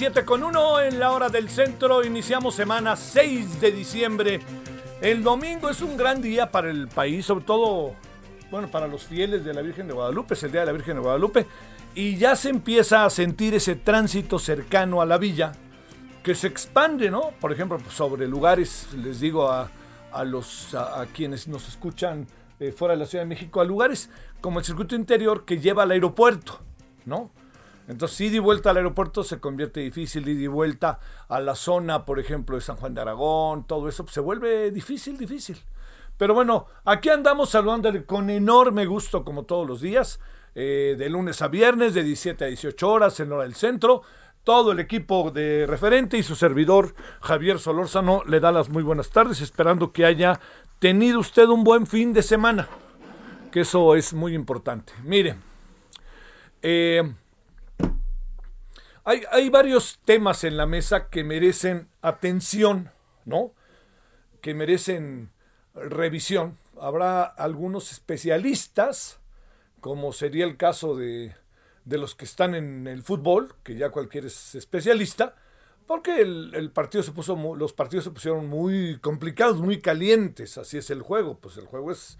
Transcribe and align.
7 0.00 0.24
con 0.24 0.42
1 0.42 0.80
en 0.80 0.98
la 0.98 1.12
hora 1.12 1.28
del 1.28 1.50
centro. 1.50 2.02
Iniciamos 2.02 2.54
semana 2.54 2.96
6 2.96 3.60
de 3.60 3.70
diciembre. 3.70 4.40
El 5.02 5.22
domingo 5.22 5.68
es 5.68 5.82
un 5.82 5.98
gran 5.98 6.22
día 6.22 6.50
para 6.50 6.70
el 6.70 6.88
país, 6.88 7.26
sobre 7.26 7.44
todo, 7.44 7.92
bueno, 8.50 8.68
para 8.68 8.88
los 8.88 9.04
fieles 9.04 9.44
de 9.44 9.52
la 9.52 9.60
Virgen 9.60 9.88
de 9.88 9.92
Guadalupe. 9.92 10.32
Es 10.32 10.42
el 10.42 10.52
Día 10.52 10.60
de 10.60 10.68
la 10.68 10.72
Virgen 10.72 10.94
de 10.94 11.02
Guadalupe. 11.02 11.46
Y 11.94 12.16
ya 12.16 12.34
se 12.34 12.48
empieza 12.48 13.04
a 13.04 13.10
sentir 13.10 13.52
ese 13.52 13.76
tránsito 13.76 14.38
cercano 14.38 15.02
a 15.02 15.04
la 15.04 15.18
villa 15.18 15.52
que 16.22 16.34
se 16.34 16.46
expande, 16.46 17.10
¿no? 17.10 17.32
Por 17.38 17.52
ejemplo, 17.52 17.78
sobre 17.90 18.26
lugares, 18.26 18.88
les 18.96 19.20
digo 19.20 19.50
a, 19.50 19.70
a 20.12 20.24
los, 20.24 20.74
a, 20.74 21.02
a 21.02 21.06
quienes 21.08 21.46
nos 21.46 21.68
escuchan 21.68 22.26
eh, 22.58 22.72
fuera 22.72 22.94
de 22.94 23.00
la 23.00 23.04
Ciudad 23.04 23.24
de 23.24 23.28
México, 23.28 23.60
a 23.60 23.66
lugares 23.66 24.08
como 24.40 24.60
el 24.60 24.64
circuito 24.64 24.94
interior 24.94 25.44
que 25.44 25.58
lleva 25.58 25.82
al 25.82 25.90
aeropuerto, 25.90 26.58
¿no? 27.04 27.30
Entonces, 27.90 28.20
ida 28.20 28.36
y 28.36 28.38
vuelta 28.38 28.70
al 28.70 28.76
aeropuerto 28.76 29.24
se 29.24 29.40
convierte 29.40 29.80
difícil, 29.80 30.28
ida 30.28 30.42
y 30.42 30.46
vuelta 30.46 31.00
a 31.28 31.40
la 31.40 31.56
zona, 31.56 32.04
por 32.04 32.20
ejemplo, 32.20 32.54
de 32.54 32.62
San 32.62 32.76
Juan 32.76 32.94
de 32.94 33.00
Aragón, 33.00 33.66
todo 33.66 33.88
eso 33.88 34.04
pues, 34.04 34.14
se 34.14 34.20
vuelve 34.20 34.70
difícil, 34.70 35.18
difícil. 35.18 35.58
Pero 36.16 36.32
bueno, 36.32 36.66
aquí 36.84 37.08
andamos 37.08 37.50
saludándole 37.50 38.04
con 38.04 38.30
enorme 38.30 38.86
gusto, 38.86 39.24
como 39.24 39.42
todos 39.42 39.66
los 39.66 39.80
días, 39.80 40.20
eh, 40.54 40.94
de 40.96 41.10
lunes 41.10 41.42
a 41.42 41.48
viernes, 41.48 41.92
de 41.92 42.04
17 42.04 42.44
a 42.44 42.46
18 42.46 42.88
horas 42.88 43.18
en 43.18 43.32
hora 43.32 43.42
del 43.42 43.56
centro. 43.56 44.02
Todo 44.44 44.70
el 44.70 44.78
equipo 44.78 45.32
de 45.32 45.66
referente 45.66 46.16
y 46.16 46.22
su 46.22 46.36
servidor 46.36 46.94
Javier 47.20 47.58
Solórzano 47.58 48.22
le 48.24 48.38
da 48.38 48.52
las 48.52 48.68
muy 48.68 48.84
buenas 48.84 49.10
tardes, 49.10 49.40
esperando 49.40 49.90
que 49.90 50.06
haya 50.06 50.38
tenido 50.78 51.18
usted 51.18 51.48
un 51.48 51.64
buen 51.64 51.88
fin 51.88 52.12
de 52.12 52.22
semana, 52.22 52.68
que 53.50 53.62
eso 53.62 53.96
es 53.96 54.14
muy 54.14 54.34
importante. 54.34 54.92
Mire, 55.02 55.34
eh, 56.62 57.02
hay, 59.30 59.48
varios 59.50 59.98
temas 60.04 60.44
en 60.44 60.56
la 60.56 60.66
mesa 60.66 61.08
que 61.08 61.24
merecen 61.24 61.88
atención, 62.02 62.90
¿no? 63.24 63.52
Que 64.40 64.54
merecen 64.54 65.30
revisión. 65.74 66.58
Habrá 66.80 67.24
algunos 67.24 67.92
especialistas, 67.92 69.20
como 69.80 70.12
sería 70.12 70.44
el 70.44 70.56
caso 70.56 70.96
de, 70.96 71.34
de 71.84 71.98
los 71.98 72.14
que 72.14 72.24
están 72.24 72.54
en 72.54 72.86
el 72.86 73.02
fútbol, 73.02 73.54
que 73.62 73.76
ya 73.76 73.90
cualquiera 73.90 74.26
es 74.26 74.54
especialista, 74.54 75.34
porque 75.86 76.20
el, 76.20 76.52
el, 76.54 76.70
partido 76.70 77.02
se 77.02 77.10
puso, 77.10 77.36
los 77.56 77.72
partidos 77.72 78.04
se 78.04 78.10
pusieron 78.12 78.46
muy 78.46 78.98
complicados, 79.00 79.60
muy 79.60 79.80
calientes, 79.80 80.56
así 80.56 80.78
es 80.78 80.88
el 80.90 81.02
juego, 81.02 81.38
pues 81.38 81.56
el 81.56 81.66
juego 81.66 81.90
es, 81.90 82.16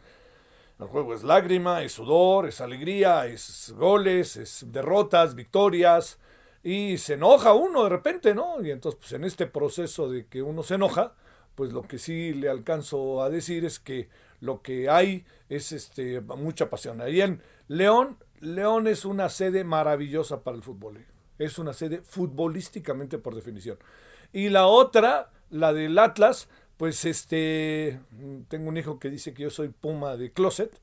el 0.81 0.87
juego 0.87 1.15
es 1.15 1.23
lágrima, 1.23 1.83
es 1.83 1.93
sudor, 1.93 2.49
es 2.49 2.61
alegría, 2.61 3.27
es 3.27 3.73
goles, 3.77 4.37
es 4.37 4.65
derrotas, 4.73 5.37
victorias, 5.37 6.19
y 6.63 6.99
se 6.99 7.15
enoja 7.15 7.55
uno 7.55 7.85
de 7.85 7.91
repente, 7.91 8.35
¿no? 8.35 8.63
Y 8.63 8.71
entonces, 8.71 8.99
pues 9.01 9.13
en 9.13 9.25
este 9.25 9.47
proceso 9.47 10.11
de 10.11 10.27
que 10.27 10.43
uno 10.43 10.63
se 10.63 10.75
enoja, 10.75 11.15
pues 11.55 11.73
lo 11.73 11.83
que 11.83 11.99
sí 11.99 12.35
le 12.35 12.49
alcanzo 12.49 13.23
a 13.23 13.31
decir 13.31 13.65
es 13.65 13.79
que 13.79 14.09
lo 14.41 14.63
que 14.63 14.89
hay 14.89 15.25
es 15.49 15.73
este 15.73 16.21
mucha 16.21 16.71
pasión. 16.71 17.01
Ahí 17.01 17.21
en 17.21 17.43
León, 17.69 18.19
León 18.41 18.87
es 18.87 19.05
una 19.05 19.29
sede 19.29 19.65
maravillosa 19.65 20.43
para 20.43 20.57
el 20.57 20.63
fútbol. 20.63 20.99
¿eh? 20.99 21.07
Es 21.39 21.59
una 21.59 21.73
sede 21.73 22.03
futbolísticamente 22.03 23.19
por 23.19 23.35
definición. 23.35 23.79
Y 24.33 24.49
la 24.49 24.67
otra, 24.67 25.31
la 25.51 25.73
del 25.73 25.99
Atlas, 25.99 26.49
pues 26.77 27.05
este, 27.05 28.01
tengo 28.49 28.69
un 28.69 28.77
hijo 28.77 28.99
que 28.99 29.11
dice 29.11 29.35
que 29.35 29.43
yo 29.45 29.51
soy 29.51 29.69
puma 29.69 30.17
de 30.17 30.33
closet, 30.33 30.81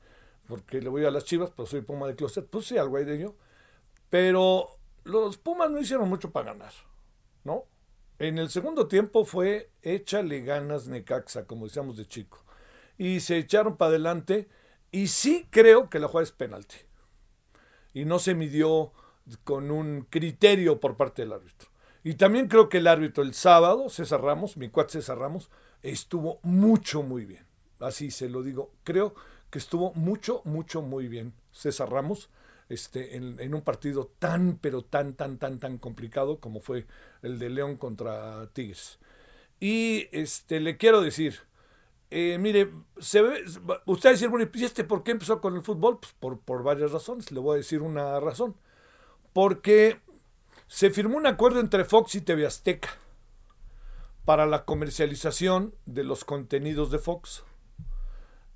porque 0.47 0.81
le 0.81 0.89
voy 0.89 1.05
a 1.05 1.11
las 1.11 1.25
chivas, 1.25 1.51
pero 1.55 1.65
soy 1.65 1.81
puma 1.81 2.07
de 2.07 2.15
closet, 2.15 2.45
pues 2.47 2.65
sí, 2.65 2.77
algo 2.77 2.97
hay 2.97 3.05
de 3.05 3.15
ello. 3.15 3.35
Pero 4.09 4.76
los 5.07 5.37
Pumas 5.37 5.69
no 5.69 5.79
hicieron 5.79 6.09
mucho 6.09 6.31
para 6.31 6.53
ganar, 6.53 6.73
¿no? 7.43 7.65
En 8.19 8.37
el 8.37 8.49
segundo 8.49 8.87
tiempo 8.87 9.25
fue 9.25 9.69
échale 9.81 10.41
ganas 10.41 10.87
Necaxa, 10.87 11.45
como 11.45 11.65
decíamos 11.65 11.97
de 11.97 12.05
chico. 12.05 12.43
Y 12.97 13.19
se 13.19 13.37
echaron 13.37 13.77
para 13.77 13.89
adelante 13.89 14.47
y 14.91 15.07
sí 15.07 15.47
creo 15.49 15.89
que 15.89 15.99
la 15.99 16.07
jugada 16.07 16.23
es 16.23 16.31
penalti. 16.31 16.77
Y 17.93 18.05
no 18.05 18.19
se 18.19 18.33
midió 18.33 18.91
con 19.43 19.71
un 19.71 20.07
criterio 20.09 20.79
por 20.79 20.97
parte 20.97 21.21
del 21.21 21.33
árbitro. 21.33 21.69
Y 22.03 22.15
también 22.15 22.47
creo 22.47 22.69
que 22.69 22.77
el 22.77 22.87
árbitro 22.87 23.23
el 23.23 23.33
sábado, 23.33 23.89
César 23.89 24.21
Ramos, 24.21 24.57
mi 24.57 24.69
cuate 24.69 24.93
César 24.93 25.19
Ramos, 25.19 25.51
estuvo 25.83 26.39
mucho, 26.41 27.03
muy 27.03 27.25
bien. 27.25 27.45
Así 27.79 28.11
se 28.11 28.29
lo 28.29 28.41
digo. 28.41 28.71
Creo 28.83 29.13
que 29.51 29.59
estuvo 29.59 29.93
mucho, 29.93 30.41
mucho, 30.45 30.81
muy 30.81 31.07
bien 31.07 31.33
César 31.51 31.91
Ramos 31.91 32.29
este, 32.69 33.15
en, 33.15 33.53
un 33.53 33.61
partido 33.61 34.11
tan, 34.19 34.57
pero 34.57 34.83
tan, 34.83 35.13
tan, 35.13 35.37
tan, 35.37 35.59
tan 35.59 35.77
complicado 35.77 36.39
como 36.39 36.59
fue 36.59 36.85
el 37.21 37.39
de 37.39 37.49
León 37.49 37.77
contra 37.77 38.47
Tigres. 38.53 38.99
Y 39.59 40.07
este, 40.11 40.59
le 40.59 40.77
quiero 40.77 41.01
decir, 41.01 41.39
eh, 42.11 42.37
mire, 42.39 42.71
se 42.99 43.21
ve, 43.21 43.43
usted 43.85 44.09
va 44.09 44.13
decir, 44.13 44.29
bueno, 44.29 44.49
¿y 44.53 44.63
este 44.63 44.83
por 44.83 45.03
qué 45.03 45.11
empezó 45.11 45.41
con 45.41 45.55
el 45.55 45.63
fútbol? 45.63 45.99
Pues 45.99 46.13
por, 46.13 46.39
por 46.39 46.63
varias 46.63 46.91
razones, 46.91 47.31
le 47.31 47.39
voy 47.39 47.55
a 47.55 47.57
decir 47.57 47.81
una 47.81 48.19
razón. 48.19 48.55
Porque 49.33 49.99
se 50.67 50.89
firmó 50.89 51.17
un 51.17 51.27
acuerdo 51.27 51.59
entre 51.59 51.85
Fox 51.85 52.15
y 52.15 52.21
TV 52.21 52.45
Azteca 52.45 52.89
para 54.25 54.45
la 54.45 54.65
comercialización 54.65 55.73
de 55.85 56.03
los 56.03 56.25
contenidos 56.25 56.91
de 56.91 56.99
Fox. 56.99 57.43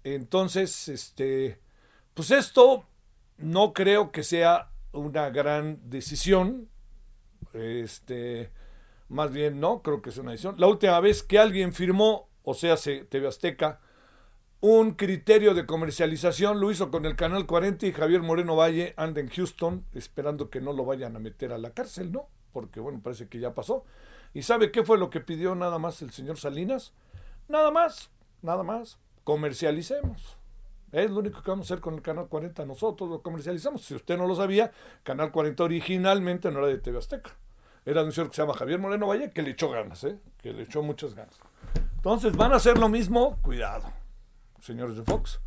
Entonces, 0.04 0.90
este, 0.90 1.60
pues 2.14 2.32
esto 2.32 2.86
no 3.42 3.74
creo 3.74 4.12
que 4.12 4.24
sea 4.24 4.72
una 4.92 5.30
gran 5.30 5.80
decisión. 5.90 6.70
Este, 7.54 8.52
más 9.10 9.32
bien 9.32 9.60
no, 9.60 9.82
creo 9.82 10.02
que 10.02 10.10
es 10.10 10.18
una 10.18 10.32
decisión. 10.32 10.56
La 10.58 10.68
última 10.68 11.00
vez 11.00 11.24
que 11.24 11.40
alguien 11.40 11.74
firmó, 11.74 12.30
o 12.44 12.54
sea, 12.54 12.78
se, 12.78 13.06
TV 13.06 13.28
Azteca, 13.28 13.80
un 14.62 14.92
criterio 14.92 15.54
de 15.56 15.66
comercialización 15.66 16.60
lo 16.60 16.70
hizo 16.70 16.92
con 16.92 17.06
el 17.06 17.16
Canal 17.16 17.48
40 17.48 17.88
y 17.88 17.94
Javier 17.94 18.22
Moreno 18.22 18.56
Valle 18.56 18.94
anda 18.96 19.20
en 19.20 19.30
Houston 19.30 19.86
esperando 19.94 20.50
que 20.50 20.62
no 20.62 20.72
lo 20.72 20.86
vayan 20.86 21.16
a 21.16 21.20
meter 21.20 21.52
a 21.52 21.58
la 21.58 21.72
cárcel, 21.72 22.12
¿no? 22.12 22.28
Porque 22.54 22.80
bueno, 22.80 23.02
parece 23.02 23.28
que 23.28 23.40
ya 23.40 23.56
pasó. 23.56 23.86
¿Y 24.34 24.44
sabe 24.44 24.72
qué 24.72 24.84
fue 24.84 24.98
lo 24.98 25.10
que 25.10 25.20
pidió 25.20 25.56
nada 25.56 25.80
más 25.80 26.02
el 26.02 26.12
señor 26.12 26.38
Salinas? 26.38 26.94
Nada 27.48 27.72
más, 27.72 28.12
nada 28.42 28.64
más, 28.64 29.00
comercialicemos. 29.24 30.38
Es 30.92 31.10
lo 31.10 31.20
único 31.20 31.42
que 31.42 31.52
vamos 31.52 31.70
a 31.70 31.74
hacer 31.74 31.82
con 31.82 31.94
el 31.94 32.02
Canal 32.02 32.28
40. 32.28 32.66
Nosotros 32.66 33.10
lo 33.10 33.22
comercializamos. 33.22 33.84
Si 33.84 33.96
usted 33.96 34.18
no 34.18 34.28
lo 34.28 34.36
sabía, 34.36 34.72
Canal 35.04 35.32
40 35.32 35.64
originalmente 35.64 36.52
no 36.52 36.60
era 36.60 36.68
de 36.68 36.78
TV 36.80 36.98
Azteca. 36.98 37.32
Era 37.86 38.02
de 38.02 38.08
un 38.08 38.12
señor 38.12 38.30
que 38.30 38.36
se 38.36 38.42
llama 38.42 38.54
Javier 38.54 38.80
Moreno 38.80 39.08
Valle 39.08 39.32
que 39.32 39.42
le 39.42 39.52
echó 39.52 39.70
ganas, 39.70 40.04
¿eh? 40.04 40.20
que 40.38 40.54
le 40.54 40.64
echó 40.64 40.84
muchas 40.84 41.16
ganas. 41.16 41.40
Entonces, 41.96 42.36
¿van 42.36 42.52
a 42.54 42.58
hacer 42.58 42.78
lo 42.78 42.90
mismo? 42.90 43.40
Cuidado, 43.42 43.92
señores 44.60 44.96
de 44.98 45.04
Fox. 45.04 45.40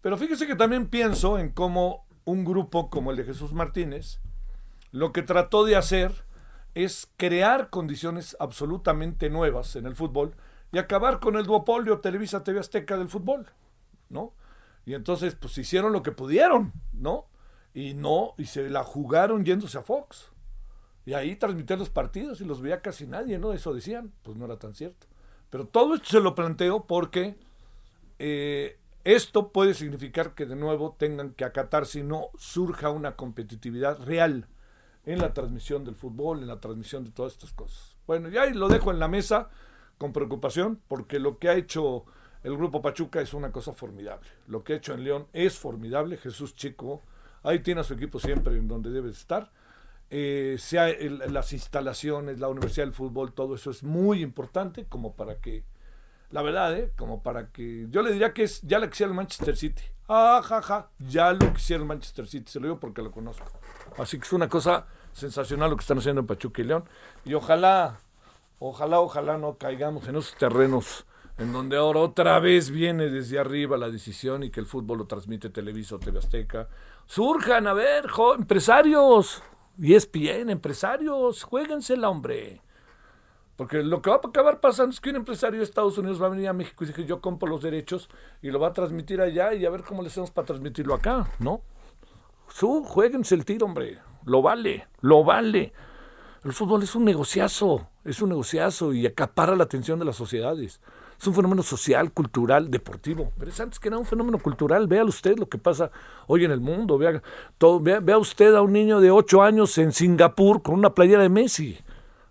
Pero 0.00 0.16
fíjese 0.16 0.46
que 0.46 0.56
también 0.56 0.88
pienso 0.88 1.38
en 1.38 1.50
cómo 1.50 2.06
un 2.24 2.44
grupo 2.44 2.90
como 2.90 3.10
el 3.10 3.16
de 3.16 3.24
Jesús 3.24 3.52
Martínez 3.52 4.20
lo 4.92 5.12
que 5.12 5.22
trató 5.22 5.64
de 5.64 5.76
hacer 5.76 6.24
es 6.74 7.08
crear 7.16 7.70
condiciones 7.70 8.36
absolutamente 8.40 9.30
nuevas 9.30 9.76
en 9.76 9.86
el 9.86 9.94
fútbol 9.94 10.34
y 10.72 10.78
acabar 10.78 11.20
con 11.20 11.36
el 11.36 11.46
duopolio 11.46 12.00
Televisa 12.00 12.44
TV 12.44 12.60
Azteca 12.60 12.96
del 12.96 13.08
fútbol, 13.08 13.46
¿no? 14.08 14.32
Y 14.90 14.94
entonces, 14.94 15.36
pues 15.36 15.56
hicieron 15.56 15.92
lo 15.92 16.02
que 16.02 16.10
pudieron, 16.10 16.72
¿no? 16.92 17.28
Y 17.72 17.94
no, 17.94 18.34
y 18.36 18.46
se 18.46 18.68
la 18.68 18.82
jugaron 18.82 19.44
yéndose 19.44 19.78
a 19.78 19.82
Fox. 19.82 20.32
Y 21.06 21.12
ahí 21.12 21.36
transmitían 21.36 21.78
los 21.78 21.90
partidos 21.90 22.40
y 22.40 22.44
los 22.44 22.60
veía 22.60 22.80
casi 22.82 23.06
nadie, 23.06 23.38
¿no? 23.38 23.52
Eso 23.52 23.72
decían, 23.72 24.12
pues 24.24 24.36
no 24.36 24.46
era 24.46 24.58
tan 24.58 24.74
cierto. 24.74 25.06
Pero 25.48 25.68
todo 25.68 25.94
esto 25.94 26.08
se 26.08 26.20
lo 26.20 26.34
planteo 26.34 26.88
porque 26.88 27.36
eh, 28.18 28.80
esto 29.04 29.52
puede 29.52 29.74
significar 29.74 30.34
que 30.34 30.44
de 30.44 30.56
nuevo 30.56 30.96
tengan 30.98 31.34
que 31.34 31.44
acatar 31.44 31.86
si 31.86 32.02
no 32.02 32.30
surja 32.36 32.90
una 32.90 33.14
competitividad 33.14 34.00
real 34.00 34.48
en 35.06 35.20
la 35.20 35.32
transmisión 35.32 35.84
del 35.84 35.94
fútbol, 35.94 36.40
en 36.40 36.48
la 36.48 36.58
transmisión 36.58 37.04
de 37.04 37.12
todas 37.12 37.34
estas 37.34 37.52
cosas. 37.52 37.96
Bueno, 38.08 38.28
ya 38.28 38.44
lo 38.46 38.66
dejo 38.66 38.90
en 38.90 38.98
la 38.98 39.06
mesa 39.06 39.50
con 39.98 40.12
preocupación 40.12 40.80
porque 40.88 41.20
lo 41.20 41.38
que 41.38 41.48
ha 41.48 41.54
hecho 41.54 42.06
el 42.42 42.56
grupo 42.56 42.80
Pachuca 42.80 43.20
es 43.20 43.34
una 43.34 43.52
cosa 43.52 43.72
formidable. 43.72 44.28
Lo 44.46 44.64
que 44.64 44.72
ha 44.72 44.76
hecho 44.76 44.94
en 44.94 45.04
León 45.04 45.26
es 45.32 45.58
formidable. 45.58 46.16
Jesús 46.16 46.54
Chico, 46.54 47.02
ahí 47.42 47.60
tiene 47.60 47.82
a 47.82 47.84
su 47.84 47.94
equipo 47.94 48.18
siempre 48.18 48.56
en 48.56 48.66
donde 48.66 48.90
debe 48.90 49.10
estar. 49.10 49.50
Eh, 50.12 50.56
sea 50.58 50.88
las 51.28 51.52
instalaciones, 51.52 52.40
la 52.40 52.48
Universidad 52.48 52.86
del 52.86 52.94
Fútbol, 52.94 53.32
todo 53.32 53.54
eso 53.54 53.70
es 53.70 53.84
muy 53.84 54.22
importante 54.22 54.86
como 54.86 55.14
para 55.14 55.36
que, 55.36 55.62
la 56.30 56.42
verdad, 56.42 56.76
¿eh? 56.76 56.92
como 56.96 57.22
para 57.22 57.50
que, 57.52 57.86
yo 57.90 58.02
le 58.02 58.12
diría 58.12 58.32
que 58.32 58.42
es 58.42 58.60
ya 58.62 58.80
lo 58.80 58.90
quisiera 58.90 59.10
el 59.10 59.16
Manchester 59.16 59.56
City. 59.56 59.82
Ah, 60.08 60.42
ja, 60.42 60.62
ja, 60.62 60.90
ya 60.98 61.32
lo 61.32 61.52
quisiera 61.54 61.80
el 61.82 61.86
Manchester 61.86 62.26
City, 62.26 62.50
se 62.50 62.58
lo 62.58 62.66
digo 62.66 62.80
porque 62.80 63.02
lo 63.02 63.12
conozco. 63.12 63.46
Así 63.98 64.18
que 64.18 64.24
es 64.24 64.32
una 64.32 64.48
cosa 64.48 64.86
sensacional 65.12 65.70
lo 65.70 65.76
que 65.76 65.82
están 65.82 65.98
haciendo 65.98 66.22
en 66.22 66.26
Pachuca 66.26 66.60
y 66.60 66.64
León. 66.64 66.84
Y 67.24 67.34
ojalá, 67.34 68.00
ojalá, 68.58 68.98
ojalá 68.98 69.38
no 69.38 69.58
caigamos 69.58 70.08
en 70.08 70.16
esos 70.16 70.34
terrenos 70.34 71.06
en 71.40 71.54
donde 71.54 71.78
ahora 71.78 72.00
otra 72.00 72.38
vez 72.38 72.70
viene 72.70 73.08
desde 73.08 73.38
arriba 73.38 73.78
la 73.78 73.88
decisión 73.88 74.42
y 74.42 74.50
que 74.50 74.60
el 74.60 74.66
fútbol 74.66 74.98
lo 74.98 75.06
transmite 75.06 75.48
Televisa 75.48 75.94
o 75.94 75.98
TV 75.98 76.18
Azteca. 76.18 76.68
Surjan, 77.06 77.66
a 77.66 77.72
ver, 77.72 78.04
empresarios, 78.38 79.42
y 79.78 79.94
es 79.94 80.10
bien, 80.12 80.50
empresarios, 80.50 81.42
jueguensela, 81.44 82.10
hombre. 82.10 82.60
Porque 83.56 83.82
lo 83.82 84.02
que 84.02 84.10
va 84.10 84.16
a 84.16 84.28
acabar 84.28 84.60
pasando 84.60 84.92
es 84.92 85.00
que 85.00 85.08
un 85.08 85.16
empresario 85.16 85.60
de 85.60 85.64
Estados 85.64 85.96
Unidos 85.96 86.20
va 86.20 86.26
a 86.26 86.30
venir 86.30 86.48
a 86.48 86.52
México 86.52 86.84
y 86.84 86.88
dice 86.88 87.06
yo 87.06 87.22
compro 87.22 87.48
los 87.48 87.62
derechos 87.62 88.10
y 88.42 88.50
lo 88.50 88.60
va 88.60 88.68
a 88.68 88.72
transmitir 88.74 89.22
allá 89.22 89.54
y 89.54 89.64
a 89.64 89.70
ver 89.70 89.82
cómo 89.82 90.02
le 90.02 90.08
hacemos 90.08 90.30
para 90.30 90.46
transmitirlo 90.46 90.94
acá, 90.94 91.26
¿no? 91.38 91.62
Su, 92.48 92.84
jueguense 92.84 93.34
el 93.34 93.46
tiro, 93.46 93.64
hombre. 93.64 93.98
Lo 94.26 94.42
vale, 94.42 94.88
lo 95.00 95.24
vale. 95.24 95.72
El 96.44 96.52
fútbol 96.52 96.82
es 96.82 96.94
un 96.94 97.04
negociazo, 97.06 97.88
es 98.04 98.20
un 98.20 98.28
negociazo 98.28 98.92
y 98.92 99.06
acapara 99.06 99.56
la 99.56 99.64
atención 99.64 99.98
de 99.98 100.04
las 100.04 100.16
sociedades. 100.16 100.80
Es 101.20 101.26
un 101.26 101.34
fenómeno 101.34 101.62
social, 101.62 102.12
cultural, 102.12 102.70
deportivo. 102.70 103.30
Pero 103.38 103.50
es 103.50 103.60
antes 103.60 103.78
que 103.78 103.90
nada 103.90 104.00
un 104.00 104.06
fenómeno 104.06 104.38
cultural. 104.38 104.86
Vea 104.86 105.04
usted 105.04 105.38
lo 105.38 105.50
que 105.50 105.58
pasa 105.58 105.90
hoy 106.26 106.46
en 106.46 106.50
el 106.50 106.60
mundo. 106.60 106.96
Vea, 106.96 108.18
usted 108.18 108.54
a 108.54 108.62
un 108.62 108.72
niño 108.72 109.00
de 109.00 109.10
8 109.10 109.42
años 109.42 109.76
en 109.76 109.92
Singapur 109.92 110.62
con 110.62 110.76
una 110.76 110.94
playera 110.94 111.22
de 111.22 111.28
Messi. 111.28 111.78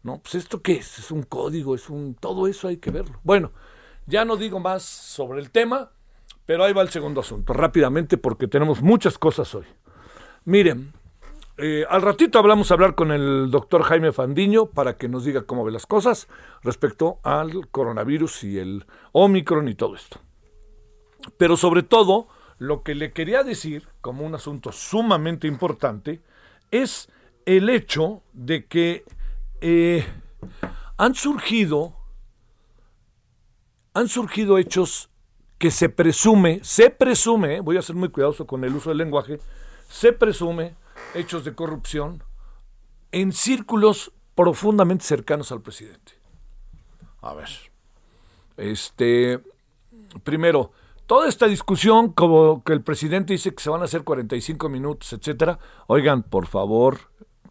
No, 0.02 0.18
pues 0.20 0.34
esto 0.36 0.64
qué 0.64 0.78
es? 0.78 0.98
Es 0.98 1.12
un 1.12 1.22
código, 1.22 1.76
es 1.76 1.88
un... 1.90 2.16
Todo 2.16 2.48
eso 2.48 2.68
hay 2.68 2.78
que 2.78 2.90
verlo. 2.90 3.20
Bueno, 3.24 3.52
ya 4.08 4.26
no 4.26 4.38
digo 4.38 4.60
más 4.60 4.82
sobre 4.82 5.40
el 5.40 5.52
tema, 5.52 5.92
pero 6.48 6.64
ahí 6.64 6.74
va 6.74 6.82
el 6.82 6.90
segundo 6.90 7.22
asunto, 7.22 7.54
rápidamente 7.54 8.18
porque 8.18 8.48
tenemos 8.48 8.82
muchas 8.82 9.20
cosas 9.20 9.54
hoy. 9.54 9.66
Miren, 10.46 10.94
eh, 11.62 11.86
al 11.90 12.02
ratito 12.02 12.40
hablamos 12.40 12.72
a 12.72 12.74
hablar 12.74 12.96
con 12.96 13.12
el 13.12 13.52
doctor 13.52 13.84
Jaime 13.84 14.12
Fandiño 14.12 14.68
para 14.68 14.96
que 14.98 15.10
nos 15.10 15.26
diga 15.26 15.44
cómo 15.44 15.66
ve 15.66 15.72
las 15.72 15.86
cosas 15.86 16.28
respecto 16.64 17.20
al 17.24 17.68
coronavirus 17.70 18.46
y 18.46 18.60
el 18.60 18.86
Omicron 19.12 19.68
y 19.68 19.76
todo 19.76 19.96
esto. 19.96 20.20
Pero 21.38 21.58
sobre 21.58 21.84
todo, 21.84 22.28
lo 22.60 22.84
que 22.84 22.96
le 22.96 23.12
quería 23.12 23.44
decir 23.44 23.88
como 24.02 24.26
un 24.26 24.36
asunto 24.36 24.72
sumamente 24.72 25.48
importante 25.48 26.22
es 26.72 27.10
el 27.46 27.70
hecho 27.70 28.22
de 28.34 28.66
que 28.66 29.04
eh, 29.62 30.06
han 30.98 31.14
surgido 31.14 31.96
han 33.94 34.08
surgido 34.08 34.58
hechos 34.58 35.10
que 35.58 35.72
se 35.72 35.90
presume, 35.90 36.62
se 36.64 36.90
presume, 36.90 37.60
voy 37.60 37.76
a 37.76 37.82
ser 37.82 37.96
muy 37.96 38.10
cuidadoso 38.10 38.48
con 38.48 38.64
el 38.64 38.74
uso 38.74 38.90
del 38.90 39.00
lenguaje, 39.00 39.40
se 39.90 40.14
presume 40.14 40.76
hechos 41.16 41.44
de 41.44 41.56
corrupción 41.56 42.24
en 43.12 43.34
círculos 43.34 44.14
profundamente 44.36 45.04
cercanos 45.04 45.52
al 45.52 45.62
presidente. 45.62 46.14
A 47.22 47.34
ver, 47.34 47.50
este, 48.56 49.44
primero, 50.24 50.72
toda 51.08 51.28
esta 51.28 51.48
discusión, 51.48 52.14
como 52.14 52.64
que 52.64 52.72
el 52.72 52.82
presidente 52.82 53.34
dice 53.34 53.54
que 53.54 53.62
se 53.62 53.70
van 53.70 53.82
a 53.82 53.86
hacer 53.86 54.04
45 54.04 54.70
minutos, 54.70 55.12
etcétera, 55.12 55.60
oigan, 55.88 56.24
por 56.24 56.46
favor, 56.46 57.00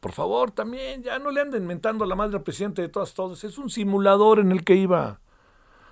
por 0.01 0.13
favor, 0.13 0.53
también, 0.53 1.03
ya 1.03 1.19
no 1.19 1.33
le 1.33 1.41
anden 1.41 1.67
mentando 1.67 2.05
a 2.05 2.07
la 2.07 2.15
madre 2.15 2.37
al 2.37 2.45
presidente 2.45 2.83
de 2.83 2.89
todas, 2.89 3.13
todas, 3.15 3.43
es 3.43 3.59
un 3.59 3.69
simulador 3.69 4.39
en 4.39 4.53
el 4.53 4.65
que 4.65 4.77
iba. 4.77 5.21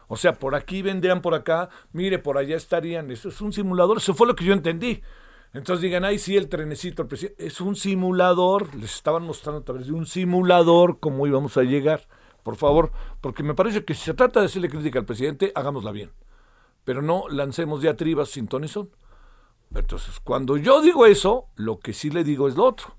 O 0.06 0.16
sea, 0.16 0.38
por 0.38 0.54
aquí 0.54 0.80
vendrían 0.80 1.20
por 1.20 1.34
acá, 1.34 1.70
mire, 1.92 2.20
por 2.20 2.38
allá 2.38 2.56
estarían, 2.56 3.10
eso 3.10 3.28
es 3.28 3.40
un 3.40 3.52
simulador, 3.52 3.96
eso 3.98 4.14
fue 4.14 4.28
lo 4.28 4.36
que 4.36 4.44
yo 4.44 4.52
entendí. 4.52 5.02
Entonces 5.56 5.80
digan, 5.80 6.04
ay, 6.04 6.18
sí, 6.18 6.36
el 6.36 6.50
trenecito, 6.50 7.00
el 7.00 7.08
presidente. 7.08 7.46
Es 7.46 7.62
un 7.62 7.76
simulador. 7.76 8.74
Les 8.74 8.94
estaban 8.94 9.22
mostrando 9.22 9.62
a 9.62 9.64
través 9.64 9.86
de 9.86 9.94
un 9.94 10.04
simulador 10.04 10.98
cómo 11.00 11.26
íbamos 11.26 11.56
a 11.56 11.62
llegar. 11.62 12.02
Por 12.42 12.56
favor, 12.56 12.92
porque 13.22 13.42
me 13.42 13.54
parece 13.54 13.82
que 13.82 13.94
si 13.94 14.02
se 14.02 14.12
trata 14.12 14.40
de 14.40 14.46
hacerle 14.46 14.68
crítica 14.68 14.98
al 14.98 15.06
presidente, 15.06 15.52
hagámosla 15.54 15.92
bien. 15.92 16.12
Pero 16.84 17.00
no 17.00 17.24
lancemos 17.30 17.80
diatribas 17.80 18.28
sin 18.28 18.48
ton 18.48 18.64
y 18.64 18.68
son. 18.68 18.90
Entonces, 19.74 20.20
cuando 20.20 20.58
yo 20.58 20.82
digo 20.82 21.06
eso, 21.06 21.46
lo 21.56 21.78
que 21.78 21.94
sí 21.94 22.10
le 22.10 22.22
digo 22.22 22.48
es 22.48 22.56
lo 22.56 22.66
otro. 22.66 22.94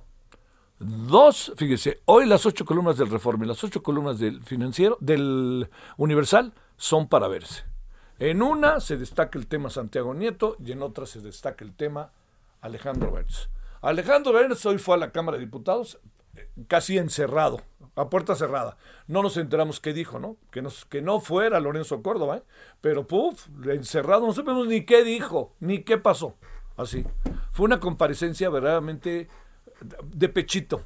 Dos, 0.80 1.54
fíjese, 1.58 2.02
hoy 2.06 2.26
las 2.26 2.48
ocho 2.48 2.66
columnas 2.66 2.98
del 2.98 3.12
Reforma 3.12 3.46
y 3.46 3.48
las 3.50 3.64
ocho 3.64 3.84
columnas 3.84 4.18
del 4.18 4.42
financiero, 4.42 4.98
del 5.00 5.70
Universal, 5.98 6.56
son 6.76 7.08
para 7.08 7.28
verse. 7.28 7.66
En 8.18 8.42
una 8.42 8.80
se 8.80 8.98
destaca 8.98 9.38
el 9.38 9.46
tema 9.46 9.70
Santiago 9.70 10.16
Nieto 10.16 10.56
y 10.66 10.72
en 10.72 10.82
otra 10.82 11.06
se 11.06 11.22
destaca 11.22 11.64
el 11.64 11.76
tema 11.76 12.12
Alejandro 12.62 13.12
Berz. 13.12 13.50
Alejandro 13.82 14.34
Berz 14.34 14.66
hoy 14.66 14.78
fue 14.78 14.96
a 14.96 14.98
la 14.98 15.12
Cámara 15.12 15.38
de 15.38 15.46
Diputados 15.46 16.00
eh, 16.36 16.50
casi 16.68 16.98
encerrado, 16.98 17.62
a 17.96 18.10
puerta 18.10 18.36
cerrada. 18.36 18.78
No 19.08 19.22
nos 19.22 19.38
enteramos 19.38 19.80
qué 19.80 19.94
dijo, 19.94 20.20
¿no? 20.20 20.38
Que, 20.52 20.62
nos, 20.62 20.86
que 20.86 21.02
no 21.02 21.20
fuera 21.20 21.60
Lorenzo 21.60 22.02
Córdoba, 22.02 22.38
¿eh? 22.38 22.44
pero 22.82 23.08
puf, 23.08 23.48
encerrado, 23.66 24.26
no 24.26 24.34
sabemos 24.34 24.68
ni 24.68 24.86
qué 24.86 25.04
dijo, 25.04 25.54
ni 25.60 25.84
qué 25.84 25.98
pasó. 25.98 26.36
Así. 26.76 27.06
Fue 27.52 27.66
una 27.66 27.80
comparecencia 27.80 28.50
verdaderamente 28.50 29.28
de 30.04 30.30
pechito. 30.30 30.84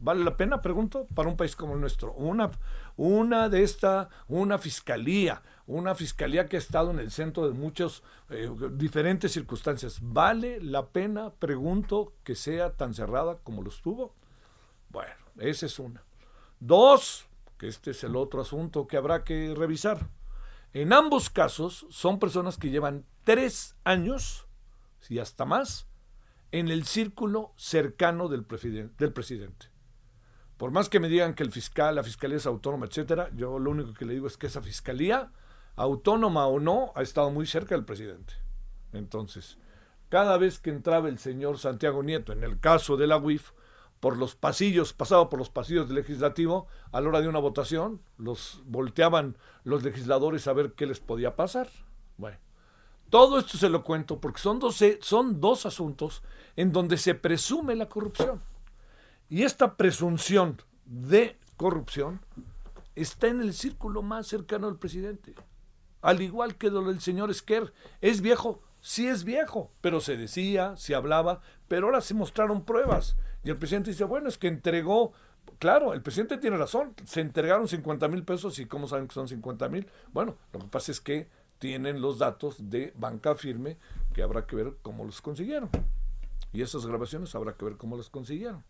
¿Vale 0.00 0.24
la 0.24 0.36
pena, 0.36 0.62
pregunto, 0.62 1.06
para 1.14 1.28
un 1.28 1.36
país 1.36 1.56
como 1.56 1.74
el 1.74 1.80
nuestro? 1.80 2.12
Una, 2.12 2.50
una 2.96 3.48
de 3.48 3.64
esta, 3.64 4.08
una 4.28 4.58
fiscalía, 4.58 5.42
una 5.68 5.94
fiscalía 5.94 6.46
que 6.46 6.56
ha 6.56 6.58
estado 6.58 6.90
en 6.90 6.98
el 6.98 7.10
centro 7.10 7.46
de 7.46 7.52
muchas 7.52 8.02
eh, 8.30 8.50
diferentes 8.72 9.32
circunstancias. 9.32 9.98
¿Vale 10.00 10.60
la 10.62 10.88
pena, 10.88 11.30
pregunto, 11.30 12.14
que 12.24 12.34
sea 12.34 12.72
tan 12.72 12.94
cerrada 12.94 13.36
como 13.44 13.62
lo 13.62 13.68
estuvo? 13.68 14.14
Bueno, 14.88 15.14
esa 15.36 15.66
es 15.66 15.78
una. 15.78 16.02
Dos, 16.58 17.26
que 17.58 17.68
este 17.68 17.90
es 17.90 18.02
el 18.02 18.16
otro 18.16 18.40
asunto 18.40 18.86
que 18.86 18.96
habrá 18.96 19.24
que 19.24 19.54
revisar. 19.54 20.08
En 20.72 20.94
ambos 20.94 21.28
casos 21.28 21.86
son 21.90 22.18
personas 22.18 22.56
que 22.56 22.70
llevan 22.70 23.04
tres 23.24 23.76
años, 23.84 24.46
si 25.00 25.18
hasta 25.18 25.44
más, 25.44 25.86
en 26.50 26.68
el 26.68 26.86
círculo 26.86 27.52
cercano 27.56 28.28
del, 28.28 28.46
del 28.96 29.12
presidente. 29.12 29.66
Por 30.56 30.70
más 30.70 30.88
que 30.88 30.98
me 30.98 31.10
digan 31.10 31.34
que 31.34 31.42
el 31.42 31.52
fiscal, 31.52 31.94
la 31.94 32.02
fiscalía 32.02 32.38
es 32.38 32.46
autónoma, 32.46 32.86
etcétera, 32.86 33.30
yo 33.34 33.58
lo 33.58 33.70
único 33.70 33.92
que 33.92 34.06
le 34.06 34.14
digo 34.14 34.26
es 34.26 34.38
que 34.38 34.46
esa 34.46 34.62
fiscalía 34.62 35.30
autónoma 35.78 36.46
o 36.46 36.60
no, 36.60 36.92
ha 36.94 37.02
estado 37.02 37.30
muy 37.30 37.46
cerca 37.46 37.74
del 37.74 37.84
presidente. 37.84 38.34
Entonces, 38.92 39.58
cada 40.08 40.36
vez 40.38 40.58
que 40.58 40.70
entraba 40.70 41.08
el 41.08 41.18
señor 41.18 41.58
Santiago 41.58 42.02
Nieto, 42.02 42.32
en 42.32 42.42
el 42.42 42.58
caso 42.58 42.96
de 42.96 43.06
la 43.06 43.18
UIF, 43.18 43.52
por 44.00 44.16
los 44.16 44.34
pasillos, 44.34 44.92
pasaba 44.92 45.28
por 45.28 45.38
los 45.38 45.50
pasillos 45.50 45.88
del 45.88 45.96
legislativo, 45.96 46.66
a 46.92 47.00
la 47.00 47.08
hora 47.08 47.20
de 47.20 47.28
una 47.28 47.40
votación, 47.40 48.00
los 48.16 48.62
volteaban 48.66 49.36
los 49.64 49.82
legisladores 49.82 50.46
a 50.46 50.52
ver 50.52 50.72
qué 50.72 50.86
les 50.86 51.00
podía 51.00 51.36
pasar. 51.36 51.68
Bueno, 52.16 52.38
Todo 53.10 53.38
esto 53.38 53.56
se 53.56 53.68
lo 53.68 53.84
cuento 53.84 54.20
porque 54.20 54.40
son 54.40 54.58
dos, 54.58 54.82
son 55.00 55.40
dos 55.40 55.66
asuntos 55.66 56.22
en 56.56 56.72
donde 56.72 56.96
se 56.96 57.14
presume 57.14 57.74
la 57.74 57.88
corrupción. 57.88 58.42
Y 59.28 59.42
esta 59.42 59.76
presunción 59.76 60.60
de 60.84 61.36
corrupción 61.56 62.20
está 62.94 63.28
en 63.28 63.40
el 63.40 63.52
círculo 63.52 64.02
más 64.02 64.26
cercano 64.26 64.68
al 64.68 64.76
presidente. 64.76 65.34
Al 66.08 66.22
igual 66.22 66.56
que 66.56 66.70
lo 66.70 66.80
del 66.84 67.02
señor 67.02 67.30
Esquer, 67.30 67.74
es 68.00 68.22
viejo, 68.22 68.62
sí 68.80 69.06
es 69.08 69.24
viejo, 69.24 69.70
pero 69.82 70.00
se 70.00 70.16
decía, 70.16 70.74
se 70.78 70.94
hablaba, 70.94 71.42
pero 71.68 71.88
ahora 71.88 72.00
se 72.00 72.14
mostraron 72.14 72.64
pruebas. 72.64 73.18
Y 73.44 73.50
el 73.50 73.58
presidente 73.58 73.90
dice, 73.90 74.04
bueno, 74.04 74.26
es 74.30 74.38
que 74.38 74.48
entregó, 74.48 75.12
claro, 75.58 75.92
el 75.92 76.00
presidente 76.00 76.38
tiene 76.38 76.56
razón, 76.56 76.94
se 77.04 77.20
entregaron 77.20 77.68
50 77.68 78.08
mil 78.08 78.24
pesos 78.24 78.58
y 78.58 78.64
cómo 78.64 78.88
saben 78.88 79.06
que 79.06 79.12
son 79.12 79.28
50 79.28 79.68
mil. 79.68 79.86
Bueno, 80.10 80.38
lo 80.54 80.60
que 80.60 80.68
pasa 80.68 80.92
es 80.92 81.02
que 81.02 81.28
tienen 81.58 82.00
los 82.00 82.18
datos 82.18 82.70
de 82.70 82.94
banca 82.96 83.34
firme 83.34 83.76
que 84.14 84.22
habrá 84.22 84.46
que 84.46 84.56
ver 84.56 84.76
cómo 84.80 85.04
los 85.04 85.20
consiguieron. 85.20 85.68
Y 86.54 86.62
esas 86.62 86.86
grabaciones 86.86 87.34
habrá 87.34 87.52
que 87.52 87.66
ver 87.66 87.76
cómo 87.76 87.98
las 87.98 88.08
consiguieron. 88.08 88.64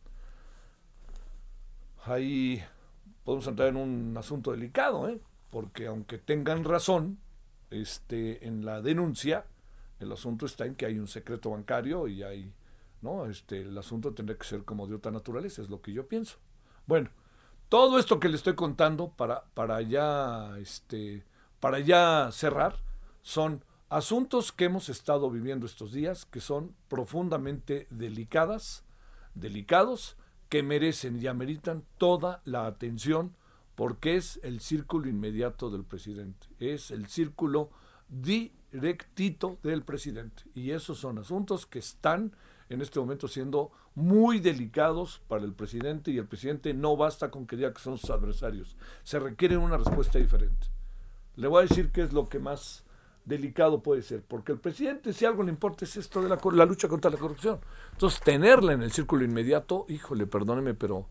Ahí 2.04 2.64
podemos 3.22 3.46
entrar 3.46 3.68
en 3.68 3.76
un 3.76 4.16
asunto 4.16 4.50
delicado, 4.50 5.08
¿eh? 5.08 5.20
porque 5.50 5.86
aunque 5.86 6.18
tengan 6.18 6.64
razón 6.64 7.20
este, 7.70 8.46
en 8.46 8.64
la 8.64 8.80
denuncia, 8.82 9.46
el 10.00 10.12
asunto 10.12 10.46
está 10.46 10.66
en 10.66 10.74
que 10.74 10.86
hay 10.86 10.98
un 10.98 11.08
secreto 11.08 11.50
bancario 11.50 12.08
y 12.08 12.22
hay, 12.22 12.52
¿no? 13.02 13.26
Este, 13.26 13.62
el 13.62 13.76
asunto 13.76 14.14
tendría 14.14 14.38
que 14.38 14.46
ser 14.46 14.64
como 14.64 14.86
de 14.86 14.94
otra 14.94 15.10
naturaleza, 15.10 15.62
es 15.62 15.68
lo 15.68 15.80
que 15.80 15.92
yo 15.92 16.06
pienso. 16.06 16.38
Bueno, 16.86 17.10
todo 17.68 17.98
esto 17.98 18.20
que 18.20 18.28
le 18.28 18.36
estoy 18.36 18.54
contando 18.54 19.10
para, 19.10 19.44
para 19.54 19.82
ya, 19.82 20.56
este, 20.58 21.24
para 21.60 21.80
ya 21.80 22.30
cerrar, 22.32 22.76
son 23.22 23.64
asuntos 23.88 24.52
que 24.52 24.66
hemos 24.66 24.88
estado 24.88 25.30
viviendo 25.30 25.66
estos 25.66 25.92
días, 25.92 26.24
que 26.24 26.40
son 26.40 26.74
profundamente 26.88 27.86
delicadas, 27.90 28.84
delicados, 29.34 30.16
que 30.48 30.62
merecen 30.62 31.20
y 31.20 31.26
ameritan 31.26 31.84
toda 31.98 32.40
la 32.44 32.66
atención 32.66 33.36
porque 33.78 34.16
es 34.16 34.40
el 34.42 34.58
círculo 34.58 35.08
inmediato 35.08 35.70
del 35.70 35.84
presidente, 35.84 36.48
es 36.58 36.90
el 36.90 37.06
círculo 37.06 37.70
directito 38.08 39.60
del 39.62 39.84
presidente. 39.84 40.42
Y 40.52 40.72
esos 40.72 40.98
son 40.98 41.18
asuntos 41.18 41.64
que 41.64 41.78
están 41.78 42.32
en 42.70 42.80
este 42.80 42.98
momento 42.98 43.28
siendo 43.28 43.70
muy 43.94 44.40
delicados 44.40 45.22
para 45.28 45.44
el 45.44 45.52
presidente 45.52 46.10
y 46.10 46.18
el 46.18 46.26
presidente 46.26 46.74
no 46.74 46.96
basta 46.96 47.30
con 47.30 47.46
que 47.46 47.54
diga 47.54 47.72
que 47.72 47.80
son 47.80 47.98
sus 47.98 48.10
adversarios, 48.10 48.76
se 49.04 49.20
requiere 49.20 49.56
una 49.56 49.76
respuesta 49.76 50.18
diferente. 50.18 50.66
Le 51.36 51.46
voy 51.46 51.60
a 51.60 51.68
decir 51.68 51.92
qué 51.92 52.02
es 52.02 52.12
lo 52.12 52.28
que 52.28 52.40
más 52.40 52.82
delicado 53.26 53.80
puede 53.80 54.02
ser, 54.02 54.24
porque 54.24 54.50
el 54.50 54.58
presidente, 54.58 55.12
si 55.12 55.24
algo 55.24 55.44
le 55.44 55.50
importa, 55.50 55.84
es 55.84 55.96
esto 55.96 56.20
de 56.20 56.28
la, 56.28 56.40
la, 56.52 56.64
lucha 56.64 56.88
contra 56.88 57.12
la 57.12 57.16
corrupción. 57.16 57.60
Entonces, 57.92 58.20
tenerla 58.22 58.72
en 58.72 58.82
el 58.82 58.90
círculo 58.90 59.22
inmediato, 59.22 59.86
híjole, 59.88 60.26
perdóneme, 60.26 60.74
pero 60.74 61.06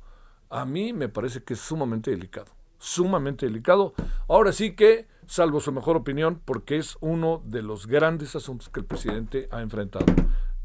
a 0.50 0.66
mí 0.66 0.94
me 0.94 1.10
parece 1.10 1.44
que 1.44 1.54
es 1.54 1.60
sumamente 1.60 2.12
delicado, 2.12 2.52
sumamente 2.80 3.46
delicado. 3.46 3.94
Ahora 4.28 4.52
sí 4.52 4.76
que, 4.76 5.08
salvo 5.26 5.60
su 5.60 5.72
mejor 5.72 5.98
opinión, 5.98 6.42
porque 6.44 6.78
es 6.78 6.98
uno 7.02 7.42
de 7.46 7.62
los 7.62 7.88
grandes 7.88 8.36
asuntos 8.36 8.70
que 8.70 8.80
el 8.80 8.86
presidente 8.86 9.48
ha 9.52 9.62
enfrentado. 9.62 10.06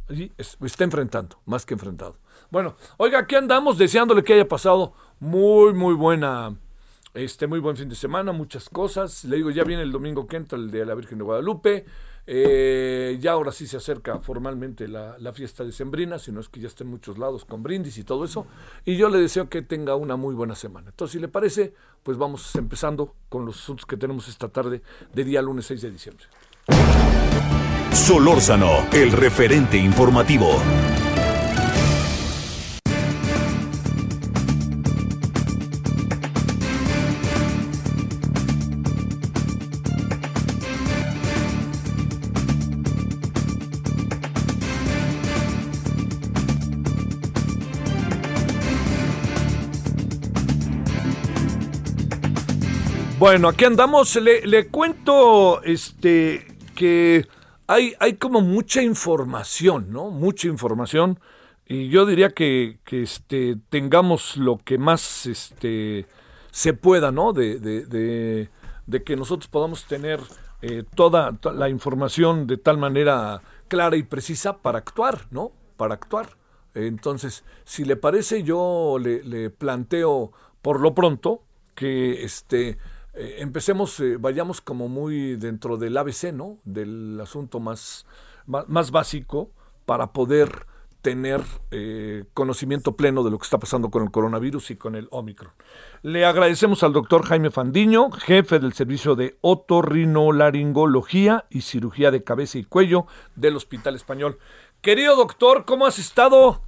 Y 0.08 0.32
está 0.38 0.84
enfrentando, 0.84 1.40
más 1.46 1.64
que 1.64 1.74
enfrentado. 1.74 2.18
Bueno, 2.50 2.76
oiga, 2.98 3.20
aquí 3.20 3.34
andamos 3.34 3.78
deseándole 3.78 4.22
que 4.22 4.34
haya 4.34 4.48
pasado 4.48 4.92
muy, 5.20 5.72
muy 5.72 5.94
buena 5.94 6.54
este, 7.14 7.46
muy 7.46 7.60
buen 7.60 7.76
fin 7.76 7.88
de 7.88 7.94
semana, 7.94 8.32
muchas 8.32 8.68
cosas. 8.68 9.24
Le 9.24 9.36
digo, 9.36 9.50
ya 9.50 9.64
viene 9.64 9.82
el 9.82 9.92
domingo 9.92 10.26
que 10.26 10.36
entra, 10.36 10.58
el 10.58 10.70
de 10.70 10.84
la 10.86 10.94
Virgen 10.94 11.18
de 11.18 11.24
Guadalupe. 11.24 11.84
Eh, 12.26 13.18
ya 13.20 13.32
ahora 13.32 13.50
sí 13.50 13.66
se 13.66 13.76
acerca 13.76 14.18
formalmente 14.20 14.86
la, 14.86 15.32
fiesta 15.32 15.64
de 15.64 15.72
Sembrina, 15.72 16.18
si 16.18 16.30
no 16.30 16.40
es 16.40 16.48
que 16.48 16.60
ya 16.60 16.68
está 16.68 16.84
en 16.84 16.90
muchos 16.90 17.18
lados 17.18 17.44
con 17.44 17.62
brindis 17.62 17.98
y 17.98 18.04
todo 18.04 18.24
eso. 18.24 18.46
Y 18.84 18.96
yo 18.96 19.08
le 19.08 19.18
deseo 19.18 19.48
que 19.48 19.62
tenga 19.62 19.96
una 19.96 20.16
muy 20.16 20.34
buena 20.34 20.54
semana. 20.54 20.90
Entonces, 20.90 21.12
si 21.12 21.18
le 21.18 21.28
parece, 21.28 21.74
pues 22.02 22.18
vamos 22.18 22.54
empezando 22.54 23.14
con 23.28 23.44
los 23.44 23.60
asuntos 23.60 23.86
que 23.86 23.96
tenemos 23.96 24.28
esta 24.28 24.48
tarde 24.48 24.82
de 25.12 25.24
día 25.24 25.42
lunes 25.42 25.66
6 25.66 25.82
de 25.82 25.90
diciembre. 25.90 26.24
Solórzano, 27.92 28.88
el 28.92 29.12
referente 29.12 29.76
informativo. 29.76 30.60
Bueno, 53.22 53.46
aquí 53.46 53.64
andamos. 53.64 54.16
Le, 54.16 54.66
cuento 54.66 55.62
este 55.62 56.44
que 56.74 57.24
hay, 57.68 57.94
hay 58.00 58.14
como 58.14 58.40
mucha 58.40 58.82
información, 58.82 59.92
¿no? 59.92 60.10
Mucha 60.10 60.48
información. 60.48 61.20
Y 61.64 61.88
yo 61.88 62.04
diría 62.04 62.30
que, 62.30 62.80
que 62.84 63.04
este, 63.04 63.58
tengamos 63.68 64.36
lo 64.36 64.58
que 64.58 64.76
más 64.76 65.26
este, 65.26 66.06
se 66.50 66.74
pueda, 66.74 67.12
¿no? 67.12 67.32
De, 67.32 67.60
de, 67.60 68.48
de, 68.86 69.04
que 69.04 69.14
nosotros 69.14 69.46
podamos 69.46 69.84
tener 69.84 70.18
eh, 70.60 70.82
toda, 70.96 71.38
la 71.54 71.68
información 71.68 72.48
de 72.48 72.56
tal 72.56 72.76
manera 72.76 73.40
clara 73.68 73.94
y 73.94 74.02
precisa 74.02 74.56
para 74.56 74.78
actuar, 74.78 75.28
¿no? 75.30 75.52
Para 75.76 75.94
actuar. 75.94 76.30
Entonces, 76.74 77.44
si 77.62 77.84
le 77.84 77.94
parece, 77.94 78.42
yo 78.42 78.96
le, 79.00 79.22
le 79.22 79.50
planteo 79.50 80.32
por 80.60 80.80
lo 80.80 80.92
pronto 80.92 81.44
que 81.76 82.24
este 82.24 82.78
eh, 83.14 83.36
empecemos, 83.38 83.98
eh, 84.00 84.16
vayamos 84.18 84.60
como 84.60 84.88
muy 84.88 85.36
dentro 85.36 85.76
del 85.76 85.96
ABC, 85.96 86.32
¿no? 86.32 86.58
Del 86.64 87.20
asunto 87.20 87.60
más, 87.60 88.04
más, 88.46 88.90
básico 88.90 89.52
para 89.84 90.12
poder 90.12 90.66
tener 91.02 91.42
eh, 91.72 92.24
conocimiento 92.32 92.96
pleno 92.96 93.22
de 93.22 93.30
lo 93.30 93.38
que 93.38 93.44
está 93.44 93.58
pasando 93.58 93.90
con 93.90 94.02
el 94.04 94.10
coronavirus 94.10 94.70
y 94.70 94.76
con 94.76 94.94
el 94.94 95.08
Omicron. 95.10 95.52
Le 96.02 96.24
agradecemos 96.24 96.82
al 96.84 96.94
doctor 96.94 97.26
Jaime 97.26 97.50
Fandiño, 97.50 98.10
jefe 98.12 98.60
del 98.60 98.72
servicio 98.72 99.14
de 99.14 99.36
otorrinolaringología 99.42 101.44
y 101.50 101.60
cirugía 101.62 102.10
de 102.12 102.24
cabeza 102.24 102.56
y 102.58 102.64
cuello 102.64 103.06
del 103.34 103.56
Hospital 103.56 103.96
Español. 103.96 104.38
Querido 104.80 105.16
doctor, 105.16 105.66
¿cómo 105.66 105.84
has 105.86 105.98
estado? 105.98 106.62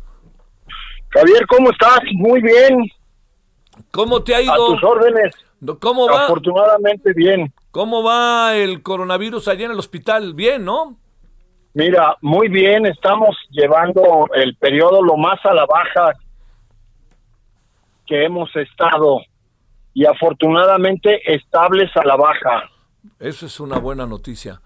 Javier, 1.11 1.47
¿cómo 1.47 1.71
estás? 1.71 2.01
Muy 2.15 2.43
bien. 2.43 2.91
¿Cómo 3.93 4.23
te 4.23 4.35
ha 4.35 4.43
ido? 4.43 4.53
A 4.53 4.57
tus 4.57 4.85
órdenes. 4.85 5.44
¿Cómo 5.81 6.09
va? 6.09 6.25
Afortunadamente 6.25 7.13
bien. 7.15 7.53
¿Cómo 7.71 8.03
va 8.03 8.55
el 8.57 8.83
coronavirus 8.83 9.49
allá 9.49 9.67
en 9.67 9.73
el 9.73 9.79
hospital? 9.79 10.35
Bien, 10.35 10.65
¿no? 10.65 10.97
Mira, 11.75 12.17
muy 12.21 12.49
bien, 12.49 12.87
estamos 12.87 13.37
llevando 13.51 14.29
el 14.35 14.55
periodo 14.57 15.03
lo 15.03 15.17
más 15.17 15.45
a 15.45 15.53
la 15.53 15.67
baja 15.67 16.13
que 18.07 18.25
hemos 18.25 18.55
estado 18.55 19.23
y 19.93 20.07
afortunadamente 20.07 21.21
estables 21.33 21.91
a 21.97 22.05
la 22.05 22.17
baja. 22.17 22.71
Eso 23.19 23.47
es 23.47 23.59
una 23.59 23.79
buena 23.79 24.07
noticia. 24.07 24.61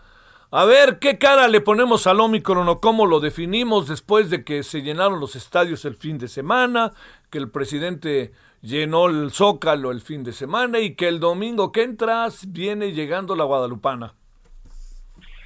A 0.51 0.65
ver, 0.65 0.99
¿qué 0.99 1.19
cara 1.19 1.47
le 1.49 1.61
ponemos 1.61 2.07
al 2.07 2.21
Omicron 2.21 2.69
o 2.69 2.81
cómo 2.81 3.07
lo 3.07 3.21
definimos 3.21 3.87
después 3.87 4.31
de 4.31 4.45
que 4.45 4.63
se 4.63 4.81
llenaron 4.81 5.21
los 5.21 5.37
estadios 5.37 5.85
el 5.85 5.95
fin 5.95 6.19
de 6.19 6.29
semana, 6.29 6.93
que 7.31 7.39
el 7.39 7.51
presidente 7.51 8.33
llenó 8.63 9.07
el 9.07 9.31
Zócalo 9.31 9.91
el 9.91 10.01
fin 10.01 10.25
de 10.25 10.33
semana 10.33 10.79
y 10.79 10.95
que 10.95 11.09
el 11.09 11.21
domingo 11.21 11.73
que 11.73 11.83
entras 11.83 12.51
viene 12.51 12.93
llegando 12.93 13.35
la 13.37 13.45
Guadalupana. 13.45 14.15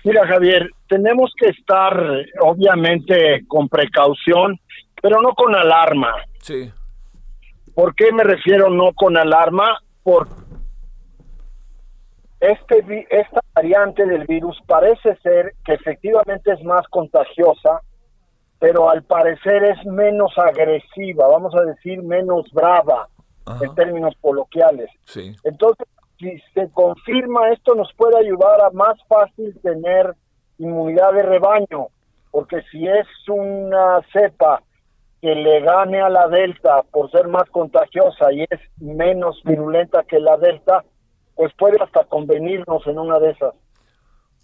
Mira, 0.04 0.26
Javier, 0.26 0.68
tenemos 0.88 1.32
que 1.38 1.48
estar 1.50 1.94
obviamente 2.40 3.44
con 3.46 3.68
precaución, 3.68 4.58
pero 5.00 5.22
no 5.22 5.32
con 5.34 5.54
alarma. 5.54 6.12
Sí. 6.40 6.72
¿Por 7.74 7.94
qué 7.94 8.12
me 8.12 8.24
refiero 8.24 8.68
no 8.68 8.92
con 8.94 9.16
alarma? 9.16 9.78
Por 10.02 10.28
este, 12.40 13.06
esta 13.08 13.40
variante 13.54 14.04
del 14.04 14.26
virus 14.26 14.58
parece 14.66 15.16
ser 15.22 15.54
que 15.64 15.74
efectivamente 15.74 16.52
es 16.52 16.62
más 16.64 16.86
contagiosa 16.88 17.80
pero 18.62 18.88
al 18.88 19.02
parecer 19.02 19.64
es 19.64 19.84
menos 19.86 20.38
agresiva, 20.38 21.26
vamos 21.26 21.52
a 21.56 21.62
decir 21.62 22.00
menos 22.00 22.48
brava 22.52 23.08
en 23.60 23.74
términos 23.74 24.14
coloquiales. 24.20 24.88
Sí. 25.04 25.34
Entonces, 25.42 25.84
si 26.16 26.40
se 26.54 26.70
confirma 26.70 27.50
esto 27.50 27.74
nos 27.74 27.92
puede 27.94 28.16
ayudar 28.18 28.60
a 28.60 28.70
más 28.70 28.96
fácil 29.08 29.58
tener 29.62 30.14
inmunidad 30.58 31.12
de 31.12 31.22
rebaño, 31.22 31.88
porque 32.30 32.62
si 32.70 32.86
es 32.86 33.08
una 33.26 34.00
cepa 34.12 34.62
que 35.20 35.34
le 35.34 35.60
gane 35.62 36.00
a 36.00 36.08
la 36.08 36.28
delta 36.28 36.84
por 36.84 37.10
ser 37.10 37.26
más 37.26 37.50
contagiosa 37.50 38.32
y 38.32 38.42
es 38.42 38.60
menos 38.76 39.42
virulenta 39.42 40.04
que 40.04 40.20
la 40.20 40.36
delta, 40.36 40.84
pues 41.34 41.52
puede 41.58 41.82
hasta 41.82 42.04
convenirnos 42.04 42.86
en 42.86 43.00
una 43.00 43.18
de 43.18 43.30
esas. 43.30 43.56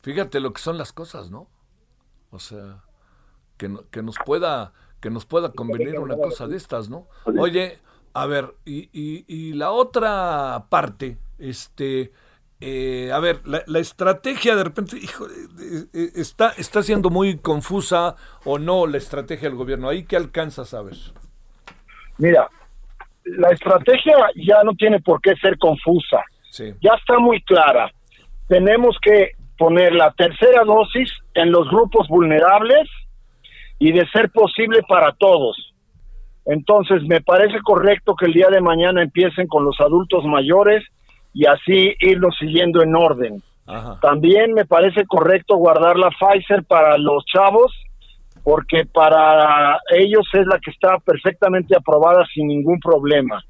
Fíjate 0.03 0.41
lo 0.41 0.53
que 0.53 0.61
son 0.61 0.77
las 0.77 0.93
cosas, 0.93 1.31
¿no? 1.31 1.47
O 2.33 2.41
sea, 2.41 2.83
que, 3.59 3.71
que 3.91 4.03
nos 4.03 4.17
pueda 4.25 4.73
que 5.00 5.11
nos 5.11 5.27
pueda 5.27 5.53
convenir 5.53 5.99
una 6.00 6.17
cosa 6.17 6.47
de 6.49 6.57
estas, 6.57 6.88
¿no? 6.91 7.07
Oye, 7.38 7.79
a 8.15 8.27
ver, 8.27 8.55
y, 8.65 8.88
y- 8.93 9.25
y 9.29 9.53
la 9.53 9.71
otra 9.71 10.65
parte, 10.69 11.19
este, 11.38 12.11
eh, 12.61 13.12
a 13.12 13.21
ver, 13.21 13.47
la, 13.47 13.62
la 13.67 13.79
estrategia 13.79 14.57
de 14.57 14.65
repente, 14.65 14.97
hijo, 14.99 15.27
eh, 15.27 15.85
eh, 15.95 16.11
está, 16.17 16.49
está 16.59 16.83
siendo 16.83 17.11
muy 17.11 17.38
confusa 17.38 18.17
o 18.45 18.59
no 18.59 18.88
la 18.88 18.97
estrategia 18.99 19.49
del 19.49 19.57
gobierno. 19.57 19.88
Ahí 19.88 20.03
qué 20.05 20.17
alcanzas 20.17 20.75
a 20.75 20.83
ver. 20.83 20.97
Mira, 22.17 22.49
la 23.25 23.50
estrategia 23.50 24.17
ya 24.35 24.65
no 24.65 24.73
tiene 24.75 25.00
por 25.00 25.21
qué 25.21 25.37
ser 25.37 25.57
confusa. 25.59 26.25
Sí. 26.50 26.75
Ya 26.83 26.95
está 26.95 27.19
muy 27.21 27.41
clara. 27.43 27.93
Tenemos 28.49 28.97
que 29.00 29.33
poner 29.57 29.93
la 29.93 30.11
tercera 30.15 30.65
dosis 30.65 31.09
en 31.35 31.53
los 31.53 31.69
grupos 31.69 32.09
vulnerables 32.09 32.88
y 33.78 33.92
de 33.92 34.06
ser 34.08 34.30
posible 34.30 34.82
para 34.88 35.12
todos. 35.12 35.75
Entonces, 36.47 37.02
me 37.02 37.20
parece 37.20 37.61
correcto 37.61 38.14
que 38.16 38.26
el 38.26 38.32
día 38.32 38.49
de 38.49 38.61
mañana 38.61 39.02
empiecen 39.02 39.47
con 39.47 39.64
los 39.64 39.78
adultos 39.80 40.25
mayores 40.25 40.85
y 41.35 41.47
así 41.47 41.94
irlos 42.00 42.35
siguiendo 42.38 42.82
en 42.82 42.97
orden. 42.97 43.42
Ajá. 43.66 43.99
También 44.00 44.54
me 44.54 44.64
parece 44.64 45.04
correcto 45.06 45.56
guardar 45.56 45.99
la 45.99 46.11
Pfizer 46.11 46.64
para 46.64 46.97
los 46.97 47.25
chavos, 47.26 47.73
porque 48.42 48.87
para 48.87 49.78
ellos 49.90 50.26
es 50.32 50.47
la 50.47 50.58
que 50.58 50.70
está 50.70 50.99
perfectamente 50.99 51.76
aprobada 51.76 52.25
sin 52.32 52.49
ningún 52.49 52.80
problema. 52.80 53.44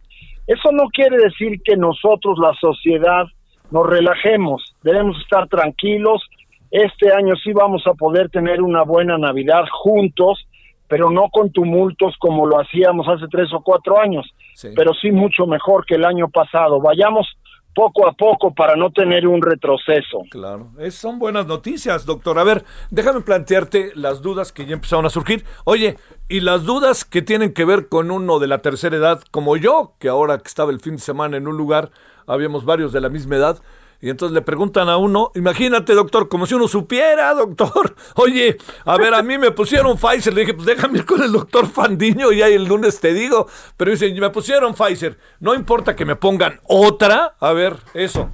Eso 0.49 0.73
no 0.73 0.89
quiere 0.89 1.19
decir 1.19 1.61
que 1.63 1.77
nosotros, 1.77 2.39
la 2.41 2.55
sociedad, 2.55 3.27
nos 3.71 3.87
relajemos. 3.87 4.75
Debemos 4.83 5.19
estar 5.21 5.47
tranquilos. 5.47 6.23
Este 6.71 7.13
año 7.13 7.35
sí 7.43 7.53
vamos 7.53 7.83
a 7.87 7.95
poder 7.95 8.29
tener 8.31 8.61
una 8.63 8.83
buena 8.83 9.17
Navidad 9.19 9.65
juntos, 9.73 10.47
pero 10.87 11.11
no 11.11 11.29
con 11.31 11.51
tumultos 11.53 12.15
como 12.19 12.47
lo 12.47 12.61
hacíamos 12.61 13.07
hace 13.09 13.27
tres 13.31 13.53
o 13.53 13.61
cuatro 13.63 13.99
años, 14.01 14.27
Sí. 14.55 14.69
pero 14.75 14.93
sí 14.95 15.11
mucho 15.11 15.47
mejor 15.47 15.85
que 15.87 15.95
el 15.97 16.05
año 16.05 16.29
pasado. 16.29 16.81
Vayamos 16.81 17.27
poco 17.75 18.09
a 18.09 18.13
poco 18.13 18.53
para 18.55 18.75
no 18.75 18.91
tener 18.91 19.27
un 19.29 19.41
retroceso. 19.41 20.23
Claro, 20.31 20.71
es- 20.81 20.95
son 20.97 21.19
buenas 21.21 21.47
noticias, 21.47 22.05
doctor. 22.07 22.39
A 22.39 22.43
ver, 22.45 22.65
déjame 22.91 23.21
plantearte 23.21 23.93
las 23.95 24.21
dudas 24.21 24.51
que 24.53 24.67
ya 24.67 24.75
empezaron 24.75 25.07
a 25.07 25.11
surgir. 25.11 25.45
Oye, 25.65 25.97
y 26.29 26.41
las 26.41 26.65
dudas 26.65 27.05
que 27.05 27.23
tienen 27.23 27.53
que 27.55 27.65
ver 27.65 27.89
con 27.89 28.11
uno 28.11 28.41
de 28.41 28.49
la 28.49 28.59
tercera 28.63 28.97
edad, 28.97 29.21
como 29.31 29.57
yo, 29.57 29.93
que 30.01 30.09
ahora 30.09 30.39
que 30.39 30.49
estaba 30.49 30.73
el 30.73 30.81
fin 30.81 30.95
de 30.95 30.99
semana 31.03 31.37
en 31.37 31.47
un 31.47 31.57
lugar, 31.57 31.91
habíamos 32.27 32.65
varios 32.65 32.93
de 32.93 33.01
la 33.01 33.11
misma 33.11 33.37
edad, 33.37 33.59
y 34.01 34.11
entonces 34.11 34.35
le 34.35 34.43
preguntan 34.43 34.89
a 34.89 34.97
uno, 34.97 35.33
imagínate, 35.35 35.93
doctor, 35.95 36.29
como 36.29 36.47
si 36.47 36.55
uno 36.55 36.69
supiera, 36.69 37.35
doctor. 37.35 37.95
Oye, 38.15 38.57
a 38.85 38.97
ver, 38.97 39.13
a 39.15 39.23
mí 39.23 39.39
me 39.39 39.51
pusieron 39.51 39.97
Pfizer, 39.97 40.33
le 40.35 40.43
dije, 40.43 40.55
pues 40.55 40.67
déjame 40.67 40.99
ir 40.99 41.05
con 41.07 41.23
el 41.23 41.33
doctor 41.33 41.67
Fandiño 41.67 42.31
y 42.33 42.43
ahí 42.43 42.55
el 42.55 42.65
lunes 42.65 43.01
te 43.01 43.13
digo. 43.13 43.49
Pero 43.77 43.91
dicen, 43.91 44.19
me 44.21 44.31
pusieron 44.31 44.75
Pfizer, 44.75 45.19
no 45.41 45.55
importa 45.55 45.97
que 45.97 46.05
me 46.05 46.15
pongan 46.17 46.61
otra. 46.69 47.35
A 47.41 47.53
ver, 47.53 47.75
eso, 47.95 48.31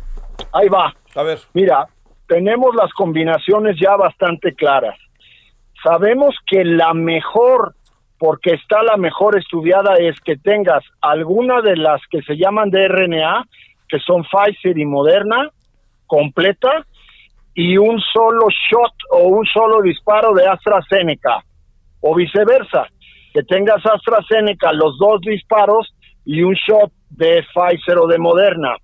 Ahí 0.52 0.68
va. 0.68 0.94
a 1.14 1.22
ver. 1.22 1.38
Mira, 1.54 1.86
tenemos 2.28 2.74
las 2.74 2.92
combinaciones 2.92 3.76
ya 3.80 3.96
bastante 3.96 4.54
claras. 4.54 4.98
Sabemos 5.82 6.34
que 6.46 6.64
la 6.64 6.94
mejor, 6.94 7.74
porque 8.18 8.54
está 8.54 8.82
la 8.82 8.96
mejor 8.96 9.38
estudiada, 9.38 9.94
es 9.96 10.18
que 10.20 10.36
tengas 10.36 10.82
alguna 11.00 11.60
de 11.60 11.76
las 11.76 12.00
que 12.10 12.22
se 12.22 12.36
llaman 12.36 12.70
de 12.70 12.88
RNA, 12.88 13.44
que 13.94 14.00
son 14.00 14.24
Pfizer 14.24 14.76
y 14.76 14.84
Moderna, 14.84 15.48
completa, 16.08 16.84
y 17.54 17.76
un 17.76 18.00
solo 18.00 18.48
shot 18.48 18.92
o 19.12 19.28
un 19.28 19.46
solo 19.46 19.82
disparo 19.82 20.34
de 20.34 20.44
AstraZeneca, 20.44 21.44
o 22.00 22.12
viceversa, 22.16 22.88
que 23.32 23.44
tengas 23.44 23.86
AstraZeneca 23.86 24.72
los 24.72 24.98
dos 24.98 25.20
disparos 25.20 25.94
y 26.24 26.42
un 26.42 26.54
shot 26.54 26.90
de 27.10 27.44
Pfizer 27.54 27.98
o 27.98 28.08
de 28.08 28.18
Moderna. 28.18 28.74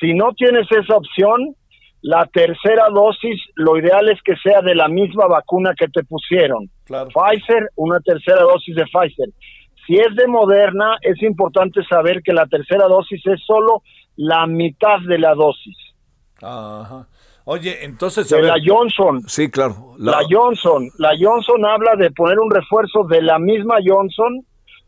Si 0.00 0.14
no 0.14 0.32
tienes 0.32 0.66
esa 0.70 0.96
opción, 0.96 1.54
la 2.00 2.24
tercera 2.24 2.88
dosis, 2.88 3.38
lo 3.56 3.76
ideal 3.76 4.08
es 4.08 4.22
que 4.22 4.36
sea 4.36 4.62
de 4.62 4.74
la 4.74 4.88
misma 4.88 5.26
vacuna 5.26 5.74
que 5.78 5.88
te 5.88 6.02
pusieron. 6.04 6.70
Claro. 6.86 7.10
Pfizer, 7.10 7.68
una 7.76 8.00
tercera 8.00 8.40
dosis 8.40 8.74
de 8.74 8.84
Pfizer. 8.84 9.28
Si 9.86 9.96
es 9.96 10.16
de 10.16 10.26
Moderna, 10.28 10.96
es 11.02 11.22
importante 11.22 11.84
saber 11.84 12.22
que 12.22 12.32
la 12.32 12.46
tercera 12.46 12.86
dosis 12.86 13.20
es 13.26 13.44
solo 13.44 13.82
la 14.16 14.46
mitad 14.46 14.98
de 15.06 15.18
la 15.18 15.34
dosis. 15.34 15.76
Ajá. 16.42 17.06
Oye, 17.44 17.84
entonces, 17.84 18.28
De 18.28 18.42
la 18.42 18.56
Johnson, 18.64 19.22
Sí, 19.26 19.50
claro. 19.50 19.94
la 19.98 20.20
Johnson, 20.30 20.88
la 20.98 21.12
Johnson 21.18 21.64
habla 21.64 21.96
de 21.96 22.10
poner 22.12 22.38
un 22.38 22.50
refuerzo 22.50 23.04
de 23.04 23.22
la 23.22 23.38
misma 23.38 23.76
Johnson 23.84 24.44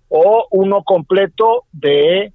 o 0.09 0.47
uno 0.51 0.83
completo 0.85 1.65
de 1.73 2.33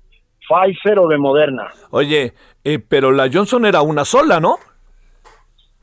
Pfizer 0.48 1.00
o 1.00 1.08
de 1.08 1.18
Moderna. 1.18 1.68
Oye, 1.92 2.34
eh, 2.64 2.80
pero 2.80 3.12
la 3.12 3.30
Johnson 3.32 3.66
era 3.66 3.82
una 3.82 4.04
sola, 4.06 4.40
¿no? 4.40 4.58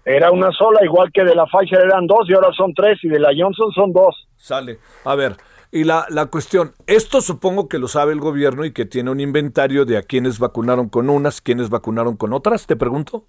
Era 0.04 0.30
una 0.30 0.50
sola, 0.52 0.84
igual 0.84 1.10
que 1.12 1.24
de 1.24 1.34
la 1.34 1.46
Pfizer 1.46 1.78
eran 1.80 2.06
dos 2.06 2.28
y 2.28 2.34
ahora 2.34 2.50
son 2.52 2.74
tres 2.74 2.98
y 3.02 3.08
de 3.08 3.20
la 3.20 3.30
Johnson 3.36 3.70
son 3.72 3.92
dos. 3.92 4.26
Sale. 4.36 4.78
A 5.04 5.14
ver, 5.14 5.36
y 5.74 5.82
la, 5.82 6.06
la 6.08 6.26
cuestión, 6.26 6.70
esto 6.86 7.20
supongo 7.20 7.68
que 7.68 7.80
lo 7.80 7.88
sabe 7.88 8.12
el 8.12 8.20
gobierno 8.20 8.64
y 8.64 8.72
que 8.72 8.84
tiene 8.84 9.10
un 9.10 9.18
inventario 9.18 9.84
de 9.84 9.96
a 9.98 10.02
quienes 10.02 10.38
vacunaron 10.38 10.88
con 10.88 11.10
unas, 11.10 11.40
quienes 11.40 11.68
vacunaron 11.68 12.16
con 12.16 12.32
otras, 12.32 12.68
te 12.68 12.76
pregunto. 12.76 13.24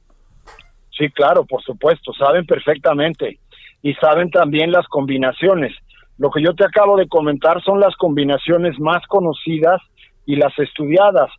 Sí, 0.95 1.09
claro, 1.09 1.43
por 1.45 1.63
supuesto, 1.63 2.13
saben 2.13 2.45
perfectamente 2.45 3.39
y 3.81 3.95
saben 3.95 4.29
también 4.29 4.71
las 4.71 4.87
combinaciones. 4.89 5.73
Lo 6.19 6.29
que 6.29 6.43
yo 6.43 6.53
te 6.53 6.63
acabo 6.63 6.97
de 6.97 7.07
comentar 7.07 7.63
son 7.63 7.79
las 7.79 7.95
combinaciones 7.95 8.79
más 8.79 9.01
conocidas 9.07 9.81
y 10.27 10.35
las 10.35 10.57
estudiadas, 10.59 11.31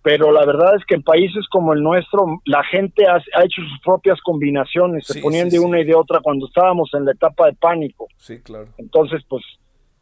pero 0.00 0.32
la 0.32 0.46
verdad 0.46 0.76
es 0.76 0.84
que 0.86 0.94
en 0.94 1.02
países 1.02 1.46
como 1.50 1.74
el 1.74 1.82
nuestro 1.82 2.40
la 2.46 2.64
gente 2.64 3.06
ha, 3.06 3.16
ha 3.16 3.44
hecho 3.44 3.60
sus 3.60 3.80
propias 3.84 4.18
combinaciones, 4.22 5.06
Sí, 5.06 5.12
se 5.12 5.20
ponían 5.20 5.50
sí, 5.50 5.58
de 5.58 5.62
sí. 5.62 5.68
una 5.68 5.80
y 5.80 5.84
de 5.84 5.94
otra 5.94 6.20
cuando 6.22 6.46
estábamos 6.46 6.88
en 6.94 7.04
la 7.04 7.12
etapa 7.12 7.48
de 7.48 7.52
pánico. 7.52 8.06
Sí, 8.16 8.40
claro. 8.40 8.68
Entonces, 8.78 9.22
pues 9.28 9.44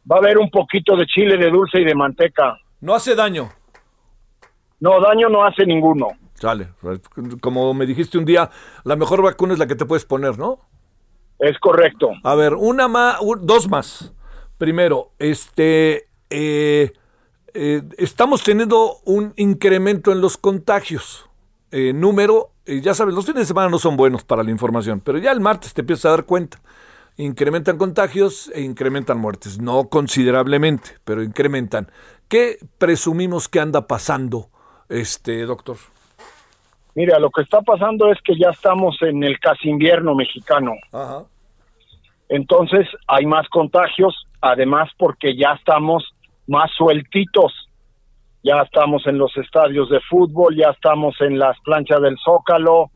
va 0.09 0.17
a 0.17 0.19
haber 0.19 0.37
un 0.37 0.49
poquito 0.49 0.95
de 0.95 1.05
chile 1.05 1.37
de 1.37 1.49
dulce 1.49 1.81
y 1.81 1.85
de 1.85 1.95
manteca. 1.95 2.57
No 2.81 2.93
hace 2.93 3.15
daño. 3.15 3.49
No, 4.79 4.99
daño 4.99 5.29
no 5.29 5.45
hace 5.45 5.65
ninguno. 5.65 6.07
Sale. 6.33 6.69
Como 7.39 7.73
me 7.73 7.85
dijiste 7.85 8.17
un 8.17 8.25
día, 8.25 8.49
la 8.83 8.95
mejor 8.95 9.21
vacuna 9.21 9.53
es 9.53 9.59
la 9.59 9.67
que 9.67 9.75
te 9.75 9.85
puedes 9.85 10.05
poner, 10.05 10.37
¿no? 10.37 10.59
Es 11.39 11.57
correcto. 11.59 12.11
A 12.23 12.35
ver, 12.35 12.53
una 12.53 12.87
más, 12.87 13.17
dos 13.41 13.69
más. 13.69 14.13
Primero, 14.57 15.11
este, 15.19 16.07
eh, 16.29 16.91
eh, 17.53 17.83
estamos 17.97 18.43
teniendo 18.43 18.97
un 19.05 19.33
incremento 19.37 20.11
en 20.11 20.21
los 20.21 20.37
contagios. 20.37 21.29
Eh, 21.71 21.93
número, 21.93 22.51
eh, 22.65 22.81
ya 22.81 22.93
sabes, 22.93 23.13
los 23.13 23.25
fines 23.25 23.41
de 23.41 23.45
semana 23.45 23.69
no 23.69 23.79
son 23.79 23.95
buenos 23.95 24.23
para 24.23 24.43
la 24.43 24.51
información, 24.51 25.01
pero 25.01 25.17
ya 25.17 25.31
el 25.31 25.39
martes 25.39 25.73
te 25.73 25.81
empiezas 25.81 26.05
a 26.05 26.09
dar 26.11 26.25
cuenta. 26.25 26.59
Incrementan 27.17 27.77
contagios 27.77 28.51
e 28.55 28.61
incrementan 28.61 29.19
muertes, 29.19 29.59
no 29.59 29.89
considerablemente, 29.89 30.97
pero 31.03 31.21
incrementan. 31.21 31.91
¿Qué 32.27 32.57
presumimos 32.79 33.47
que 33.47 33.59
anda 33.59 33.87
pasando, 33.87 34.49
este 34.89 35.45
doctor? 35.45 35.77
Mira, 36.95 37.19
lo 37.19 37.29
que 37.29 37.41
está 37.41 37.61
pasando 37.61 38.11
es 38.11 38.19
que 38.23 38.37
ya 38.37 38.49
estamos 38.49 38.97
en 39.01 39.23
el 39.23 39.39
casi 39.39 39.69
invierno 39.69 40.15
mexicano. 40.15 40.73
Ajá. 40.91 41.23
Entonces 42.29 42.87
hay 43.07 43.25
más 43.25 43.47
contagios, 43.49 44.27
además 44.41 44.89
porque 44.97 45.35
ya 45.35 45.53
estamos 45.53 46.03
más 46.47 46.71
sueltitos. 46.75 47.51
Ya 48.43 48.61
estamos 48.61 49.07
en 49.07 49.17
los 49.17 49.35
estadios 49.37 49.89
de 49.89 50.01
fútbol, 50.01 50.55
ya 50.55 50.71
estamos 50.71 51.15
en 51.21 51.39
las 51.39 51.57
planchas 51.61 52.01
del 52.01 52.17
Zócalo. 52.23 52.91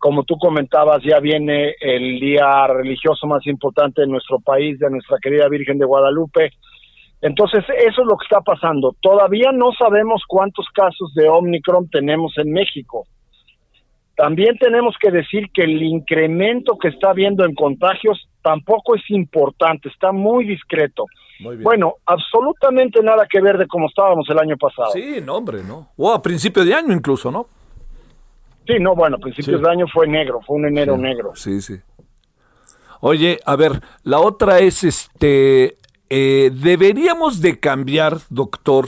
Como 0.00 0.24
tú 0.24 0.36
comentabas, 0.38 1.02
ya 1.04 1.20
viene 1.20 1.74
el 1.78 2.18
día 2.18 2.66
religioso 2.66 3.26
más 3.26 3.46
importante 3.46 4.00
de 4.00 4.08
nuestro 4.08 4.40
país, 4.40 4.78
de 4.78 4.90
nuestra 4.90 5.18
querida 5.22 5.46
Virgen 5.48 5.78
de 5.78 5.84
Guadalupe. 5.84 6.50
Entonces, 7.20 7.62
eso 7.68 8.00
es 8.00 8.08
lo 8.08 8.16
que 8.16 8.24
está 8.24 8.40
pasando. 8.40 8.96
Todavía 9.00 9.52
no 9.52 9.72
sabemos 9.78 10.22
cuántos 10.26 10.66
casos 10.72 11.12
de 11.14 11.28
Omicron 11.28 11.90
tenemos 11.90 12.32
en 12.38 12.50
México. 12.50 13.06
También 14.16 14.56
tenemos 14.58 14.96
que 14.98 15.10
decir 15.10 15.50
que 15.52 15.64
el 15.64 15.82
incremento 15.82 16.78
que 16.78 16.88
está 16.88 17.10
habiendo 17.10 17.44
en 17.44 17.54
contagios 17.54 18.26
tampoco 18.42 18.94
es 18.94 19.02
importante, 19.10 19.90
está 19.90 20.12
muy 20.12 20.46
discreto. 20.46 21.04
Muy 21.40 21.56
bien. 21.56 21.64
Bueno, 21.64 21.94
absolutamente 22.06 23.02
nada 23.02 23.26
que 23.30 23.40
ver 23.40 23.58
de 23.58 23.66
cómo 23.66 23.86
estábamos 23.86 24.26
el 24.30 24.38
año 24.38 24.56
pasado. 24.56 24.92
Sí, 24.92 25.16
Sí, 25.16 25.20
no, 25.20 25.36
hombre, 25.36 25.62
¿no? 25.62 25.88
O 25.98 26.10
a 26.10 26.22
principio 26.22 26.64
de 26.64 26.74
año 26.74 26.94
incluso, 26.94 27.30
¿no? 27.30 27.46
No, 28.80 28.94
bueno, 28.94 29.16
a 29.16 29.18
principios 29.18 29.58
Sí. 29.58 29.64
de 29.64 29.70
año 29.70 29.86
fue 29.92 30.06
negro, 30.06 30.40
fue 30.46 30.56
un 30.56 30.66
enero 30.66 30.96
negro. 30.96 31.32
Sí, 31.34 31.60
sí. 31.60 31.76
Oye, 33.00 33.40
a 33.46 33.56
ver, 33.56 33.80
la 34.02 34.20
otra 34.20 34.58
es, 34.58 34.84
este, 34.84 35.78
eh, 36.10 36.50
deberíamos 36.52 37.40
de 37.40 37.58
cambiar, 37.58 38.18
doctor, 38.28 38.86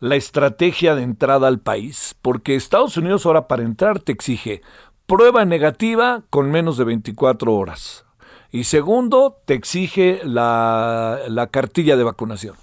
la 0.00 0.16
estrategia 0.16 0.94
de 0.96 1.02
entrada 1.04 1.46
al 1.46 1.60
país, 1.60 2.16
porque 2.22 2.56
Estados 2.56 2.96
Unidos 2.96 3.24
ahora 3.24 3.46
para 3.46 3.62
entrar 3.62 4.00
te 4.00 4.10
exige 4.12 4.62
prueba 5.06 5.44
negativa 5.44 6.22
con 6.28 6.50
menos 6.50 6.76
de 6.76 6.84
24 6.84 7.54
horas. 7.54 8.04
Y 8.50 8.64
segundo, 8.64 9.38
te 9.46 9.54
exige 9.54 10.20
la, 10.24 11.20
la 11.28 11.46
cartilla 11.46 11.96
de 11.96 12.04
vacunación. 12.04 12.56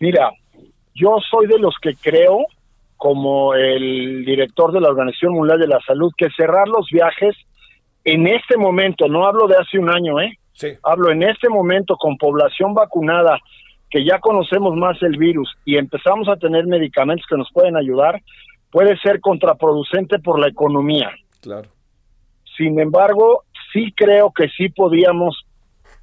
Mira, 0.00 0.32
yo 0.94 1.16
soy 1.30 1.46
de 1.46 1.58
los 1.58 1.74
que 1.80 1.94
creo, 1.94 2.38
como 3.02 3.52
el 3.54 4.24
director 4.24 4.70
de 4.70 4.80
la 4.80 4.88
Organización 4.88 5.32
Mundial 5.32 5.58
de 5.58 5.66
la 5.66 5.80
Salud, 5.84 6.12
que 6.16 6.28
cerrar 6.36 6.68
los 6.68 6.86
viajes 6.88 7.34
en 8.04 8.28
este 8.28 8.56
momento, 8.56 9.08
no 9.08 9.26
hablo 9.26 9.48
de 9.48 9.56
hace 9.56 9.76
un 9.76 9.90
año, 9.90 10.20
¿eh? 10.20 10.38
Sí. 10.52 10.68
Hablo 10.84 11.10
en 11.10 11.24
este 11.24 11.48
momento 11.48 11.96
con 11.96 12.16
población 12.16 12.74
vacunada, 12.74 13.40
que 13.90 14.04
ya 14.04 14.20
conocemos 14.20 14.76
más 14.76 15.02
el 15.02 15.18
virus 15.18 15.52
y 15.64 15.78
empezamos 15.78 16.28
a 16.28 16.36
tener 16.36 16.64
medicamentos 16.68 17.26
que 17.28 17.36
nos 17.36 17.50
pueden 17.52 17.76
ayudar, 17.76 18.22
puede 18.70 18.96
ser 18.98 19.20
contraproducente 19.20 20.20
por 20.20 20.38
la 20.38 20.46
economía. 20.46 21.10
Claro. 21.40 21.70
Sin 22.56 22.78
embargo, 22.78 23.42
sí 23.72 23.92
creo 23.96 24.30
que 24.30 24.46
sí 24.50 24.68
podíamos 24.68 25.44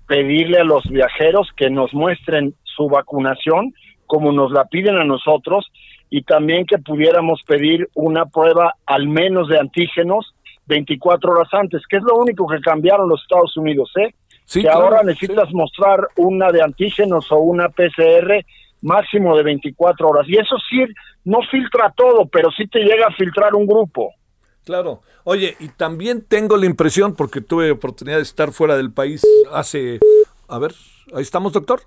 pedirle 0.05 0.57
a 0.59 0.65
los 0.65 0.83
viajeros 0.83 1.47
que 1.55 1.69
nos 1.69 1.93
muestren 1.93 2.55
su 2.63 2.89
vacunación 2.89 3.73
como 4.05 4.33
nos 4.33 4.51
la 4.51 4.65
piden 4.65 4.97
a 4.97 5.05
nosotros 5.05 5.65
y 6.10 6.24
también 6.24 6.65
que 6.65 6.78
pudiéramos 6.78 7.41
pedir 7.45 7.89
una 7.93 8.26
prueba 8.26 8.76
al 8.86 9.08
menos 9.08 9.48
de 9.48 9.60
antígenos 9.60 10.34
24 10.65 11.32
horas 11.32 11.50
antes, 11.52 11.82
que 11.89 11.98
es 11.98 12.04
lo 12.04 12.15
único 12.15 12.48
que 12.48 12.60
cambiaron 12.60 13.10
los 13.10 13.22
Estados 13.22 13.56
Unidos, 13.58 13.91
¿eh? 13.98 14.13
Sí, 14.45 14.62
que 14.62 14.67
claro, 14.67 14.86
ahora 14.86 15.04
necesitas 15.04 15.50
sí. 15.50 15.56
mostrar 15.56 16.08
una 16.17 16.52
de 16.52 16.63
antígenos 16.63 17.32
o 17.32 17.38
una 17.38 17.69
PCR 17.69 18.45
máximo 18.82 19.36
de 19.36 19.43
24 19.43 20.08
horas. 20.08 20.26
Y 20.28 20.38
eso 20.38 20.56
sí, 20.69 20.86
no 21.26 21.39
filtra 21.52 21.93
todo, 21.95 22.26
pero 22.28 22.50
sí 22.52 22.67
te 22.67 22.80
llega 22.80 23.08
a 23.08 23.13
filtrar 23.13 23.54
un 23.54 23.67
grupo. 23.67 24.13
Claro. 24.65 25.02
Oye, 25.24 25.56
y 25.60 25.69
también 25.69 26.24
tengo 26.28 26.58
la 26.58 26.65
impresión, 26.65 27.15
porque 27.15 27.41
tuve 27.41 27.72
oportunidad 27.72 28.17
de 28.17 28.24
estar 28.24 28.52
fuera 28.52 28.78
del 28.78 28.91
país 28.91 29.22
hace... 29.52 30.00
A 30.48 30.58
ver, 30.58 30.74
ahí 31.13 31.22
estamos, 31.22 31.54
doctor. 31.54 31.82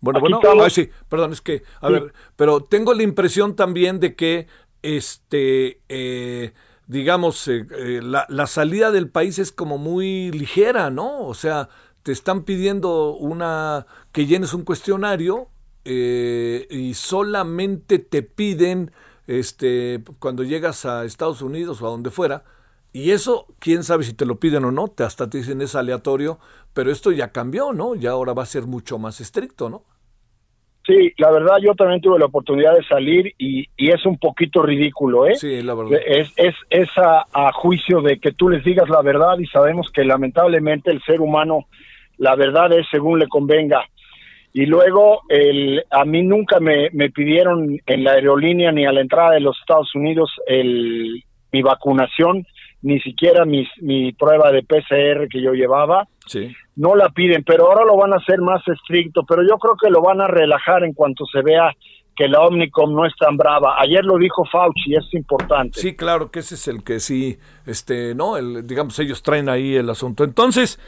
Bueno, 0.00 0.18
Aquí 0.18 0.20
bueno, 0.20 0.36
estamos. 0.38 0.64
ay, 0.64 0.70
sí, 0.70 0.90
perdón, 1.08 1.32
es 1.32 1.40
que, 1.40 1.62
a 1.80 1.88
Sí. 1.88 1.92
ver, 1.92 2.12
pero 2.36 2.60
tengo 2.62 2.94
la 2.94 3.02
impresión 3.02 3.54
también 3.56 4.00
de 4.00 4.14
que, 4.16 4.46
este, 4.82 5.82
eh, 5.88 6.52
digamos, 6.86 7.46
eh, 7.48 7.66
eh, 7.70 8.00
la, 8.02 8.26
la 8.28 8.46
salida 8.46 8.90
del 8.90 9.08
país 9.10 9.38
es 9.38 9.52
como 9.52 9.78
muy 9.78 10.30
ligera, 10.32 10.90
¿no? 10.90 11.20
O 11.26 11.34
sea, 11.34 11.68
te 12.02 12.12
están 12.12 12.44
pidiendo 12.44 13.14
una, 13.16 13.86
que 14.12 14.26
llenes 14.26 14.54
un 14.54 14.64
cuestionario 14.64 15.48
eh, 15.84 16.66
y 16.70 16.94
solamente 16.94 17.98
te 17.98 18.22
piden, 18.22 18.92
este, 19.26 20.02
cuando 20.18 20.42
llegas 20.44 20.84
a 20.86 21.04
Estados 21.04 21.42
Unidos 21.42 21.82
o 21.82 21.86
a 21.86 21.90
donde 21.90 22.10
fuera, 22.10 22.44
y 22.92 23.12
eso, 23.12 23.46
quién 23.60 23.84
sabe 23.84 24.02
si 24.04 24.14
te 24.14 24.26
lo 24.26 24.40
piden 24.40 24.64
o 24.64 24.72
no, 24.72 24.88
te 24.88 25.04
hasta 25.04 25.30
te 25.30 25.38
dicen 25.38 25.60
es 25.62 25.74
aleatorio, 25.76 26.40
pero 26.72 26.90
esto 26.90 27.12
ya 27.12 27.32
cambió, 27.32 27.72
¿no? 27.72 27.94
Ya 27.94 28.10
ahora 28.10 28.32
va 28.32 28.42
a 28.42 28.46
ser 28.46 28.64
mucho 28.64 28.98
más 28.98 29.20
estricto, 29.20 29.68
¿no? 29.68 29.84
Sí, 30.86 31.12
la 31.18 31.30
verdad 31.30 31.58
yo 31.62 31.74
también 31.74 32.00
tuve 32.00 32.18
la 32.18 32.24
oportunidad 32.24 32.74
de 32.74 32.84
salir 32.84 33.34
y, 33.38 33.66
y 33.76 33.90
es 33.90 34.04
un 34.06 34.18
poquito 34.18 34.62
ridículo, 34.62 35.26
¿eh? 35.26 35.34
Sí, 35.34 35.62
la 35.62 35.74
verdad. 35.74 36.00
Es, 36.06 36.32
es, 36.36 36.54
es 36.70 36.88
a, 36.96 37.26
a 37.32 37.52
juicio 37.52 38.00
de 38.00 38.18
que 38.18 38.32
tú 38.32 38.48
les 38.48 38.64
digas 38.64 38.88
la 38.88 39.02
verdad 39.02 39.38
y 39.38 39.46
sabemos 39.46 39.90
que 39.92 40.04
lamentablemente 40.04 40.90
el 40.90 41.02
ser 41.02 41.20
humano, 41.20 41.66
la 42.16 42.34
verdad 42.34 42.72
es 42.72 42.86
según 42.90 43.18
le 43.18 43.28
convenga. 43.28 43.84
Y 44.52 44.66
luego, 44.66 45.20
el, 45.28 45.84
a 45.90 46.04
mí 46.04 46.22
nunca 46.22 46.58
me, 46.58 46.88
me 46.92 47.10
pidieron 47.10 47.78
en 47.86 48.04
la 48.04 48.12
aerolínea 48.12 48.72
ni 48.72 48.84
a 48.84 48.92
la 48.92 49.00
entrada 49.00 49.32
de 49.32 49.40
los 49.40 49.56
Estados 49.60 49.94
Unidos 49.94 50.32
el, 50.46 51.22
mi 51.52 51.62
vacunación, 51.62 52.46
ni 52.82 52.98
siquiera 53.00 53.44
mis, 53.44 53.68
mi 53.80 54.12
prueba 54.12 54.50
de 54.50 54.62
PCR 54.62 55.28
que 55.28 55.42
yo 55.42 55.52
llevaba 55.52 56.08
Sí. 56.30 56.54
no 56.76 56.94
la 56.94 57.08
piden, 57.08 57.42
pero 57.44 57.66
ahora 57.66 57.84
lo 57.84 57.96
van 57.96 58.12
a 58.12 58.16
hacer 58.18 58.40
más 58.40 58.62
estricto, 58.68 59.24
pero 59.28 59.42
yo 59.42 59.58
creo 59.58 59.74
que 59.82 59.90
lo 59.90 60.00
van 60.00 60.20
a 60.20 60.28
relajar 60.28 60.84
en 60.84 60.92
cuanto 60.94 61.24
se 61.26 61.42
vea 61.42 61.74
que 62.16 62.28
la 62.28 62.40
Omnicom 62.42 62.94
no 62.94 63.04
es 63.06 63.12
tan 63.18 63.36
brava. 63.36 63.74
Ayer 63.80 64.04
lo 64.04 64.16
dijo 64.18 64.44
Fauci, 64.44 64.94
es 64.94 65.12
importante. 65.14 65.80
Sí, 65.80 65.96
claro 65.96 66.30
que 66.30 66.40
ese 66.40 66.54
es 66.54 66.68
el 66.68 66.84
que 66.84 67.00
sí, 67.00 67.38
este, 67.66 68.14
¿no? 68.14 68.36
El, 68.36 68.66
digamos, 68.66 68.98
ellos 68.98 69.22
traen 69.22 69.48
ahí 69.48 69.74
el 69.74 69.88
asunto. 69.90 70.22
Entonces, 70.22 70.78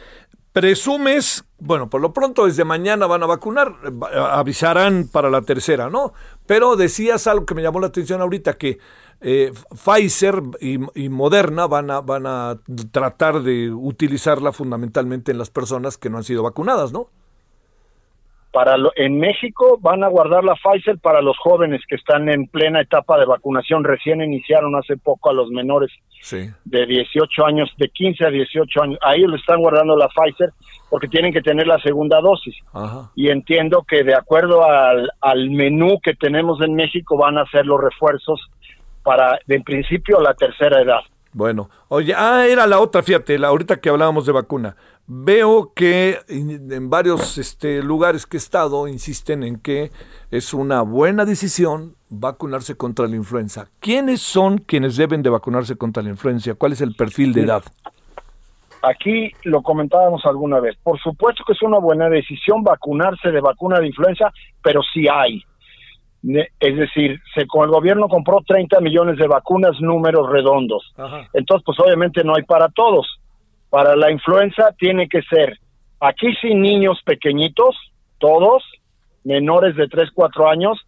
presumes, 0.53 1.45
bueno, 1.59 1.89
por 1.89 2.01
lo 2.01 2.13
pronto 2.13 2.45
desde 2.47 2.65
mañana 2.65 3.07
van 3.07 3.23
a 3.23 3.27
vacunar, 3.27 3.73
va- 4.03 4.39
avisarán 4.39 5.09
para 5.11 5.31
la 5.31 5.43
tercera, 5.43 5.89
¿no? 5.91 6.13
Pero 6.47 6.77
decías 6.77 7.27
algo 7.27 7.47
que 7.47 7.55
me 7.55 7.63
llamó 7.63 7.81
la 7.81 7.87
atención 7.89 8.21
ahorita, 8.21 8.55
que 8.55 8.79
eh, 9.23 9.53
Pfizer 9.71 10.43
y, 10.61 10.79
y 10.95 11.09
Moderna 11.09 11.67
van 11.67 11.91
a, 11.91 12.01
van 12.01 12.27
a 12.27 12.59
tratar 12.91 13.41
de 13.43 13.71
utilizarla 13.71 14.53
fundamentalmente 14.53 15.33
en 15.33 15.39
las 15.39 15.51
personas 15.51 15.97
que 15.99 16.11
no 16.11 16.19
han 16.19 16.25
sido 16.25 16.43
vacunadas, 16.43 16.93
¿no? 16.93 17.07
Para 18.53 18.77
lo- 18.77 18.93
en 18.97 19.19
México 19.19 19.79
van 19.81 20.05
a 20.05 20.09
guardar 20.09 20.45
la 20.45 20.55
Pfizer 20.57 20.99
para 20.99 21.23
los 21.23 21.39
jóvenes 21.39 21.81
que 21.89 21.95
están 21.97 22.29
en 22.29 22.47
plena 22.49 22.83
etapa 22.83 23.19
de 23.19 23.25
vacunación. 23.25 23.83
Recién 23.83 24.21
iniciaron 24.21 24.77
hace 24.77 24.99
poco 24.99 25.31
a 25.31 25.33
los 25.33 25.49
menores 25.51 25.91
Sí. 26.21 26.51
de 26.67 26.85
18 26.87 27.47
años, 27.47 27.71
de 27.79 27.89
15 27.89 28.27
a 28.27 28.31
18 28.31 28.83
años. 28.83 28.99
A 29.03 29.15
ellos 29.15 29.31
le 29.31 29.37
están 29.39 29.59
guardando 29.61 29.97
la 29.97 30.09
Pfizer 30.09 30.51
porque 30.91 31.09
tienen 31.09 31.33
que 31.33 31.41
tener 31.41 31.67
la 31.67 31.79
segunda 31.81 32.21
dosis. 32.21 32.55
Ajá. 32.75 33.11
y 33.15 33.31
entiendo 33.31 33.85
que 33.89 34.05
de 34.05 34.15
acuerdo 34.15 34.63
al, 34.65 35.11
al 35.23 35.49
menú 35.51 35.99
que 36.03 36.13
tenemos 36.15 36.61
en 36.61 36.75
México 36.75 37.17
van 37.17 37.39
a 37.39 37.43
hacer 37.43 37.65
los 37.65 37.81
refuerzos 37.81 38.39
para, 39.03 39.39
en 39.47 39.63
principio, 39.63 40.21
la 40.21 40.35
tercera 40.35 40.81
edad. 40.81 41.01
Bueno, 41.33 41.71
oye, 41.89 42.15
ah, 42.15 42.47
era 42.47 42.67
la 42.67 42.79
otra, 42.79 43.03
fíjate, 43.03 43.39
la, 43.39 43.49
ahorita 43.49 43.81
que 43.81 43.89
hablábamos 43.89 44.27
de 44.27 44.33
vacuna. 44.33 44.77
Veo 45.07 45.73
que 45.75 46.19
en 46.29 46.89
varios 46.89 47.37
este, 47.39 47.83
lugares 47.83 48.27
que 48.27 48.37
he 48.37 48.39
estado 48.39 48.87
insisten 48.87 49.43
en 49.43 49.59
que 49.59 49.91
es 50.31 50.55
una 50.55 50.83
buena 50.83 51.25
decisión 51.25 51.97
vacunarse 52.09 52.77
contra 52.77 53.09
la 53.09 53.17
influenza. 53.17 53.69
¿Quiénes 53.81 54.21
son 54.21 54.59
quienes 54.59 54.97
deben 54.97 55.23
de 55.23 55.31
vacunarse 55.31 55.77
contra 55.77 56.03
la 56.03 56.11
influenza? 56.11 56.55
¿Cuál 56.55 56.73
es 56.73 56.83
el 56.83 56.95
perfil 56.95 57.33
de 57.33 57.43
edad? 57.43 57.63
Aquí 58.83 59.33
lo 59.45 59.63
comentábamos 59.63 60.25
alguna 60.27 60.61
vez. 60.61 60.77
Por 60.83 61.01
supuesto 61.01 61.45
que 61.47 61.53
es 61.53 61.63
una 61.63 61.79
buena 61.79 62.09
decisión 62.09 62.63
vacunarse 62.63 63.31
de 63.31 63.41
vacuna 63.41 63.81
de 63.81 63.87
influenza, 63.87 64.33
pero 64.63 64.83
sí 64.83 65.07
hay. 65.09 65.43
Es 66.23 66.77
decir, 66.77 67.21
se, 67.35 67.47
con 67.47 67.65
el 67.65 67.71
gobierno 67.71 68.09
compró 68.09 68.41
30 68.47 68.81
millones 68.81 69.17
de 69.19 69.27
vacunas, 69.27 69.81
números 69.81 70.31
redondos. 70.31 70.93
Ajá. 70.97 71.29
Entonces, 71.33 71.65
pues 71.67 71.79
obviamente 71.81 72.23
no 72.23 72.35
hay 72.37 72.43
para 72.45 72.69
todos. 72.69 73.07
Para 73.71 73.97
la 73.97 74.11
influenza 74.11 74.73
tiene 74.79 75.09
que 75.09 75.23
ser, 75.23 75.59
aquí 76.01 76.29
sí 76.41 76.55
niños 76.55 77.01
pequeñitos, 77.05 77.77
todos, 78.19 78.63
menores 79.25 79.75
de 79.77 79.89
3, 79.89 80.11
4 80.15 80.49
años, 80.49 80.79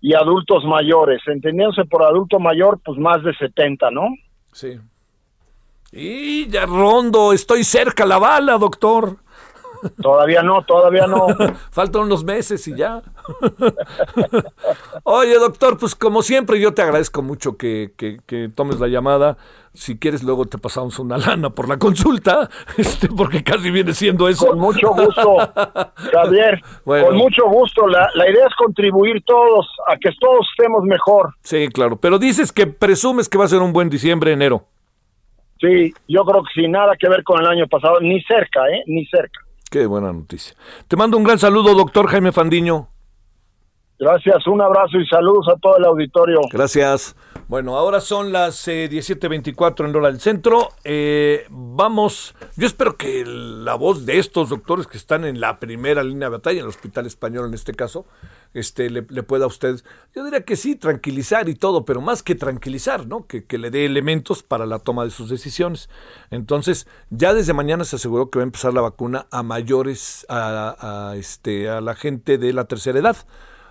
y 0.00 0.14
adultos 0.14 0.64
mayores. 0.64 1.22
Entendiéndose 1.26 1.86
por 1.86 2.02
adulto 2.02 2.38
mayor, 2.38 2.78
pues 2.84 2.98
más 2.98 3.22
de 3.22 3.34
70, 3.34 3.90
¿no? 3.90 4.08
Sí. 4.52 4.78
Y 5.92 6.46
ya 6.48 6.66
rondo, 6.66 7.32
estoy 7.32 7.64
cerca 7.64 8.04
la 8.04 8.18
bala, 8.18 8.58
doctor. 8.58 9.16
Todavía 10.02 10.42
no, 10.42 10.62
todavía 10.64 11.06
no. 11.06 11.26
Faltan 11.70 12.02
unos 12.02 12.24
meses 12.24 12.66
y 12.68 12.76
ya. 12.76 13.02
Oye, 15.04 15.34
doctor, 15.38 15.78
pues 15.78 15.94
como 15.94 16.22
siempre 16.22 16.60
yo 16.60 16.72
te 16.74 16.82
agradezco 16.82 17.22
mucho 17.22 17.56
que, 17.56 17.92
que- 17.96 18.18
que 18.26 18.48
tomes 18.54 18.80
la 18.80 18.88
llamada. 18.88 19.36
Si 19.72 19.98
quieres, 19.98 20.22
luego 20.22 20.44
te 20.46 20.56
pasamos 20.56 20.98
una 21.00 21.18
lana 21.18 21.50
por 21.50 21.68
la 21.68 21.78
consulta, 21.78 22.48
este, 22.78 23.08
porque 23.08 23.42
casi 23.42 23.70
viene 23.70 23.92
siendo 23.92 24.28
eso. 24.28 24.46
Con 24.46 24.60
mucho 24.60 24.90
gusto, 24.90 25.36
Javier. 26.12 26.60
Bueno. 26.84 27.06
Con 27.08 27.16
mucho 27.16 27.44
gusto. 27.48 27.88
La, 27.88 28.08
la 28.14 28.30
idea 28.30 28.46
es 28.46 28.54
contribuir 28.56 29.22
todos 29.26 29.66
a 29.88 29.96
que 29.96 30.10
todos 30.20 30.46
estemos 30.56 30.84
mejor. 30.84 31.34
Sí, 31.42 31.68
claro. 31.68 31.96
Pero 31.96 32.18
dices 32.20 32.52
que 32.52 32.66
presumes 32.68 33.28
que 33.28 33.36
va 33.36 33.46
a 33.46 33.48
ser 33.48 33.60
un 33.62 33.72
buen 33.72 33.90
diciembre, 33.90 34.32
enero. 34.32 34.64
Sí, 35.60 35.92
yo 36.08 36.24
creo 36.24 36.42
que 36.42 36.60
sin 36.60 36.72
nada 36.72 36.92
que 36.98 37.08
ver 37.08 37.24
con 37.24 37.40
el 37.40 37.46
año 37.46 37.66
pasado, 37.66 37.98
ni 38.00 38.20
cerca, 38.22 38.68
¿eh? 38.68 38.82
Ni 38.86 39.06
cerca. 39.06 39.40
Qué 39.70 39.86
buena 39.86 40.12
noticia. 40.12 40.54
Te 40.88 40.96
mando 40.96 41.16
un 41.16 41.24
gran 41.24 41.38
saludo, 41.38 41.74
doctor 41.74 42.06
Jaime 42.08 42.32
Fandiño. 42.32 42.93
Gracias, 43.96 44.46
un 44.48 44.60
abrazo 44.60 44.98
y 44.98 45.06
saludos 45.06 45.46
a 45.48 45.56
todo 45.56 45.76
el 45.78 45.84
auditorio. 45.84 46.40
Gracias. 46.50 47.14
Bueno, 47.46 47.76
ahora 47.76 48.00
son 48.00 48.32
las 48.32 48.66
eh, 48.66 48.88
17.24 48.90 49.88
en 49.88 49.94
hora 49.94 50.08
del 50.08 50.18
centro. 50.18 50.70
Eh, 50.82 51.46
vamos, 51.50 52.34
yo 52.56 52.66
espero 52.66 52.96
que 52.96 53.24
la 53.24 53.76
voz 53.76 54.04
de 54.04 54.18
estos 54.18 54.48
doctores 54.48 54.88
que 54.88 54.96
están 54.96 55.24
en 55.24 55.40
la 55.40 55.60
primera 55.60 56.02
línea 56.02 56.28
de 56.28 56.36
batalla, 56.36 56.58
en 56.58 56.64
el 56.64 56.70
Hospital 56.70 57.06
Español 57.06 57.46
en 57.46 57.54
este 57.54 57.72
caso, 57.74 58.06
este, 58.52 58.90
le, 58.90 59.02
pueda 59.02 59.44
a 59.44 59.48
usted, 59.48 59.76
yo 60.14 60.24
diría 60.24 60.44
que 60.44 60.56
sí, 60.56 60.74
tranquilizar 60.74 61.48
y 61.48 61.54
todo, 61.54 61.84
pero 61.84 62.00
más 62.00 62.22
que 62.22 62.34
tranquilizar, 62.34 63.06
¿no? 63.06 63.26
Que, 63.26 63.44
le 63.58 63.70
dé 63.70 63.84
elementos 63.84 64.42
para 64.42 64.66
la 64.66 64.80
toma 64.80 65.04
de 65.04 65.10
sus 65.10 65.28
decisiones. 65.28 65.88
Entonces, 66.30 66.88
ya 67.10 67.32
desde 67.32 67.52
mañana 67.52 67.84
se 67.84 67.96
aseguró 67.96 68.30
que 68.30 68.40
va 68.40 68.42
a 68.42 68.46
empezar 68.46 68.74
la 68.74 68.80
vacuna 68.80 69.26
a 69.30 69.44
mayores, 69.44 70.26
a, 70.28 71.14
este, 71.16 71.68
a 71.68 71.80
la 71.80 71.94
gente 71.94 72.38
de 72.38 72.52
la 72.52 72.64
tercera 72.64 72.98
edad 72.98 73.16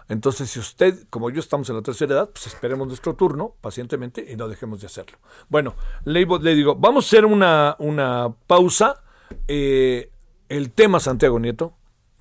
Entonces, 0.10 0.50
si 0.50 0.60
usted, 0.60 1.08
como 1.10 1.30
yo, 1.30 1.40
estamos 1.40 1.70
en 1.70 1.76
la 1.76 1.82
tercera 1.82 2.14
edad, 2.14 2.30
pues 2.30 2.48
esperemos 2.48 2.88
nuestro 2.88 3.16
turno 3.16 3.56
pacientemente 3.62 4.26
y 4.32 4.36
no 4.36 4.48
dejemos 4.48 4.82
de 4.82 4.88
hacerlo. 4.88 5.18
Bueno, 5.50 5.76
le, 6.06 6.26
digo, 6.56 6.76
vamos 6.76 7.06
a 7.06 7.08
hacer 7.08 7.26
una, 7.26 7.76
una 7.80 8.34
pausa. 8.48 9.02
Eh, 9.48 10.10
el 10.50 10.72
tema 10.72 11.00
Santiago 11.00 11.40
Nieto 11.40 11.74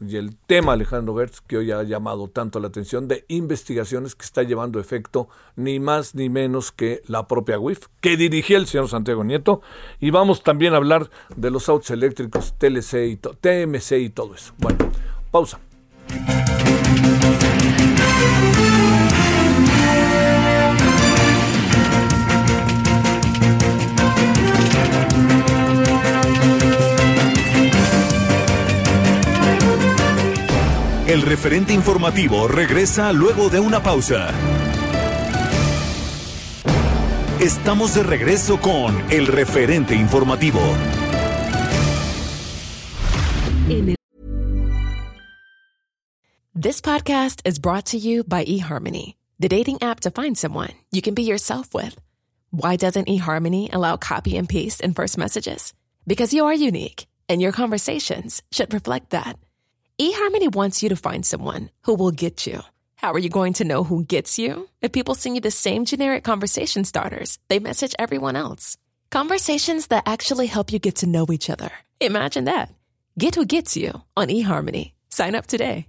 y 0.09 0.17
el 0.17 0.37
tema 0.37 0.73
Alejandro 0.73 1.17
Gertz, 1.17 1.41
que 1.41 1.57
hoy 1.57 1.71
ha 1.71 1.83
llamado 1.83 2.29
tanto 2.29 2.61
la 2.61 2.69
atención, 2.69 3.09
de 3.09 3.25
investigaciones 3.29 4.15
que 4.15 4.25
está 4.25 4.43
llevando 4.43 4.81
efecto 4.81 5.29
ni 5.57 5.81
más 5.81 6.15
ni 6.15 6.29
menos 6.29 6.73
que 6.73 7.03
la 7.07 7.27
propia 7.27 7.59
WIF, 7.59 7.87
que 8.01 8.17
dirigía 8.17 8.57
el 8.57 8.67
señor 8.67 8.89
Santiago 8.89 9.25
Nieto. 9.25 9.61
Y 10.01 10.11
vamos 10.11 10.43
también 10.43 10.75
a 10.75 10.79
hablar 10.79 11.11
de 11.37 11.51
los 11.51 11.69
autos 11.69 11.91
eléctricos, 11.91 12.55
TLC 12.59 12.95
y 13.07 13.17
TMC 13.17 13.93
y 13.93 14.11
todo 14.11 14.35
eso. 14.35 14.55
Bueno, 14.59 14.91
pausa. 15.31 15.61
El 31.13 31.21
referente 31.21 31.75
informativo 31.75 32.49
regresa 32.49 33.13
luego 33.13 33.51
de 33.51 33.61
una 33.61 33.83
pausa. 33.83 34.33
Estamos 37.39 37.95
de 37.95 38.03
regreso 38.03 38.59
con 38.59 38.99
el 39.13 39.27
referente 39.27 39.95
informativo. 39.95 40.59
This 46.55 46.81
podcast 46.81 47.43
is 47.45 47.59
brought 47.59 47.85
to 47.91 47.99
you 47.99 48.25
by 48.25 48.47
eHarmony, 48.47 49.17
the 49.39 49.51
dating 49.51 49.83
app 49.83 50.01
to 50.01 50.11
find 50.11 50.35
someone 50.39 50.71
you 50.93 51.03
can 51.03 51.13
be 51.13 51.25
yourself 51.25 51.75
with. 51.75 51.95
Why 52.53 52.77
doesn't 52.77 53.09
eHarmony 53.09 53.69
allow 53.71 53.99
copy 53.99 54.39
and 54.39 54.49
paste 54.49 54.81
in 54.81 54.95
first 54.95 55.19
messages? 55.19 55.75
Because 56.07 56.33
you 56.33 56.47
are 56.47 56.55
unique, 56.55 57.07
and 57.29 57.43
your 57.43 57.53
conversations 57.53 58.43
should 58.51 58.73
reflect 58.73 59.11
that. 59.11 59.37
eHarmony 60.03 60.53
wants 60.53 60.83
you 60.83 60.89
to 60.89 60.97
find 60.97 61.25
someone 61.25 61.71
who 61.83 61.95
will 61.95 62.11
get 62.11 62.45
you. 62.45 62.63
How 62.97 63.13
are 63.13 63.21
you 63.21 63.29
going 63.29 63.53
to 63.55 63.65
know 63.65 63.85
who 63.85 64.05
gets 64.05 64.37
you? 64.37 64.69
If 64.81 64.91
people 64.91 65.15
send 65.15 65.37
you 65.37 65.41
the 65.41 65.53
same 65.53 65.85
generic 65.85 66.25
conversation 66.25 66.83
starters, 66.83 67.39
they 67.49 67.61
message 67.61 67.95
everyone 68.01 68.35
else. 68.35 68.77
Conversations 69.11 69.87
that 69.89 70.03
actually 70.07 70.47
help 70.47 70.73
you 70.73 70.81
get 70.81 70.97
to 70.97 71.07
know 71.07 71.27
each 71.31 71.49
other. 71.49 71.71
Imagine 72.01 72.47
that. 72.47 72.71
Get 73.17 73.37
who 73.37 73.47
gets 73.47 73.77
you 73.77 73.93
on 74.17 74.27
eHarmony. 74.29 74.93
Sign 75.09 75.37
up 75.37 75.47
today. 75.47 75.87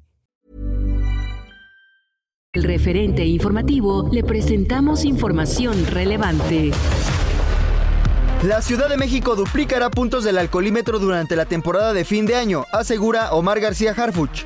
El 2.55 2.63
referente 2.65 3.25
informativo 3.25 4.07
le 4.11 4.23
presentamos 4.23 5.05
información 5.05 5.87
relevante. 5.87 6.71
La 8.43 8.61
Ciudad 8.61 8.89
de 8.89 8.97
México 8.97 9.37
duplicará 9.37 9.89
puntos 9.89 10.25
del 10.25 10.37
alcoholímetro 10.37 10.99
durante 10.99 11.37
la 11.37 11.45
temporada 11.45 11.93
de 11.93 12.03
fin 12.03 12.25
de 12.25 12.35
año, 12.35 12.65
asegura 12.73 13.31
Omar 13.31 13.61
García 13.61 13.95
Harfuch. 13.95 14.43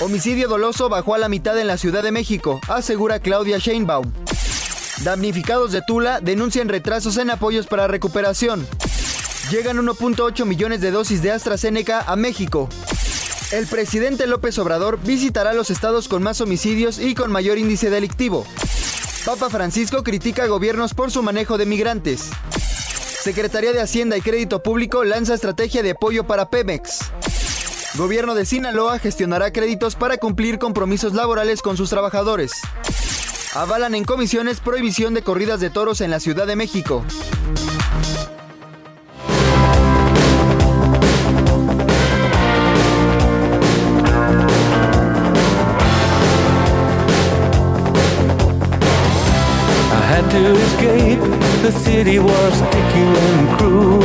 Homicidio 0.00 0.48
doloso 0.48 0.90
bajó 0.90 1.14
a 1.14 1.18
la 1.18 1.30
mitad 1.30 1.58
en 1.58 1.66
la 1.66 1.78
Ciudad 1.78 2.02
de 2.02 2.12
México, 2.12 2.60
asegura 2.68 3.18
Claudia 3.20 3.56
Sheinbaum. 3.56 4.12
Damnificados 5.02 5.72
de 5.72 5.80
Tula 5.80 6.20
denuncian 6.20 6.68
retrasos 6.68 7.16
en 7.16 7.30
apoyos 7.30 7.66
para 7.66 7.88
recuperación. 7.88 8.66
Llegan 9.50 9.78
1.8 9.78 10.44
millones 10.44 10.82
de 10.82 10.90
dosis 10.90 11.22
de 11.22 11.32
AstraZeneca 11.32 12.02
a 12.06 12.16
México. 12.16 12.68
El 13.50 13.66
presidente 13.66 14.26
López 14.26 14.58
Obrador 14.58 15.00
visitará 15.02 15.54
los 15.54 15.70
estados 15.70 16.08
con 16.08 16.22
más 16.22 16.42
homicidios 16.42 16.98
y 16.98 17.14
con 17.14 17.32
mayor 17.32 17.56
índice 17.56 17.88
delictivo. 17.88 18.46
Papa 19.24 19.48
Francisco 19.48 20.04
critica 20.04 20.44
a 20.44 20.48
gobiernos 20.48 20.92
por 20.92 21.10
su 21.10 21.22
manejo 21.22 21.56
de 21.56 21.64
migrantes. 21.64 22.28
Secretaría 23.26 23.72
de 23.72 23.80
Hacienda 23.80 24.16
y 24.16 24.20
Crédito 24.20 24.62
Público 24.62 25.02
lanza 25.02 25.34
estrategia 25.34 25.82
de 25.82 25.90
apoyo 25.90 26.28
para 26.28 26.48
Pemex. 26.48 27.10
Gobierno 27.96 28.36
de 28.36 28.46
Sinaloa 28.46 29.00
gestionará 29.00 29.52
créditos 29.52 29.96
para 29.96 30.18
cumplir 30.18 30.60
compromisos 30.60 31.12
laborales 31.12 31.60
con 31.60 31.76
sus 31.76 31.90
trabajadores. 31.90 32.52
Avalan 33.52 33.96
en 33.96 34.04
comisiones 34.04 34.60
prohibición 34.60 35.12
de 35.12 35.22
corridas 35.22 35.58
de 35.58 35.70
toros 35.70 36.00
en 36.02 36.12
la 36.12 36.20
Ciudad 36.20 36.46
de 36.46 36.54
México. 36.54 37.04
City 51.96 52.18
was 52.18 52.52
sticky 52.52 53.06
and 53.26 53.44
cruel. 53.56 54.00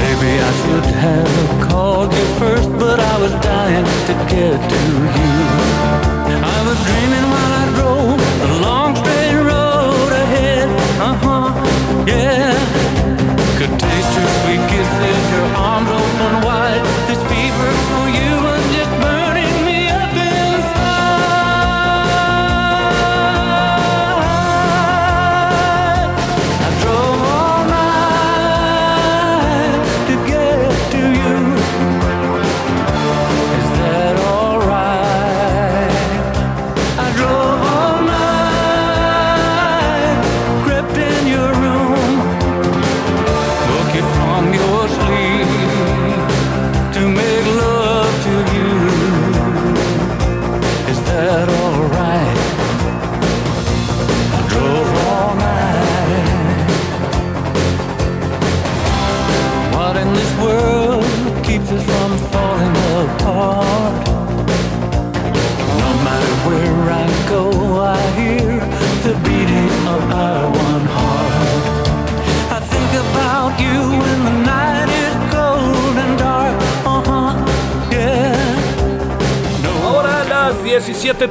Maybe 0.00 0.30
I 0.48 0.50
should 0.60 0.88
have 1.06 1.68
called 1.68 2.10
you 2.18 2.26
first, 2.38 2.70
but 2.82 2.98
I 3.00 3.14
was 3.22 3.32
dying 3.50 3.86
to 4.08 4.14
get 4.32 4.58
to 4.72 4.80
you. 5.18 5.32
I 6.56 6.58
was 6.68 6.78
dreaming 6.88 7.26
while 7.34 7.52
I 7.62 7.64
drove 7.76 8.20
the 8.44 8.50
long 8.66 8.90
straight 9.00 9.38
road 9.50 10.10
ahead. 10.24 10.68
Uh 11.08 11.16
huh, 11.24 11.48
yeah. 12.06 12.54
Could 13.58 13.74
taste 13.84 14.12
your 14.18 14.30
sweet 14.38 14.62
kisses, 14.70 15.22
your 15.34 15.48
arms 15.70 16.03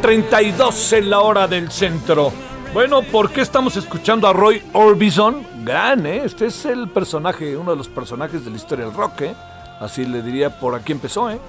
17:32 0.04 0.98
en 0.98 1.10
la 1.10 1.22
hora 1.22 1.48
del 1.48 1.72
centro. 1.72 2.34
Bueno, 2.74 3.04
¿por 3.04 3.32
qué 3.32 3.40
estamos 3.40 3.78
escuchando 3.78 4.28
a 4.28 4.34
Roy 4.34 4.62
Orbison? 4.74 5.48
Gran, 5.64 6.06
¿eh? 6.06 6.24
Este 6.26 6.48
es 6.48 6.66
el 6.66 6.90
personaje, 6.90 7.56
uno 7.56 7.72
de 7.72 7.78
los 7.78 7.88
personajes 7.88 8.44
de 8.44 8.52
la 8.52 8.58
historia 8.58 8.86
del 8.86 8.94
rock, 8.94 9.22
¿eh? 9.22 9.36
Así 9.80 10.06
le 10.06 10.22
diría 10.22 10.60
por 10.60 10.76
aquí 10.76 10.92
empezó, 10.92 11.32
¿eh? 11.32 11.40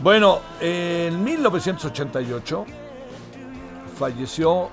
Bueno, 0.00 0.38
en 0.58 1.22
1988 1.22 2.64
falleció 3.98 4.70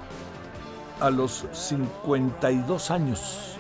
a 1.01 1.10
los 1.10 1.43
52 1.51 2.89
años 2.89 3.58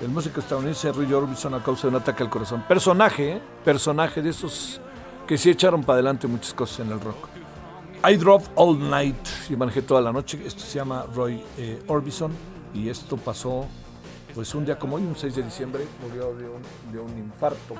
el 0.00 0.08
músico 0.08 0.38
estadounidense 0.38 0.92
Roy 0.92 1.12
Orbison 1.12 1.54
a 1.54 1.62
causa 1.64 1.88
de 1.88 1.96
un 1.96 2.00
ataque 2.00 2.22
al 2.22 2.30
corazón. 2.30 2.62
Personaje, 2.68 3.32
¿eh? 3.32 3.42
personaje 3.64 4.22
de 4.22 4.30
esos 4.30 4.80
que 5.26 5.36
sí 5.36 5.50
echaron 5.50 5.82
para 5.82 5.94
adelante 5.94 6.28
muchas 6.28 6.54
cosas 6.54 6.86
en 6.86 6.92
el 6.92 7.00
rock. 7.00 7.43
I 8.06 8.16
drove 8.16 8.44
all 8.54 8.78
night 8.78 9.16
y 9.48 9.56
manejé 9.56 9.80
toda 9.80 10.02
la 10.02 10.12
noche. 10.12 10.38
Esto 10.44 10.60
se 10.60 10.78
llama 10.78 11.06
Roy 11.14 11.42
eh, 11.56 11.82
Orbison 11.88 12.30
y 12.74 12.90
esto 12.90 13.16
pasó 13.16 13.66
pues 14.34 14.54
un 14.54 14.66
día 14.66 14.78
como 14.78 14.96
hoy, 14.96 15.02
un 15.04 15.16
6 15.16 15.36
de 15.36 15.42
diciembre, 15.42 15.86
murió 16.02 16.34
de 16.34 16.98
un, 17.00 17.18
infarto 17.18 17.76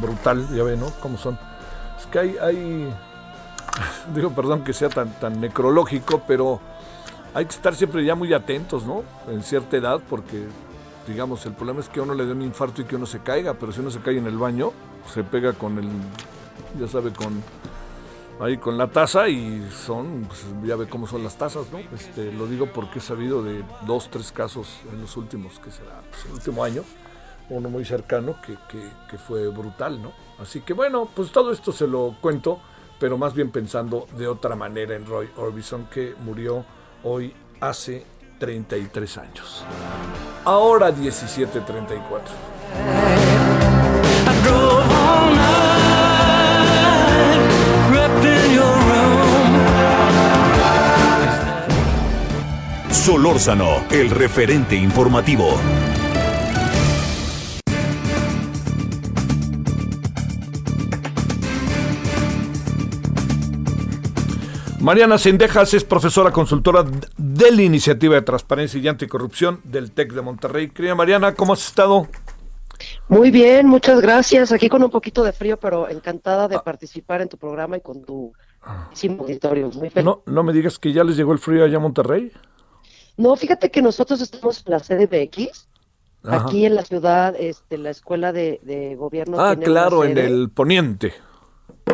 brutal, 0.00 0.48
ya 0.52 0.64
ven, 0.64 0.80
¿no? 0.80 0.90
¿Cómo 1.00 1.16
son? 1.18 1.38
Es 1.96 2.06
que 2.06 2.18
hay, 2.18 2.92
digo, 4.14 4.30
perdón 4.30 4.64
que 4.64 4.72
sea 4.72 4.88
tan, 4.88 5.12
tan 5.20 5.40
necrológico, 5.40 6.22
pero 6.26 6.58
hay 7.32 7.44
que 7.44 7.52
estar 7.54 7.76
siempre 7.76 8.04
ya 8.04 8.16
muy 8.16 8.32
atentos, 8.32 8.84
¿no? 8.84 9.04
En 9.28 9.42
cierta 9.44 9.76
edad, 9.76 10.00
porque, 10.10 10.46
digamos, 11.06 11.46
el 11.46 11.52
problema 11.52 11.78
es 11.78 11.88
que 11.88 12.00
uno 12.00 12.14
le 12.14 12.26
dé 12.26 12.32
un 12.32 12.42
infarto 12.42 12.82
y 12.82 12.86
que 12.86 12.96
uno 12.96 13.06
se 13.06 13.20
caiga, 13.20 13.54
pero 13.54 13.70
si 13.70 13.78
uno 13.78 13.90
se 13.90 14.00
cae 14.00 14.18
en 14.18 14.26
el 14.26 14.38
baño, 14.38 14.72
se 15.12 15.22
pega 15.22 15.52
con 15.52 15.78
el, 15.78 15.88
ya 16.80 16.88
sabe, 16.88 17.12
con 17.12 17.40
ahí 18.40 18.58
con 18.58 18.76
la 18.76 18.88
taza 18.88 19.28
y 19.28 19.68
son, 19.70 20.24
pues, 20.26 20.44
ya 20.64 20.76
ve 20.76 20.86
cómo 20.86 21.06
son 21.06 21.22
las 21.22 21.36
tazas, 21.36 21.66
¿no? 21.70 21.78
Este, 21.94 22.32
lo 22.32 22.46
digo 22.46 22.66
porque 22.72 22.98
he 22.98 23.02
sabido 23.02 23.42
de 23.42 23.64
dos, 23.86 24.10
tres 24.10 24.32
casos 24.32 24.80
en 24.92 25.00
los 25.00 25.16
últimos, 25.16 25.58
que 25.58 25.70
será? 25.70 26.02
Pues, 26.10 26.24
el 26.26 26.32
último 26.32 26.64
año, 26.64 26.82
uno 27.50 27.68
muy 27.68 27.84
cercano 27.84 28.36
que, 28.44 28.56
que, 28.68 28.82
que 29.10 29.18
fue 29.18 29.48
brutal, 29.48 30.02
¿no? 30.02 30.12
Así 30.38 30.60
que 30.60 30.72
bueno, 30.72 31.08
pues 31.14 31.30
todo 31.30 31.52
esto 31.52 31.72
se 31.72 31.86
lo 31.86 32.16
cuento, 32.20 32.60
pero 32.98 33.18
más 33.18 33.34
bien 33.34 33.50
pensando 33.50 34.06
de 34.16 34.26
otra 34.26 34.56
manera 34.56 34.94
en 34.94 35.06
Roy 35.06 35.28
Orbison, 35.36 35.86
que 35.86 36.14
murió 36.24 36.64
hoy 37.02 37.34
hace 37.60 38.04
33 38.38 39.18
años. 39.18 39.64
Ahora 40.44 40.90
1734. 40.92 42.34
Solórzano, 52.94 53.84
el 53.90 54.08
referente 54.08 54.76
informativo. 54.76 55.48
Mariana 64.80 65.18
Sendejas 65.18 65.74
es 65.74 65.84
profesora 65.84 66.30
consultora 66.30 66.84
de 67.18 67.50
la 67.50 67.62
Iniciativa 67.62 68.14
de 68.14 68.22
Transparencia 68.22 68.80
y 68.80 68.88
Anticorrupción 68.88 69.60
del 69.64 69.90
TEC 69.90 70.12
de 70.14 70.22
Monterrey. 70.22 70.70
Querida 70.70 70.94
Mariana, 70.94 71.34
¿cómo 71.34 71.52
has 71.52 71.66
estado? 71.66 72.06
Muy 73.08 73.30
bien, 73.30 73.66
muchas 73.66 74.00
gracias. 74.00 74.52
Aquí 74.52 74.68
con 74.68 74.82
un 74.82 74.90
poquito 74.90 75.24
de 75.24 75.32
frío, 75.32 75.58
pero 75.58 75.90
encantada 75.90 76.48
de 76.48 76.58
participar 76.60 77.20
en 77.20 77.28
tu 77.28 77.36
programa 77.36 77.76
y 77.76 77.80
con 77.80 78.02
tu 78.02 78.32
sin 78.92 79.18
auditorio. 79.18 79.68
Muy 79.70 79.90
feliz. 79.90 80.06
No, 80.06 80.22
no 80.24 80.42
me 80.42 80.52
digas 80.52 80.78
que 80.78 80.92
ya 80.92 81.04
les 81.04 81.16
llegó 81.16 81.32
el 81.32 81.38
frío 81.38 81.64
allá 81.64 81.76
a 81.76 81.80
Monterrey. 81.80 82.32
No, 83.16 83.36
fíjate 83.36 83.70
que 83.70 83.82
nosotros 83.82 84.20
estamos 84.20 84.62
en 84.66 84.72
la 84.72 84.80
CDBX, 84.80 85.68
Ajá. 86.24 86.44
aquí 86.46 86.66
en 86.66 86.74
la 86.74 86.84
ciudad, 86.84 87.34
este, 87.38 87.78
la 87.78 87.90
escuela 87.90 88.32
de, 88.32 88.60
de 88.62 88.96
gobierno. 88.96 89.40
Ah, 89.40 89.50
tiene 89.54 89.66
claro, 89.66 90.04
en 90.04 90.18
el 90.18 90.50
poniente. 90.50 91.12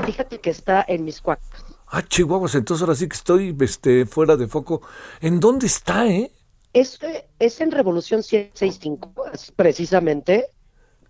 Fíjate 0.06 0.38
que 0.40 0.50
está 0.50 0.84
en 0.88 1.04
Miscuac. 1.04 1.40
Ah, 1.88 2.02
Chihuahuas, 2.06 2.54
entonces 2.54 2.82
ahora 2.82 2.94
sí 2.94 3.08
que 3.08 3.16
estoy 3.16 3.56
este, 3.60 4.06
fuera 4.06 4.36
de 4.36 4.46
foco. 4.46 4.80
¿En 5.20 5.40
dónde 5.40 5.66
está, 5.66 6.06
eh? 6.08 6.30
Es, 6.72 6.98
es 7.40 7.60
en 7.60 7.72
Revolución 7.72 8.22
765, 8.22 9.24
es 9.34 9.50
precisamente, 9.50 10.46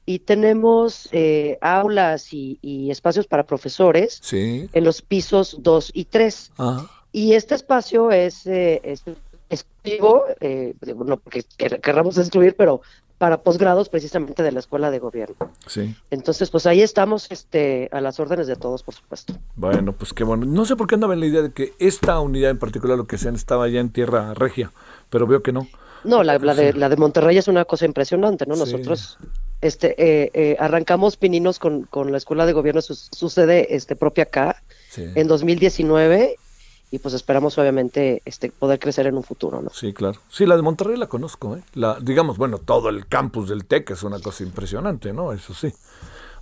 y 0.07 0.20
tenemos 0.20 1.09
eh, 1.12 1.59
aulas 1.61 2.33
y, 2.33 2.59
y 2.62 2.90
espacios 2.90 3.27
para 3.27 3.44
profesores 3.44 4.18
Sí. 4.23 4.68
en 4.73 4.85
los 4.85 5.03
pisos 5.03 5.59
2 5.61 5.90
y 5.92 6.07
3. 6.07 6.53
Ah, 6.59 6.87
Y 7.12 7.35
este 7.35 7.55
espacio 7.55 8.11
es, 8.11 8.46
eh, 8.46 8.81
es 8.83 9.03
exclusivo, 9.50 10.24
eh, 10.40 10.74
no 10.96 11.16
porque 11.18 11.42
quer- 11.58 11.80
querramos 11.80 12.16
excluir, 12.18 12.54
pero 12.56 12.80
para 13.18 13.42
posgrados 13.42 13.90
precisamente 13.90 14.42
de 14.42 14.50
la 14.50 14.60
Escuela 14.60 14.90
de 14.90 14.98
Gobierno. 14.98 15.36
sí. 15.66 15.94
Entonces, 16.10 16.48
pues 16.48 16.64
ahí 16.66 16.80
estamos 16.80 17.30
este, 17.30 17.88
a 17.92 18.00
las 18.00 18.18
órdenes 18.18 18.46
de 18.46 18.56
todos, 18.56 18.82
por 18.82 18.94
supuesto. 18.94 19.34
Bueno, 19.56 19.92
pues 19.92 20.14
qué 20.14 20.24
bueno. 20.24 20.46
No 20.46 20.64
sé 20.64 20.74
por 20.74 20.86
qué 20.86 20.94
andaba 20.94 21.12
en 21.12 21.20
la 21.20 21.26
idea 21.26 21.42
de 21.42 21.52
que 21.52 21.74
esta 21.78 22.18
unidad 22.20 22.50
en 22.52 22.58
particular, 22.58 22.96
lo 22.96 23.06
que 23.06 23.18
sean, 23.18 23.34
estaba 23.34 23.68
ya 23.68 23.80
en 23.80 23.90
tierra 23.90 24.32
regia, 24.32 24.72
pero 25.10 25.26
veo 25.26 25.42
que 25.42 25.52
no. 25.52 25.68
No, 26.02 26.22
la, 26.22 26.38
la 26.38 26.54
de, 26.54 26.72
la 26.72 26.88
de 26.88 26.96
Monterrey 26.96 27.36
es 27.36 27.46
una 27.46 27.66
cosa 27.66 27.84
impresionante, 27.84 28.46
¿no? 28.46 28.54
Sí. 28.54 28.60
Nosotros 28.60 29.18
este, 29.60 29.88
eh, 29.98 30.30
eh, 30.32 30.56
arrancamos 30.58 31.18
pininos 31.18 31.58
con, 31.58 31.82
con 31.82 32.10
la 32.10 32.16
Escuela 32.16 32.46
de 32.46 32.54
Gobierno, 32.54 32.80
su, 32.80 32.94
su 32.94 33.28
sede 33.28 33.76
este, 33.76 33.96
propia 33.96 34.24
acá, 34.24 34.62
Sí. 34.88 35.04
en 35.14 35.28
2019, 35.28 36.36
y 36.90 36.98
pues 36.98 37.14
esperamos 37.14 37.57
obviamente 37.59 38.20
este, 38.24 38.50
poder 38.50 38.79
crecer 38.79 39.07
en 39.07 39.16
un 39.16 39.22
futuro, 39.22 39.62
¿no? 39.62 39.70
Sí, 39.70 39.92
claro. 39.92 40.18
Sí, 40.29 40.44
la 40.46 40.57
de 40.57 40.62
Monterrey 40.62 40.96
la 40.96 41.07
conozco, 41.09 41.57
¿eh? 41.57 41.62
La, 41.74 41.98
digamos, 42.00 42.37
bueno, 42.37 42.59
todo 42.59 42.88
el 42.88 43.07
campus 43.07 43.48
del 43.48 43.64
TEC 43.64 43.90
es 43.90 44.03
una 44.03 44.20
cosa 44.20 44.42
impresionante, 44.42 45.12
¿no? 45.12 45.33
Eso 45.33 45.55
sí. 45.55 45.72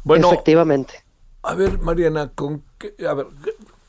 Bueno, 0.05 0.33
Efectivamente. 0.33 1.05
a 1.43 1.55
ver, 1.55 1.79
Mariana, 1.81 2.31
con 2.35 2.63
qué, 2.79 2.95
a 3.07 3.15
ver, 3.15 3.27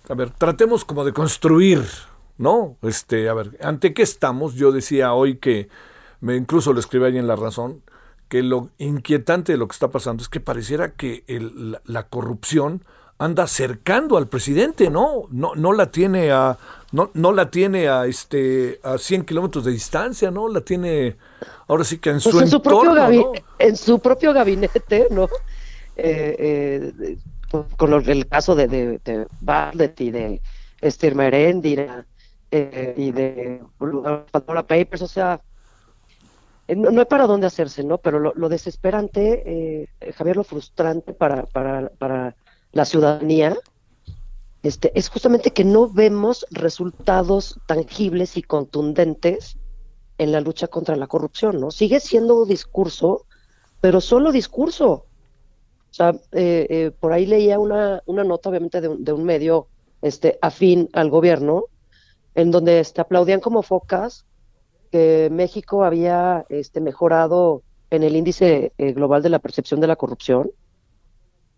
a 0.09 0.13
ver, 0.15 0.31
tratemos 0.31 0.83
como 0.85 1.05
de 1.05 1.13
construir, 1.13 1.83
¿no? 2.37 2.75
Este, 2.81 3.29
a 3.29 3.33
ver, 3.33 3.57
¿ante 3.61 3.93
qué 3.93 4.01
estamos? 4.01 4.55
Yo 4.55 4.71
decía 4.71 5.13
hoy 5.13 5.37
que, 5.37 5.69
me 6.19 6.35
incluso 6.35 6.73
lo 6.73 6.79
escribí 6.79 7.05
ahí 7.05 7.17
en 7.17 7.27
La 7.27 7.35
Razón, 7.37 7.83
que 8.27 8.43
lo 8.43 8.69
inquietante 8.79 9.53
de 9.53 9.57
lo 9.57 9.67
que 9.67 9.73
está 9.73 9.89
pasando 9.89 10.21
es 10.23 10.29
que 10.29 10.39
pareciera 10.39 10.91
que 10.91 11.23
el- 11.27 11.71
la, 11.71 11.81
la 11.85 12.03
corrupción 12.07 12.83
anda 13.19 13.43
acercando 13.43 14.17
al 14.17 14.27
presidente, 14.27 14.89
¿no? 14.89 15.23
No, 15.29 15.53
no 15.55 15.73
la 15.73 15.91
tiene 15.91 16.31
a, 16.31 16.57
no, 16.93 17.11
no 17.13 17.31
la 17.33 17.51
tiene 17.51 17.87
a 17.89 18.05
este 18.05 18.79
a 18.83 18.97
100 18.97 19.25
kilómetros 19.25 19.65
de 19.65 19.71
distancia, 19.71 20.31
¿no? 20.31 20.47
La 20.47 20.61
tiene 20.61 21.17
ahora 21.67 21.83
sí 21.83 21.97
que 21.99 22.09
en 22.11 22.21
Pues 22.21 22.33
su 22.33 22.39
en 22.39 22.47
su 22.47 22.61
propio 22.61 22.91
entorno, 22.91 23.01
gabi- 23.01 23.25
¿no? 23.25 23.33
en 23.59 23.75
su 23.77 23.99
propio 23.99 24.33
gabinete, 24.33 25.07
¿no? 25.11 25.27
Eh, 25.97 26.93
eh, 27.03 27.17
con 27.77 27.93
el 27.93 28.27
caso 28.27 28.55
de, 28.55 28.67
de, 28.67 28.99
de 29.03 29.27
Bartlett 29.41 29.99
y 30.01 30.11
de 30.11 30.41
Esther 30.81 31.13
Meréndira 31.15 32.05
eh, 32.51 32.93
y 32.95 33.11
de 33.11 33.61
Pandora 34.31 34.63
Papers, 34.63 35.01
o 35.01 35.07
sea, 35.07 35.41
eh, 36.67 36.75
no, 36.75 36.91
no 36.91 36.99
hay 37.01 37.05
para 37.05 37.27
dónde 37.27 37.47
hacerse, 37.47 37.83
¿no? 37.83 37.97
Pero 37.97 38.19
lo, 38.19 38.33
lo 38.35 38.49
desesperante, 38.49 39.43
eh, 39.99 40.13
Javier, 40.13 40.37
lo 40.37 40.43
frustrante 40.43 41.13
para, 41.13 41.43
para, 41.47 41.89
para 41.97 42.35
la 42.71 42.85
ciudadanía, 42.85 43.57
este, 44.63 44.91
es 44.97 45.09
justamente 45.09 45.51
que 45.51 45.63
no 45.63 45.87
vemos 45.87 46.45
resultados 46.51 47.59
tangibles 47.65 48.37
y 48.37 48.41
contundentes 48.41 49.57
en 50.17 50.31
la 50.31 50.41
lucha 50.41 50.67
contra 50.67 50.95
la 50.95 51.07
corrupción, 51.07 51.59
¿no? 51.61 51.71
Sigue 51.71 51.99
siendo 51.99 52.45
discurso, 52.45 53.25
pero 53.79 54.01
solo 54.01 54.31
discurso. 54.31 54.91
O 54.91 55.93
sea, 55.93 56.11
eh, 56.33 56.67
eh, 56.69 56.91
por 56.99 57.13
ahí 57.13 57.25
leía 57.25 57.57
una, 57.57 58.03
una 58.05 58.23
nota, 58.23 58.49
obviamente, 58.49 58.81
de 58.81 58.89
un, 58.89 59.03
de 59.03 59.13
un 59.13 59.23
medio 59.23 59.67
este, 60.01 60.37
afín 60.41 60.89
al 60.93 61.09
gobierno, 61.09 61.65
en 62.35 62.51
donde 62.51 62.79
este, 62.79 63.01
aplaudían 63.01 63.39
como 63.39 63.63
focas 63.63 64.25
que 64.91 65.29
México 65.31 65.83
había 65.83 66.45
este, 66.49 66.81
mejorado 66.81 67.63
en 67.89 68.03
el 68.03 68.15
índice 68.15 68.73
eh, 68.77 68.93
global 68.93 69.23
de 69.23 69.29
la 69.29 69.39
percepción 69.39 69.79
de 69.79 69.87
la 69.87 69.95
corrupción. 69.95 70.51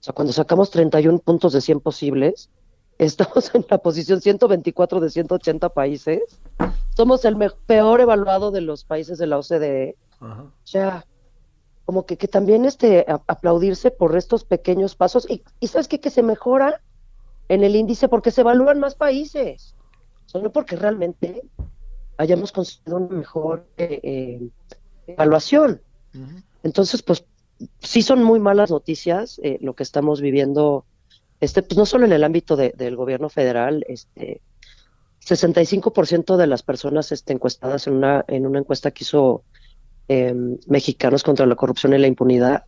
O 0.02 0.04
sea, 0.04 0.14
cuando 0.14 0.34
sacamos 0.34 0.72
31 0.72 1.20
puntos 1.20 1.54
de 1.54 1.62
100 1.62 1.80
posibles, 1.80 2.50
estamos 2.98 3.54
en 3.56 3.66
la 3.70 3.78
posición 3.78 4.20
124 4.22 5.00
de 5.00 5.10
180 5.10 5.70
países. 5.70 6.22
Somos 6.96 7.24
el 7.26 7.38
peor 7.66 8.02
evaluado 8.02 8.52
de 8.52 8.62
los 8.62 8.84
países 8.84 9.18
de 9.18 9.28
la 9.28 9.38
OCDE. 9.38 9.96
Ajá. 10.20 10.42
O 10.44 10.52
sea, 10.68 11.06
como 11.86 12.06
que, 12.06 12.18
que 12.18 12.28
también 12.28 12.66
este, 12.66 13.06
a- 13.08 13.22
aplaudirse 13.28 13.92
por 13.92 14.16
estos 14.18 14.44
pequeños 14.44 14.96
pasos. 14.96 15.30
Y, 15.30 15.44
y 15.60 15.68
¿sabes 15.68 15.88
qué? 15.88 16.00
Que 16.00 16.10
se 16.10 16.22
mejora 16.24 16.82
en 17.50 17.64
el 17.64 17.76
índice 17.76 18.08
porque 18.08 18.32
se 18.32 18.42
evalúan 18.42 18.80
más 18.80 18.96
países. 18.96 19.76
O 20.26 20.30
sea, 20.30 20.42
no 20.42 20.52
porque 20.52 20.76
realmente 20.76 21.42
hayamos 22.18 22.52
conseguido 22.52 22.98
una 22.98 23.16
mejor 23.16 23.66
eh, 23.78 24.00
eh, 24.04 24.50
evaluación. 25.08 25.82
Entonces, 26.64 27.02
pues 27.02 27.26
sí 27.80 28.02
son 28.02 28.24
muy 28.24 28.39
malas 28.39 28.71
noticias 28.71 29.39
eh, 29.43 29.58
lo 29.62 29.74
que 29.76 29.84
estamos 29.84 30.21
viviendo, 30.21 30.86
este, 31.39 31.62
pues 31.63 31.78
no 31.78 31.86
solo 31.86 32.06
en 32.06 32.13
el 32.13 32.24
ámbito 32.24 32.56
de- 32.56 32.74
del 32.78 32.95
gobierno 32.95 33.30
federal, 33.30 33.84
este, 33.88 34.41
65% 35.26 36.38
de 36.38 36.47
las 36.47 36.63
personas 36.63 37.12
este, 37.12 37.34
encuestadas 37.34 37.88
en 37.88 37.93
una, 37.93 38.26
en 38.28 38.45
una 38.47 38.60
encuesta 38.60 38.91
que 38.91 39.04
hizo 39.04 39.43
eh, 40.08 40.34
Mexicanos 40.67 41.24
contra 41.24 41.45
la 41.45 41.56
corrupción 41.56 41.93
y 41.93 41.97
la 42.00 42.08
impunidad, 42.08 42.63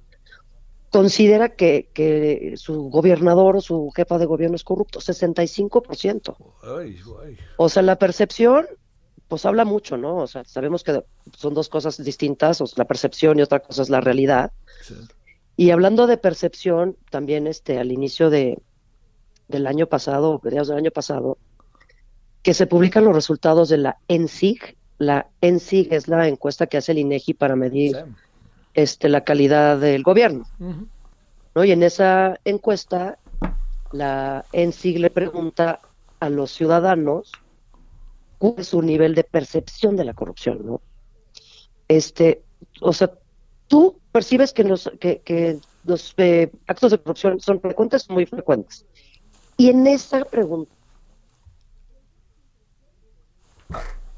considera 0.92 1.50
que, 1.50 1.90
que 1.94 2.54
su 2.56 2.90
gobernador 2.90 3.56
o 3.58 3.62
su 3.62 3.90
jefa 3.96 4.18
de 4.20 4.28
gobierno 4.28 4.56
es 4.56 4.64
corrupto, 4.64 5.00
65%. 5.00 6.36
Ay, 6.80 6.98
ay. 7.26 7.38
O 7.58 7.68
sea, 7.70 7.82
la 7.82 7.98
percepción, 7.98 8.68
pues 9.28 9.46
habla 9.46 9.66
mucho, 9.66 9.98
¿no? 9.98 10.18
O 10.18 10.28
sea, 10.28 10.44
sabemos 10.46 10.84
que 10.84 11.04
son 11.36 11.54
dos 11.54 11.70
cosas 11.70 12.04
distintas, 12.04 12.62
o 12.62 12.68
sea, 12.68 12.76
la 12.84 12.88
percepción 12.88 13.40
y 13.40 13.42
otra 13.42 13.60
cosa 13.60 13.82
es 13.82 13.90
la 13.90 14.02
realidad. 14.02 14.52
Sí. 14.82 14.96
Y 15.56 15.72
hablando 15.72 16.08
de 16.08 16.18
percepción, 16.18 16.98
también 17.10 17.48
este, 17.48 17.80
al 17.80 17.92
inicio 17.92 18.30
de, 18.30 18.60
del 19.48 19.68
año 19.68 19.88
pasado, 19.88 20.40
mediados 20.44 20.68
del 20.70 20.78
año 20.78 20.92
pasado, 20.92 21.38
que 22.42 22.54
se 22.54 22.68
publican 22.68 23.06
los 23.06 23.16
resultados 23.16 23.70
de 23.70 23.78
la 23.78 23.98
ENSIG. 24.08 24.76
La 24.98 25.28
ENSIG 25.42 25.94
es 25.94 26.08
la 26.08 26.28
encuesta 26.28 26.68
que 26.68 26.78
hace 26.78 26.92
el 26.92 27.00
INEGI 27.00 27.34
para 27.34 27.56
medir 27.56 27.96
Sí. 27.96 28.02
este, 28.74 29.10
la 29.10 29.24
calidad 29.24 29.78
del 29.80 30.04
gobierno. 30.04 30.46
¿no? 31.56 31.64
Y 31.64 31.72
en 31.72 31.84
esa 31.84 32.40
encuesta, 32.46 33.18
la 33.92 34.46
ENSIG 34.52 35.00
le 35.00 35.10
pregunta 35.10 35.80
a 36.20 36.30
los 36.30 36.52
ciudadanos 36.52 37.32
cuál 38.44 38.66
su 38.66 38.82
nivel 38.82 39.16
de 39.16 39.24
percepción 39.24 39.96
de 39.96 40.04
la 40.04 40.14
corrupción, 40.14 40.66
¿no? 40.66 40.82
Este, 41.88 42.44
o 42.82 42.92
sea, 42.92 43.10
tú 43.70 43.98
percibes 44.12 44.52
que 44.52 44.66
los, 44.66 44.92
que, 45.00 45.60
los 45.86 46.14
eh, 46.18 46.52
actos 46.68 46.92
de 46.92 46.98
corrupción 46.98 47.40
son 47.40 47.62
frecuentes 47.62 48.10
muy 48.10 48.26
frecuentes. 48.26 48.86
Y 49.56 49.70
en 49.70 49.88
esa 49.88 50.26
pregunta, 50.26 50.74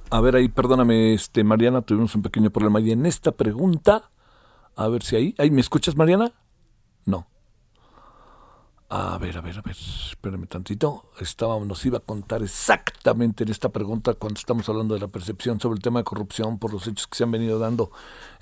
A 0.09 0.21
ver 0.21 0.35
ahí, 0.35 0.49
perdóname, 0.49 1.13
este 1.13 1.43
Mariana, 1.43 1.81
tuvimos 1.81 2.15
un 2.15 2.23
pequeño 2.23 2.49
problema. 2.49 2.79
Y 2.79 2.91
en 2.91 3.05
esta 3.05 3.31
pregunta, 3.31 4.09
a 4.75 4.87
ver 4.87 5.03
si 5.03 5.15
ahí, 5.17 5.35
ahí 5.37 5.51
¿me 5.51 5.61
escuchas, 5.61 5.95
Mariana? 5.95 6.31
No. 7.05 7.27
A 8.87 9.17
ver, 9.17 9.35
a 9.35 9.41
ver, 9.41 9.57
a 9.57 9.61
ver, 9.61 9.75
espérame 9.75 10.45
tantito. 10.45 11.05
Estaba, 11.19 11.59
nos 11.59 11.83
iba 11.87 11.97
a 11.97 12.01
contar 12.01 12.43
exactamente 12.43 13.43
en 13.43 13.49
esta 13.49 13.69
pregunta 13.69 14.13
cuando 14.13 14.37
estamos 14.37 14.69
hablando 14.69 14.93
de 14.93 14.99
la 14.99 15.07
percepción 15.07 15.59
sobre 15.59 15.77
el 15.77 15.81
tema 15.81 15.99
de 15.99 16.03
corrupción 16.03 16.59
por 16.59 16.71
los 16.71 16.85
hechos 16.85 17.07
que 17.07 17.17
se 17.17 17.23
han 17.23 17.31
venido 17.31 17.57
dando 17.57 17.89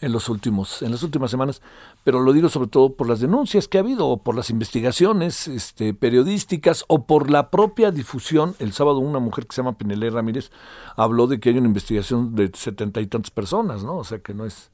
en 0.02 0.12
los 0.12 0.28
últimos, 0.28 0.82
en 0.82 0.92
las 0.92 1.02
últimas 1.02 1.32
semanas, 1.32 1.62
pero 2.04 2.20
lo 2.20 2.34
digo 2.34 2.50
sobre 2.50 2.68
todo 2.68 2.94
por 2.94 3.08
las 3.08 3.22
denuncias 3.22 3.70
que 3.70 3.78
ha 3.78 3.82
habido, 3.82 4.06
o 4.10 4.18
por 4.18 4.36
las 4.36 4.50
investigaciones 4.50 5.48
este, 5.48 5.94
periodísticas, 5.94 6.84
o 6.90 7.06
por 7.06 7.32
la 7.32 7.50
propia 7.50 7.92
difusión. 7.92 8.54
El 8.60 8.74
sábado 8.74 8.98
una 8.98 9.20
mujer 9.20 9.48
que 9.48 9.56
se 9.56 9.62
llama 9.62 9.78
Pinelé 9.78 10.10
Ramírez 10.10 10.52
habló 10.98 11.28
de 11.28 11.40
que 11.40 11.52
hay 11.52 11.58
una 11.58 11.68
investigación 11.68 12.36
de 12.36 12.52
setenta 12.54 13.00
y 13.00 13.08
tantas 13.08 13.32
personas, 13.32 13.86
¿no? 13.86 13.96
O 13.96 14.04
sea 14.04 14.20
que 14.20 14.34
no 14.34 14.46
es. 14.46 14.72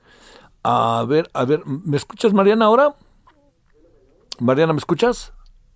A 0.64 1.06
ver, 1.08 1.30
a 1.34 1.46
ver, 1.46 1.62
¿me 1.68 1.96
escuchas, 1.96 2.34
Mariana, 2.34 2.66
ahora? 2.66 2.96
Mariana, 4.40 4.74
¿me 4.74 4.80
escuchas? 4.80 5.32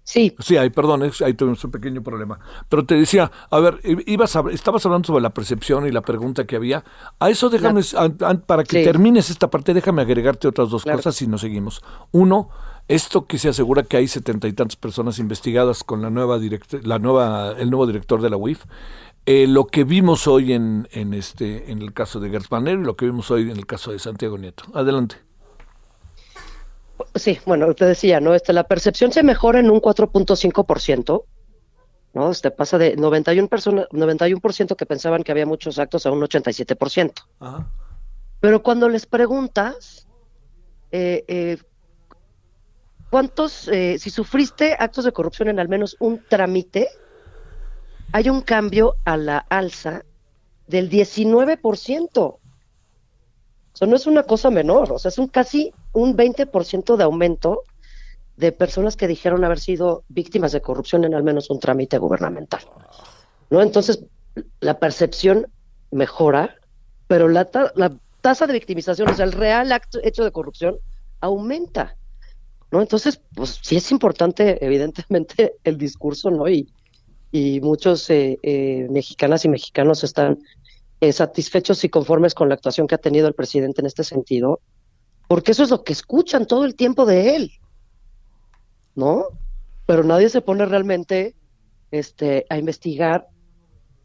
Sí. 0.06 0.36
Sí, 0.40 0.58
ahí, 0.58 0.70
perdón, 0.70 1.02
ahí 1.04 1.34
tuvimos 1.34 1.64
un 1.64 1.72
pequeño 1.72 2.04
problema. 2.04 2.38
Pero 2.68 2.86
te 2.86 2.96
decía, 2.96 3.32
a 3.50 3.60
ver, 3.60 3.80
ibas 4.06 4.36
a- 4.36 4.44
estabas 4.52 4.86
hablando 4.86 5.08
sobre 5.08 5.22
la 5.24 5.34
percepción 5.34 5.88
y 5.88 5.92
la 5.92 6.02
pregunta 6.02 6.46
que 6.46 6.58
había. 6.58 6.84
A 7.20 7.30
eso 7.30 7.50
déjame, 7.50 7.82
an- 7.98 8.18
an- 8.22 8.42
para 8.46 8.64
que 8.66 8.80
Sí. 8.80 8.84
termines 8.84 9.30
esta 9.30 9.50
parte, 9.50 9.74
déjame 9.74 10.02
agregarte 10.02 10.48
otras 10.48 10.70
dos 10.70 10.84
Claro. 10.84 10.98
cosas 11.00 11.22
y 11.22 11.28
nos 11.28 11.40
seguimos. 11.42 11.82
Uno, 12.12 12.50
esto 12.90 13.28
que 13.28 13.38
se 13.38 13.48
asegura 13.48 13.84
que 13.84 13.96
hay 13.96 14.10
setenta 14.10 14.48
y 14.50 14.54
tantas 14.54 14.76
personas 14.76 15.20
investigadas 15.20 15.86
con 15.86 16.02
la 16.02 16.10
nueva 16.10 16.38
la 16.84 17.00
nueva, 17.00 17.54
el 17.58 17.70
nuevo 17.70 17.88
director 17.88 18.22
de 18.22 18.30
la 18.30 18.36
UIF. 18.36 18.66
Eh, 19.26 19.48
lo 19.48 19.68
que 19.68 19.86
vimos 19.86 20.28
hoy 20.28 20.52
en, 20.52 20.90
en 20.92 21.14
este, 21.14 21.72
en 21.72 21.82
el 21.82 21.94
caso 21.94 22.20
de 22.20 22.30
Gertz 22.30 22.52
Manero 22.52 22.82
y 22.82 22.84
lo 22.84 22.98
que 22.98 23.06
vimos 23.06 23.32
hoy 23.32 23.44
en 23.44 23.56
el 23.56 23.66
caso 23.66 23.94
de 23.94 24.00
Santiago 24.00 24.38
Nieto. 24.38 24.66
Adelante. 24.74 25.16
Sí, 27.16 27.40
bueno, 27.46 27.74
te 27.74 27.86
decía, 27.86 28.20
¿no? 28.20 28.34
Este, 28.34 28.54
la 28.54 28.64
percepción 28.64 29.12
se 29.12 29.24
mejora 29.24 29.60
en 29.60 29.70
un 29.70 29.80
4.5%, 29.80 31.24
¿no? 32.14 32.32
Este 32.32 32.52
pasa 32.52 32.78
de 32.78 32.96
91 32.96 33.48
personas, 33.48 33.88
91% 33.92 34.76
que 34.76 34.86
pensaban 34.86 35.24
que 35.24 35.32
había 35.32 35.46
muchos 35.46 35.78
actos 35.78 36.06
a 36.06 36.12
un 36.12 36.22
87%. 36.22 37.14
Ajá. 37.40 37.70
Pero 38.44 38.62
cuando 38.62 38.90
les 38.90 39.06
preguntas, 39.06 40.06
eh, 40.92 41.24
eh, 41.30 41.58
¿cuántos, 43.10 43.70
eh, 43.70 43.98
si 43.98 44.10
sufriste 44.10 44.76
actos 44.78 45.06
de 45.06 45.14
corrupción 45.14 45.48
en 45.48 45.62
al 45.62 45.70
menos 45.70 45.96
un 46.02 46.22
trámite, 46.28 46.90
hay 48.12 48.30
un 48.30 48.42
cambio 48.42 48.98
a 49.06 49.16
la 49.16 49.38
alza 49.38 50.04
del 50.68 50.90
19%? 50.90 52.38
O 53.74 53.78
sea, 53.78 53.88
no 53.88 53.96
es 53.96 54.06
una 54.06 54.24
cosa 54.24 54.50
menor, 54.52 54.92
o 54.92 55.00
sea, 55.00 55.10
es 55.10 55.18
un 55.18 55.28
casi 55.28 55.74
un 55.94 56.16
20% 56.16 56.96
de 56.96 57.04
aumento 57.04 57.64
de 58.38 58.52
personas 58.52 58.96
que 58.96 59.08
dijeron 59.08 59.44
haber 59.44 59.60
sido 59.60 60.04
víctimas 60.10 60.52
de 60.52 60.62
corrupción 60.62 61.04
en 61.06 61.14
al 61.16 61.24
menos 61.24 61.50
un 61.50 61.60
trámite 61.60 61.98
gubernamental. 61.98 62.62
¿No? 63.50 63.62
Entonces, 63.62 64.04
la 64.60 64.80
percepción 64.80 65.48
mejora, 65.92 66.56
pero 67.08 67.28
la, 67.28 67.46
ta- 67.46 67.72
la 67.76 67.94
tasa 68.22 68.48
de 68.48 68.54
victimización, 68.54 69.10
o 69.10 69.14
sea, 69.16 69.26
el 69.26 69.32
real 69.34 69.72
acto, 69.72 70.00
hecho 70.04 70.24
de 70.24 70.32
corrupción, 70.32 70.78
aumenta. 71.20 71.96
¿No? 72.72 72.82
Entonces, 72.82 73.22
pues 73.36 73.60
sí 73.62 73.76
es 73.76 73.92
importante, 73.92 74.64
evidentemente, 74.66 75.56
el 75.64 75.78
discurso, 75.78 76.32
¿no? 76.32 76.50
Y, 76.50 76.68
y 77.32 77.60
muchos 77.62 78.10
eh, 78.10 78.40
eh, 78.42 78.88
mexicanas 78.90 79.46
y 79.46 79.50
mexicanos 79.50 80.04
están 80.04 80.40
eh, 81.04 81.12
satisfechos 81.12 81.84
y 81.84 81.90
conformes 81.90 82.34
con 82.34 82.48
la 82.48 82.56
actuación 82.56 82.88
que 82.88 82.96
ha 82.96 82.98
tenido 82.98 83.28
el 83.28 83.34
presidente 83.34 83.82
en 83.82 83.88
este 83.88 84.06
sentido, 84.06 84.62
porque 85.28 85.52
eso 85.52 85.62
es 85.64 85.70
lo 85.70 85.84
que 85.84 85.92
escuchan 85.92 86.48
todo 86.48 86.64
el 86.64 86.76
tiempo 86.76 87.06
de 87.06 87.36
él, 87.36 87.52
¿no? 88.96 89.26
Pero 89.86 90.06
nadie 90.06 90.30
se 90.30 90.40
pone 90.40 90.66
realmente 90.66 91.36
este, 91.92 92.46
a 92.50 92.58
investigar 92.58 93.28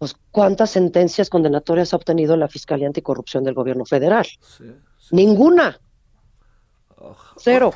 pues, 0.01 0.17
cuántas 0.33 0.71
sentencias 0.71 1.31
condenatorias 1.31 1.93
ha 1.93 1.99
obtenido 1.99 2.37
la 2.37 2.49
Fiscalía 2.49 2.89
Anticorrupción 2.89 3.45
del 3.45 3.55
Gobierno 3.55 3.85
Federal. 3.85 4.27
Ninguna. 5.13 5.79
Cero. 7.37 7.75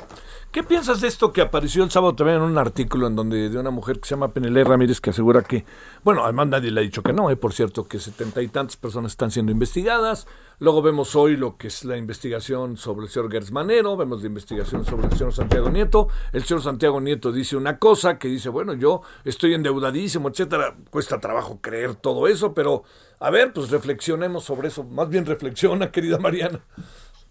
¿Qué 0.53 0.61
piensas 0.61 1.01
de 1.01 1.07
esto 1.07 1.33
que 1.33 1.41
apareció 1.41 1.83
el 1.83 1.89
sábado 1.89 2.13
también 2.13 2.37
en 2.37 2.43
un 2.43 2.59
artículo 2.59 3.07
en 3.07 3.15
donde 3.15 3.49
de 3.49 3.57
una 3.57 3.71
mujer 3.71 3.99
que 3.99 4.07
se 4.07 4.13
llama 4.13 4.33
Penelé 4.33 4.63
Ramírez 4.63 5.01
que 5.01 5.09
asegura 5.09 5.41
que, 5.41 5.65
bueno, 6.03 6.23
además 6.23 6.45
nadie 6.45 6.69
le 6.69 6.79
ha 6.79 6.83
dicho 6.83 7.01
que 7.01 7.11
no, 7.11 7.31
eh, 7.31 7.35
por 7.35 7.53
cierto, 7.53 7.87
que 7.87 7.97
setenta 7.97 8.39
y 8.39 8.49
tantas 8.49 8.77
personas 8.77 9.13
están 9.13 9.31
siendo 9.31 9.51
investigadas. 9.51 10.27
Luego 10.59 10.83
vemos 10.83 11.15
hoy 11.15 11.37
lo 11.37 11.57
que 11.57 11.69
es 11.69 11.83
la 11.85 11.97
investigación 11.97 12.77
sobre 12.77 13.07
el 13.07 13.11
señor 13.11 13.31
Gertz 13.31 13.51
Manero, 13.51 13.97
vemos 13.97 14.21
la 14.21 14.27
investigación 14.27 14.85
sobre 14.85 15.07
el 15.07 15.13
señor 15.13 15.33
Santiago 15.33 15.71
Nieto. 15.71 16.09
El 16.31 16.43
señor 16.43 16.61
Santiago 16.61 17.01
Nieto 17.01 17.31
dice 17.31 17.57
una 17.57 17.79
cosa 17.79 18.19
que 18.19 18.27
dice, 18.27 18.49
bueno, 18.49 18.75
yo 18.75 19.01
estoy 19.25 19.55
endeudadísimo, 19.55 20.29
etcétera. 20.29 20.75
Cuesta 20.91 21.19
trabajo 21.19 21.61
creer 21.61 21.95
todo 21.95 22.27
eso, 22.27 22.53
pero 22.53 22.83
a 23.19 23.31
ver, 23.31 23.53
pues 23.53 23.71
reflexionemos 23.71 24.43
sobre 24.43 24.67
eso. 24.67 24.83
Más 24.83 25.09
bien 25.09 25.25
reflexiona, 25.25 25.89
querida 25.89 26.19
Mariana. 26.19 26.59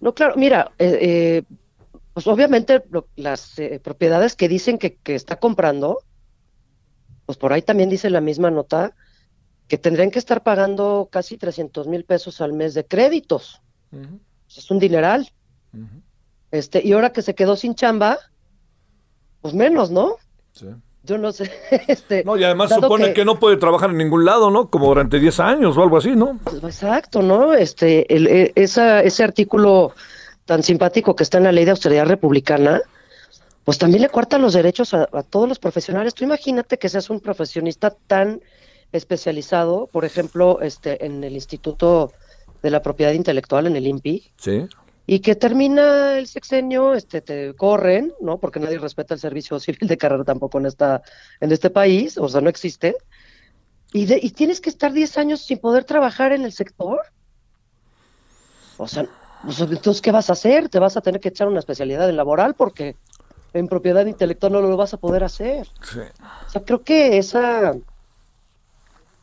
No, 0.00 0.12
claro, 0.12 0.34
mira, 0.36 0.72
eh, 0.80 0.98
eh, 1.00 1.42
pues 2.14 2.26
obviamente 2.26 2.82
lo- 2.90 3.08
las 3.16 3.58
eh, 3.58 3.80
propiedades 3.82 4.36
que 4.36 4.48
dicen 4.48 4.78
que, 4.78 4.96
que 4.96 5.14
está 5.14 5.36
comprando, 5.36 6.00
pues 7.26 7.38
por 7.38 7.52
ahí 7.52 7.62
también 7.62 7.88
dice 7.88 8.10
la 8.10 8.20
misma 8.20 8.50
nota 8.50 8.94
que 9.68 9.78
tendrían 9.78 10.10
que 10.10 10.18
estar 10.18 10.42
pagando 10.42 11.08
casi 11.10 11.38
300 11.38 11.86
mil 11.86 12.04
pesos 12.04 12.40
al 12.40 12.52
mes 12.52 12.74
de 12.74 12.84
créditos. 12.84 13.60
Pues 13.90 14.58
es 14.58 14.70
un 14.70 14.78
dineral. 14.78 15.30
Este, 16.50 16.86
y 16.86 16.92
ahora 16.92 17.12
que 17.12 17.22
se 17.22 17.34
quedó 17.34 17.56
sin 17.56 17.74
chamba, 17.74 18.18
pues 19.40 19.54
menos, 19.54 19.90
¿no? 19.90 20.16
Yo 21.04 21.16
no 21.18 21.32
sé. 21.32 21.50
Este, 21.88 22.22
No, 22.24 22.36
y 22.36 22.44
además 22.44 22.70
supone 22.74 23.14
que... 23.14 23.24
no 23.24 23.38
puede 23.38 23.56
trabajar 23.56 23.90
en 23.90 23.96
ningún 23.98 24.24
lado, 24.24 24.50
¿no? 24.50 24.68
Como 24.68 24.86
durante 24.88 25.18
10 25.18 25.40
años 25.40 25.76
o 25.76 25.82
algo 25.82 25.96
así, 25.96 26.14
¿no? 26.14 26.38
Exacto, 26.62 27.22
¿no? 27.22 27.54
Este, 27.54 28.14
el, 28.14 28.26
e- 28.26 28.52
esa, 28.54 29.02
ese 29.02 29.24
artículo 29.24 29.94
tan 30.44 30.62
simpático 30.62 31.14
que 31.16 31.22
está 31.22 31.38
en 31.38 31.44
la 31.44 31.52
ley 31.52 31.64
de 31.64 31.70
austeridad 31.72 32.06
republicana, 32.06 32.82
pues 33.64 33.78
también 33.78 34.02
le 34.02 34.08
cuarta 34.08 34.38
los 34.38 34.54
derechos 34.54 34.92
a, 34.94 35.08
a 35.12 35.22
todos 35.22 35.48
los 35.48 35.58
profesionales. 35.58 36.14
Tú 36.14 36.24
imagínate 36.24 36.78
que 36.78 36.88
seas 36.88 37.10
un 37.10 37.20
profesionista 37.20 37.90
tan 38.06 38.40
especializado, 38.90 39.86
por 39.86 40.04
ejemplo, 40.04 40.60
este, 40.60 41.04
en 41.06 41.22
el 41.24 41.34
Instituto 41.34 42.12
de 42.62 42.70
la 42.70 42.82
Propiedad 42.82 43.12
Intelectual, 43.12 43.66
en 43.66 43.76
el 43.76 43.86
INPI, 43.86 44.32
Sí. 44.36 44.66
y 45.06 45.20
que 45.20 45.34
termina 45.34 46.18
el 46.18 46.26
sexenio, 46.26 46.94
este, 46.94 47.20
te 47.22 47.54
corren, 47.54 48.12
¿no? 48.20 48.38
Porque 48.38 48.60
nadie 48.60 48.78
respeta 48.78 49.14
el 49.14 49.20
servicio 49.20 49.58
civil 49.60 49.88
de 49.88 49.96
carrera 49.96 50.24
tampoco 50.24 50.58
en 50.58 50.66
esta, 50.66 51.02
en 51.40 51.52
este 51.52 51.70
país, 51.70 52.18
o 52.18 52.28
sea, 52.28 52.40
no 52.40 52.50
existe. 52.50 52.96
Y, 53.92 54.06
de- 54.06 54.20
y 54.22 54.30
tienes 54.30 54.60
que 54.60 54.70
estar 54.70 54.92
10 54.92 55.16
años 55.18 55.40
sin 55.40 55.58
poder 55.58 55.84
trabajar 55.84 56.32
en 56.32 56.44
el 56.44 56.52
sector. 56.52 57.00
O 58.76 58.88
sea, 58.88 59.06
pues, 59.44 59.60
entonces, 59.60 60.00
¿qué 60.00 60.12
vas 60.12 60.30
a 60.30 60.34
hacer? 60.34 60.68
Te 60.68 60.78
vas 60.78 60.96
a 60.96 61.00
tener 61.00 61.20
que 61.20 61.28
echar 61.28 61.48
una 61.48 61.58
especialidad 61.58 62.08
en 62.08 62.16
laboral 62.16 62.54
porque 62.54 62.96
en 63.52 63.68
propiedad 63.68 64.06
intelectual 64.06 64.52
no 64.52 64.60
lo 64.60 64.76
vas 64.76 64.94
a 64.94 64.98
poder 64.98 65.24
hacer. 65.24 65.68
Sí. 65.82 66.00
O 66.46 66.50
sea, 66.50 66.62
creo 66.62 66.82
que 66.82 67.18
esa 67.18 67.74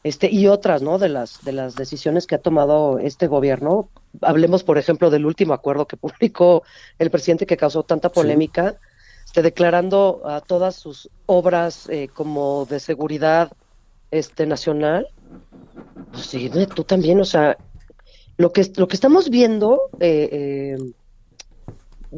este 0.03 0.29
y 0.31 0.47
otras, 0.47 0.81
¿no? 0.81 0.97
De 0.97 1.09
las 1.09 1.43
de 1.43 1.51
las 1.51 1.75
decisiones 1.75 2.27
que 2.27 2.35
ha 2.35 2.41
tomado 2.41 2.99
este 2.99 3.27
gobierno. 3.27 3.89
Hablemos, 4.21 4.63
por 4.63 4.77
ejemplo, 4.77 5.09
del 5.09 5.25
último 5.25 5.53
acuerdo 5.53 5.87
que 5.87 5.97
publicó 5.97 6.63
el 6.99 7.09
presidente 7.09 7.45
que 7.45 7.57
causó 7.57 7.83
tanta 7.83 8.09
polémica, 8.09 8.75
este, 9.25 9.41
declarando 9.41 10.21
a 10.25 10.41
todas 10.41 10.75
sus 10.75 11.09
obras 11.25 11.89
eh, 11.89 12.09
como 12.13 12.65
de 12.69 12.79
seguridad 12.79 13.51
este 14.11 14.45
nacional. 14.45 15.07
Pues 16.11 16.25
sí, 16.25 16.49
tú 16.75 16.83
también, 16.83 17.19
o 17.19 17.25
sea, 17.25 17.57
lo 18.39 18.53
que 18.53 18.71
lo 18.77 18.87
que 18.87 18.95
estamos 18.95 19.29
viendo 19.29 19.91
eh, 19.99 20.29
eh, 20.31 20.77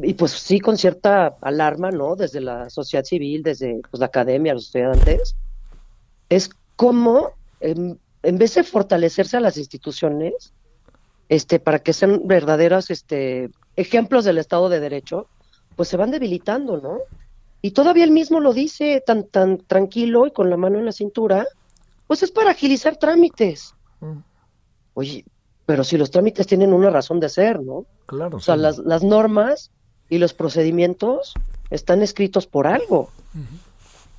y 0.02 0.14
pues 0.14 0.30
sí 0.30 0.60
con 0.60 0.78
cierta 0.78 1.36
alarma, 1.40 1.90
¿no? 1.90 2.14
Desde 2.14 2.40
la 2.40 2.70
sociedad 2.70 3.04
civil, 3.04 3.42
desde 3.42 3.82
pues, 3.90 3.98
la 3.98 4.06
academia, 4.06 4.54
los 4.54 4.66
estudiantes, 4.66 5.34
es 6.28 6.48
cómo 6.76 7.32
en, 7.58 7.98
en 8.22 8.38
vez 8.38 8.54
de 8.54 8.62
fortalecerse 8.62 9.36
a 9.36 9.40
las 9.40 9.56
instituciones, 9.56 10.52
este, 11.28 11.58
para 11.58 11.80
que 11.80 11.92
sean 11.92 12.22
verdaderos 12.24 12.90
este, 12.90 13.50
ejemplos 13.74 14.24
del 14.24 14.38
Estado 14.38 14.68
de 14.68 14.78
Derecho, 14.78 15.26
pues 15.74 15.88
se 15.88 15.96
van 15.96 16.12
debilitando, 16.12 16.80
¿no? 16.80 17.00
Y 17.62 17.72
todavía 17.72 18.04
él 18.04 18.12
mismo 18.12 18.38
lo 18.38 18.52
dice 18.52 19.02
tan, 19.04 19.24
tan 19.24 19.58
tranquilo 19.58 20.28
y 20.28 20.30
con 20.30 20.50
la 20.50 20.56
mano 20.56 20.78
en 20.78 20.84
la 20.84 20.92
cintura, 20.92 21.48
pues 22.06 22.22
es 22.22 22.30
para 22.30 22.52
agilizar 22.52 22.96
trámites. 22.96 23.74
Oye, 24.94 25.24
pero 25.72 25.84
si 25.84 25.96
los 25.96 26.10
trámites 26.10 26.46
tienen 26.46 26.74
una 26.74 26.90
razón 26.90 27.18
de 27.18 27.30
ser, 27.30 27.62
¿no? 27.62 27.86
Claro. 28.04 28.36
O 28.36 28.40
sea, 28.40 28.56
las, 28.56 28.76
las 28.76 29.02
normas 29.02 29.70
y 30.10 30.18
los 30.18 30.34
procedimientos 30.34 31.32
están 31.70 32.02
escritos 32.02 32.46
por 32.46 32.66
algo. 32.66 33.08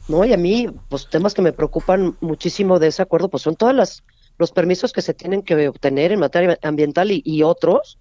¿no? 0.08 0.26
Y 0.26 0.34
a 0.34 0.38
mí, 0.38 0.66
pues 0.90 1.08
temas 1.12 1.36
que 1.36 1.44
me 1.44 1.54
preocupan 1.54 2.18
muchísimo 2.22 2.80
de 2.80 2.88
ese 2.88 3.04
acuerdo, 3.04 3.30
pues 3.30 3.44
son 3.44 3.56
todas 3.56 3.76
las 3.76 4.04
los 4.40 4.52
permisos 4.52 4.94
que 4.94 5.04
se 5.04 5.14
tienen 5.14 5.44
que 5.44 5.68
obtener 5.68 6.12
en 6.12 6.22
materia 6.22 6.58
ambiental 6.64 7.12
y, 7.12 7.22
y 7.24 7.44
otros, 7.44 8.00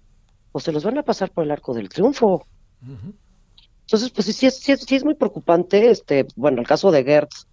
pues 0.51 0.65
se 0.65 0.71
los 0.71 0.83
van 0.83 0.97
a 0.97 1.03
pasar 1.03 1.29
por 1.29 1.43
el 1.43 1.51
arco 1.51 1.75
del 1.75 1.89
triunfo. 1.89 2.47
Entonces, 3.81 4.09
pues 4.09 4.25
sí, 4.25 4.33
sí 4.33 4.47
es, 4.47 4.57
sí, 4.57 4.75
sí 4.77 4.95
es 4.95 5.05
muy 5.05 5.13
preocupante, 5.13 5.91
este, 5.91 6.25
bueno, 6.35 6.59
el 6.59 6.67
caso 6.67 6.89
de 6.89 7.03
Gertz, 7.03 7.45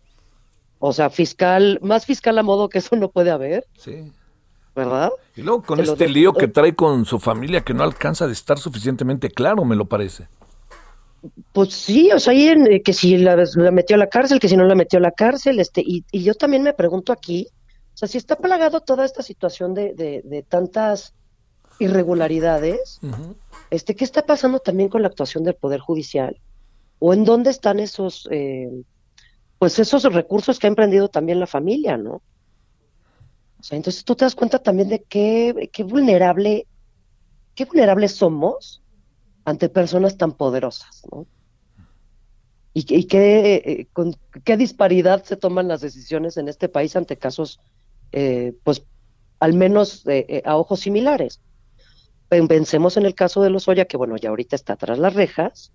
o 0.78 0.94
sea, 0.94 1.10
fiscal, 1.10 1.78
más 1.82 2.06
fiscal 2.06 2.38
a 2.38 2.42
modo 2.42 2.70
que 2.70 2.78
eso 2.78 2.96
no 2.96 3.10
puede 3.10 3.30
haber, 3.30 3.66
Sí. 3.76 4.10
¿Verdad? 4.84 5.10
Y 5.36 5.42
luego 5.42 5.62
con 5.62 5.84
Se 5.84 5.92
este 5.92 6.08
lío 6.08 6.32
que 6.32 6.48
trae 6.48 6.74
con 6.74 7.04
su 7.04 7.18
familia 7.18 7.60
que 7.60 7.74
no 7.74 7.84
alcanza 7.84 8.26
de 8.26 8.32
estar 8.32 8.58
suficientemente 8.58 9.30
claro, 9.30 9.64
me 9.64 9.76
lo 9.76 9.84
parece. 9.84 10.28
Pues 11.52 11.74
sí, 11.74 12.10
o 12.12 12.18
sea, 12.18 12.32
ahí 12.32 12.48
en, 12.48 12.66
eh, 12.72 12.82
que 12.82 12.92
si 12.92 13.18
la, 13.18 13.36
la 13.36 13.70
metió 13.70 13.96
a 13.96 13.98
la 13.98 14.08
cárcel, 14.08 14.40
que 14.40 14.48
si 14.48 14.56
no 14.56 14.64
la 14.64 14.74
metió 14.74 14.98
a 14.98 15.02
la 15.02 15.10
cárcel, 15.10 15.60
este, 15.60 15.82
y, 15.84 16.04
y 16.10 16.22
yo 16.22 16.34
también 16.34 16.62
me 16.62 16.72
pregunto 16.72 17.12
aquí, 17.12 17.48
o 17.94 17.96
sea, 17.96 18.08
si 18.08 18.16
está 18.16 18.36
plagado 18.36 18.80
toda 18.80 19.04
esta 19.04 19.22
situación 19.22 19.74
de, 19.74 19.92
de, 19.94 20.22
de 20.24 20.42
tantas 20.42 21.12
irregularidades, 21.78 23.00
este, 23.70 23.94
¿qué 23.94 24.04
está 24.04 24.24
pasando 24.24 24.60
también 24.60 24.88
con 24.88 25.02
la 25.02 25.08
actuación 25.08 25.44
del 25.44 25.54
Poder 25.54 25.80
Judicial? 25.80 26.38
¿O 26.98 27.12
en 27.12 27.24
dónde 27.24 27.50
están 27.50 27.80
esos, 27.80 28.28
eh, 28.30 28.70
pues 29.58 29.78
esos 29.78 30.04
recursos 30.04 30.58
que 30.58 30.66
ha 30.66 30.68
emprendido 30.68 31.08
también 31.08 31.40
la 31.40 31.46
familia, 31.46 31.96
¿no? 31.96 32.22
O 33.60 33.62
sea, 33.62 33.76
entonces 33.76 34.04
tú 34.04 34.16
te 34.16 34.24
das 34.24 34.34
cuenta 34.34 34.58
también 34.62 34.88
de 34.88 35.02
qué, 35.04 35.70
vulnerable, 35.84 36.66
qué 37.54 37.64
vulnerables 37.66 38.14
somos 38.16 38.82
ante 39.44 39.68
personas 39.68 40.16
tan 40.16 40.32
poderosas, 40.36 41.02
¿no? 41.12 41.28
Y, 42.72 42.84
y 42.96 43.06
qué, 43.06 43.54
eh, 43.56 43.88
con 43.92 44.14
qué 44.44 44.56
disparidad 44.56 45.24
se 45.24 45.36
toman 45.36 45.66
las 45.68 45.80
decisiones 45.80 46.36
en 46.36 46.48
este 46.48 46.68
país 46.68 46.94
ante 46.96 47.18
casos, 47.18 47.60
eh, 48.12 48.54
pues, 48.62 48.86
al 49.40 49.54
menos 49.54 50.06
eh, 50.06 50.42
a 50.44 50.56
ojos 50.56 50.80
similares. 50.80 51.40
Pen- 52.28 52.48
Pensemos 52.48 52.96
en 52.96 53.06
el 53.06 53.14
caso 53.14 53.42
de 53.42 53.50
Lozoya, 53.50 53.86
que 53.86 53.96
bueno, 53.96 54.16
ya 54.16 54.30
ahorita 54.30 54.56
está 54.56 54.76
tras 54.76 54.98
las 54.98 55.14
rejas, 55.14 55.72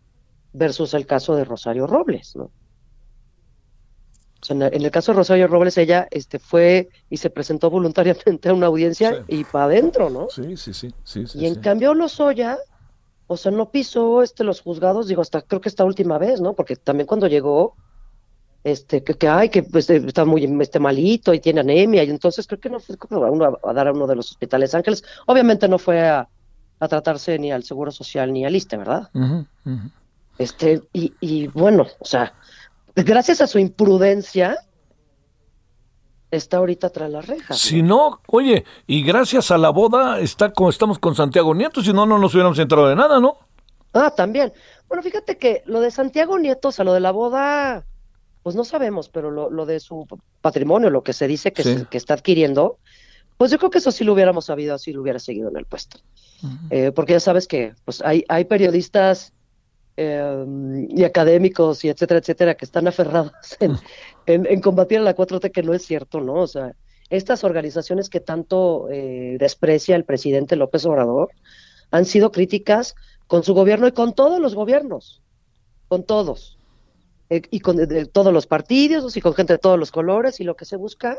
versus 0.53 0.93
el 0.93 1.05
caso 1.05 1.35
de 1.35 1.45
Rosario 1.45 1.87
Robles, 1.87 2.35
¿no? 2.35 2.53
Sea, 4.45 4.55
en, 4.55 4.61
el, 4.61 4.91
caso 4.91 5.11
de 5.11 5.17
Rosario 5.17 5.47
Robles, 5.47 5.75
ella 5.79 6.07
este, 6.11 6.37
fue 6.37 6.89
y 7.09 7.17
se 7.17 7.31
presentó 7.31 7.71
voluntariamente 7.71 8.49
a 8.49 8.53
una 8.53 8.67
audiencia 8.67 9.25
y 9.27 9.43
para 9.43 9.65
adentro, 9.65 10.11
¿no? 10.11 10.27
Sí, 10.29 10.55
sí, 10.55 10.71
sí. 10.71 10.93
sí, 11.03 11.25
sí, 11.25 11.39
Y 11.39 11.47
en 11.47 11.55
cambio 11.55 11.95
Lozoya, 11.95 12.59
o 13.25 13.37
sea, 13.37 13.51
no 13.51 13.71
pisó 13.71 14.21
este 14.21 14.43
los 14.43 14.61
juzgados, 14.61 15.07
digo, 15.07 15.23
hasta 15.23 15.41
creo 15.41 15.61
que 15.61 15.69
esta 15.69 15.83
última 15.83 16.19
vez, 16.19 16.41
¿no? 16.41 16.53
Porque 16.53 16.75
también 16.75 17.07
cuando 17.07 17.25
llegó, 17.25 17.75
este, 18.63 19.03
que, 19.03 19.15
que 19.15 19.27
ay, 19.27 19.49
que 19.49 19.63
pues, 19.63 19.89
eh, 19.89 20.03
está 20.05 20.25
muy 20.25 20.43
este, 20.61 20.79
malito 20.79 21.33
y 21.33 21.39
tiene 21.39 21.61
anemia, 21.61 22.03
y 22.03 22.11
entonces 22.11 22.45
creo 22.45 22.59
que 22.59 22.69
no 22.69 22.79
fue 22.79 22.95
a, 22.99 23.31
uno- 23.31 23.57
a 23.63 23.73
dar 23.73 23.87
a 23.87 23.93
uno 23.93 24.05
de 24.05 24.15
los 24.15 24.29
hospitales 24.29 24.75
Ángeles. 24.75 25.03
Obviamente 25.25 25.67
no 25.67 25.79
fue 25.79 26.01
a, 26.07 26.29
a 26.79 26.87
tratarse 26.87 27.39
ni 27.39 27.51
al 27.51 27.63
Seguro 27.63 27.89
Social 27.89 28.31
ni 28.31 28.45
al 28.45 28.55
ISTE, 28.55 28.77
¿verdad? 28.77 29.09
Ujú. 29.15 29.47
Este, 30.37 30.83
y, 30.93 31.13
y 31.19 31.47
bueno, 31.47 31.87
o 31.99 32.05
sea, 32.05 32.35
gracias 32.95 33.41
a 33.41 33.47
su 33.47 33.59
imprudencia, 33.59 34.57
está 36.31 36.57
ahorita 36.57 36.89
tras 36.89 37.09
las 37.09 37.25
rejas. 37.27 37.57
Si 37.59 37.81
no, 37.81 38.21
oye, 38.27 38.65
y 38.87 39.03
gracias 39.03 39.51
a 39.51 39.57
la 39.57 39.69
boda 39.69 40.19
está 40.19 40.51
como 40.51 40.69
estamos 40.69 40.99
con 40.99 41.15
Santiago 41.15 41.53
Nieto, 41.55 41.81
si 41.81 41.93
no, 41.93 42.05
no 42.05 42.17
nos 42.19 42.33
hubiéramos 42.33 42.59
enterado 42.59 42.87
de 42.89 42.95
nada, 42.95 43.19
¿no? 43.19 43.37
Ah, 43.93 44.11
también. 44.15 44.51
Bueno, 44.87 45.01
fíjate 45.01 45.37
que 45.37 45.63
lo 45.65 45.79
de 45.79 45.91
Santiago 45.91 46.37
Nieto, 46.37 46.67
o 46.67 46.71
sea, 46.71 46.83
lo 46.83 46.93
de 46.93 46.99
la 46.99 47.11
boda, 47.11 47.85
pues 48.43 48.55
no 48.55 48.65
sabemos, 48.65 49.07
pero 49.09 49.31
lo, 49.31 49.49
lo 49.49 49.65
de 49.65 49.79
su 49.79 50.05
patrimonio, 50.41 50.89
lo 50.89 51.03
que 51.03 51.13
se 51.13 51.27
dice 51.27 51.53
que, 51.53 51.63
Sí. 51.63 51.77
se- 51.77 51.85
que 51.85 51.97
está 51.97 52.13
adquiriendo, 52.15 52.77
pues 53.37 53.51
yo 53.51 53.57
creo 53.57 53.69
que 53.69 53.77
eso 53.79 53.91
sí 53.91 54.03
lo 54.03 54.13
hubiéramos 54.13 54.45
sabido 54.45 54.77
si 54.77 54.91
lo 54.93 55.01
hubiera 55.01 55.19
seguido 55.19 55.49
en 55.49 55.57
el 55.57 55.65
puesto. 55.65 55.99
Eh, 56.69 56.91
porque 56.93 57.13
ya 57.13 57.19
sabes 57.19 57.47
que 57.47 57.73
pues 57.85 58.01
hay, 58.03 58.23
hay 58.29 58.45
periodistas 58.45 59.33
eh, 59.97 60.45
y 60.89 61.03
académicos 61.03 61.83
y 61.85 61.89
etcétera, 61.89 62.19
etcétera, 62.19 62.55
que 62.55 62.65
están 62.65 62.87
aferrados 62.87 63.31
en, 63.59 63.77
en, 64.25 64.45
en 64.45 64.61
combatir 64.61 64.99
a 64.99 65.01
la 65.01 65.15
4T, 65.15 65.51
que 65.51 65.63
no 65.63 65.73
es 65.73 65.83
cierto, 65.85 66.21
¿no? 66.21 66.33
O 66.35 66.47
sea, 66.47 66.73
estas 67.09 67.43
organizaciones 67.43 68.09
que 68.09 68.19
tanto 68.19 68.89
eh, 68.89 69.37
desprecia 69.39 69.95
el 69.95 70.05
presidente 70.05 70.55
López 70.55 70.85
Obrador 70.85 71.29
han 71.91 72.05
sido 72.05 72.31
críticas 72.31 72.95
con 73.27 73.43
su 73.43 73.53
gobierno 73.53 73.87
y 73.87 73.91
con 73.91 74.13
todos 74.13 74.39
los 74.39 74.55
gobiernos, 74.55 75.21
con 75.87 76.03
todos, 76.03 76.57
eh, 77.29 77.41
y 77.51 77.59
con 77.59 77.77
de- 77.77 77.87
de 77.87 78.05
todos 78.05 78.33
los 78.33 78.47
partidos 78.47 79.15
y 79.17 79.21
con 79.21 79.33
gente 79.33 79.53
de 79.53 79.59
todos 79.59 79.79
los 79.79 79.91
colores, 79.91 80.39
y 80.39 80.43
lo 80.43 80.55
que 80.55 80.65
se 80.65 80.75
busca 80.77 81.17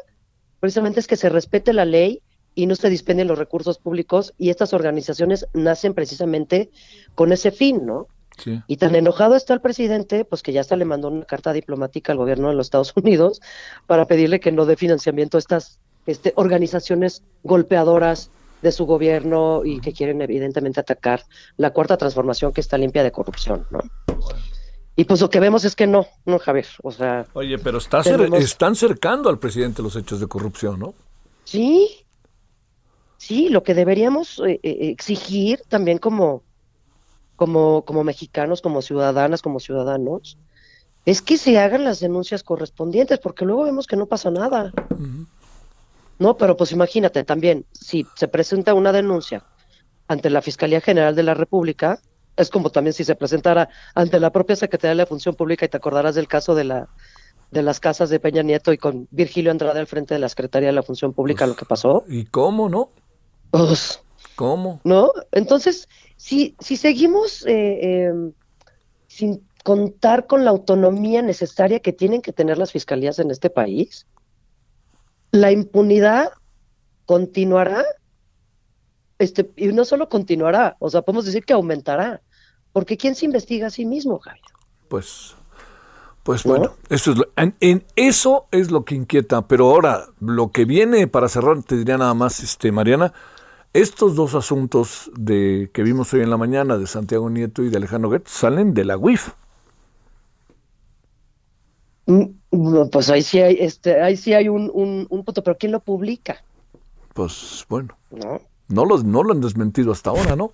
precisamente 0.60 1.00
es 1.00 1.06
que 1.06 1.16
se 1.16 1.28
respete 1.28 1.72
la 1.72 1.84
ley 1.84 2.22
y 2.54 2.66
no 2.66 2.74
se 2.74 2.88
dispendien 2.90 3.28
los 3.28 3.38
recursos 3.38 3.78
públicos, 3.78 4.34
y 4.38 4.50
estas 4.50 4.72
organizaciones 4.72 5.46
nacen 5.52 5.94
precisamente 5.94 6.70
con 7.14 7.32
ese 7.32 7.50
fin, 7.50 7.84
¿no? 7.86 8.08
Sí. 8.37 8.61
Y 8.66 8.76
tan 8.76 8.95
enojado 8.95 9.34
está 9.37 9.55
el 9.55 9.61
presidente, 9.61 10.24
pues 10.24 10.43
que 10.43 10.53
ya 10.53 10.61
hasta 10.61 10.76
le 10.76 10.84
mandó 10.84 11.09
una 11.09 11.24
carta 11.24 11.53
diplomática 11.53 12.12
al 12.12 12.18
gobierno 12.18 12.49
de 12.49 12.55
los 12.55 12.66
Estados 12.66 12.93
Unidos 12.97 13.41
para 13.87 14.07
pedirle 14.07 14.41
que 14.41 14.53
no 14.53 14.66
dé 14.66 14.76
financiamiento 14.76 15.39
a 15.39 15.41
estas 15.41 15.78
este, 16.07 16.32
organizaciones 16.37 17.22
golpeadoras 17.43 18.30
de 18.62 18.72
su 18.72 18.87
gobierno 18.87 19.62
y 19.64 19.80
que 19.80 19.93
quieren 19.93 20.22
evidentemente 20.22 20.80
atacar 20.80 21.24
la 21.57 21.70
cuarta 21.72 21.97
transformación 21.97 22.53
que 22.53 22.61
está 22.61 22.78
limpia 22.78 23.03
de 23.03 23.12
corrupción, 23.12 23.66
¿no? 23.70 23.80
Y 24.99 25.05
pues 25.05 25.20
lo 25.20 25.28
que 25.28 25.41
vemos 25.41 25.64
es 25.66 25.76
que 25.76 25.87
no, 25.87 26.07
no, 26.24 26.39
Javier, 26.39 26.66
o 26.82 26.91
sea, 26.91 27.26
Oye, 27.34 27.59
pero 27.59 27.78
está 27.78 28.03
Tenemos- 28.03 28.41
están 28.43 28.74
cercando 28.74 29.28
al 29.28 29.39
presidente 29.39 29.82
los 29.82 29.95
hechos 29.95 30.20
de 30.20 30.26
corrupción, 30.26 30.78
¿no? 30.80 30.95
sí, 31.45 31.89
sí, 33.18 33.49
lo 33.51 33.62
que 33.62 33.74
deberíamos 33.74 34.41
eh, 34.47 34.59
eh, 34.62 34.89
exigir 34.91 35.61
también 35.68 35.99
como, 35.99 36.43
como, 37.37 37.82
como 37.82 38.05
mexicanos, 38.05 38.61
como 38.61 38.82
ciudadanas, 38.82 39.43
como 39.43 39.61
ciudadanos, 39.61 40.39
es 41.05 41.22
que 41.22 41.39
se 41.39 41.59
hagan 41.59 41.84
las 41.84 42.01
denuncias 42.01 42.43
correspondientes, 42.43 43.18
porque 43.18 43.45
luego 43.45 43.64
vemos 43.64 43.87
que 43.87 43.97
no 43.97 44.07
pasa 44.07 44.30
nada. 44.30 44.72
No, 46.18 46.37
pero 46.37 46.57
pues 46.57 46.72
imagínate 46.72 47.22
también, 47.24 47.64
si 47.72 48.07
se 48.16 48.26
presenta 48.26 48.74
una 48.74 48.93
denuncia 48.93 49.45
ante 50.09 50.30
la 50.30 50.43
Fiscalía 50.43 50.80
General 50.80 51.14
de 51.14 51.22
la 51.22 51.34
República, 51.34 52.01
es 52.37 52.51
como 52.51 52.70
también 52.70 52.93
si 52.95 53.05
se 53.05 53.14
presentara 53.14 53.68
ante 53.95 54.18
la 54.18 54.30
propia 54.30 54.57
Secretaría 54.57 54.91
de 54.91 54.97
la 54.97 55.07
Función 55.07 55.34
Pública, 55.34 55.64
y 55.64 55.68
te 55.68 55.76
acordarás 55.76 56.14
del 56.14 56.28
caso 56.28 56.55
de 56.55 56.64
la 56.64 56.89
de 57.51 57.62
las 57.62 57.78
casas 57.78 58.11
de 58.11 58.18
Peña 58.18 58.43
Nieto 58.43 58.72
y 58.72 58.78
con 58.78 59.07
Virgilio 59.12 59.53
Andrade 59.53 59.78
al 59.78 59.87
frente 59.87 60.14
de 60.14 60.20
la 60.20 60.28
Secretaría 60.28 60.68
de 60.68 60.74
la 60.74 60.82
Función 60.82 61.12
Pública, 61.12 61.47
lo 61.47 61.55
que 61.55 61.64
pasó. 61.64 62.05
¿Y 62.09 62.24
cómo, 62.24 62.68
no? 62.68 62.91
Pues, 63.51 64.01
¿Cómo? 64.34 64.80
¿no? 64.84 65.12
Entonces, 65.32 65.89
si, 66.16 66.56
si 66.58 66.76
seguimos 66.76 67.44
eh, 67.46 67.78
eh, 68.08 68.12
sin 69.06 69.46
contar 69.64 70.26
con 70.26 70.44
la 70.44 70.50
autonomía 70.50 71.22
necesaria 71.22 71.80
que 71.80 71.92
tienen 71.92 72.22
que 72.22 72.32
tener 72.32 72.56
las 72.58 72.72
fiscalías 72.72 73.18
en 73.18 73.30
este 73.30 73.50
país, 73.50 74.06
la 75.32 75.50
impunidad 75.52 76.30
continuará, 77.04 77.84
este, 79.18 79.50
y 79.56 79.68
no 79.68 79.84
solo 79.84 80.08
continuará, 80.08 80.76
o 80.78 80.90
sea, 80.90 81.02
podemos 81.02 81.24
decir 81.24 81.44
que 81.44 81.52
aumentará, 81.52 82.20
porque 82.72 82.96
¿quién 82.96 83.14
se 83.14 83.24
investiga 83.24 83.68
a 83.68 83.70
sí 83.70 83.84
mismo, 83.86 84.18
Javier? 84.18 84.44
Pues, 84.88 85.34
pues 86.22 86.44
bueno, 86.44 86.74
eso 86.90 87.12
es 87.12 87.18
lo- 87.18 87.28
en, 87.36 87.54
en 87.60 87.84
eso 87.96 88.46
es 88.50 88.70
lo 88.70 88.84
que 88.84 88.94
inquieta. 88.94 89.48
Pero 89.48 89.70
ahora, 89.70 90.06
lo 90.20 90.50
que 90.52 90.64
viene 90.64 91.06
para 91.06 91.28
cerrar, 91.28 91.62
te 91.62 91.76
diría 91.76 91.96
nada 91.96 92.14
más, 92.14 92.40
este, 92.40 92.70
Mariana, 92.72 93.12
estos 93.80 94.14
dos 94.16 94.34
asuntos 94.34 95.10
de 95.16 95.70
que 95.72 95.82
vimos 95.82 96.12
hoy 96.14 96.20
en 96.22 96.30
la 96.30 96.36
mañana 96.36 96.78
de 96.78 96.86
Santiago 96.86 97.28
Nieto 97.30 97.62
y 97.62 97.68
de 97.70 97.76
Alejandro 97.76 98.08
Goetz 98.10 98.28
salen 98.30 98.74
de 98.74 98.84
la 98.84 98.96
UIF. 98.96 99.30
Mm, 102.06 102.88
Pues 102.90 103.10
ahí 103.10 103.22
sí 103.22 103.40
hay, 103.40 103.56
este, 103.60 104.00
ahí 104.00 104.16
sí 104.16 104.32
hay 104.32 104.48
un, 104.48 104.70
un, 104.72 105.06
un 105.10 105.24
punto, 105.24 105.42
pero 105.42 105.56
¿quién 105.58 105.72
lo 105.72 105.80
publica? 105.80 106.42
Pues 107.14 107.64
bueno, 107.68 107.96
¿No? 108.10 108.40
no, 108.68 108.84
los, 108.84 109.04
no 109.04 109.22
lo 109.22 109.32
han 109.32 109.40
desmentido 109.40 109.92
hasta 109.92 110.10
ahora, 110.10 110.36
¿no? 110.36 110.52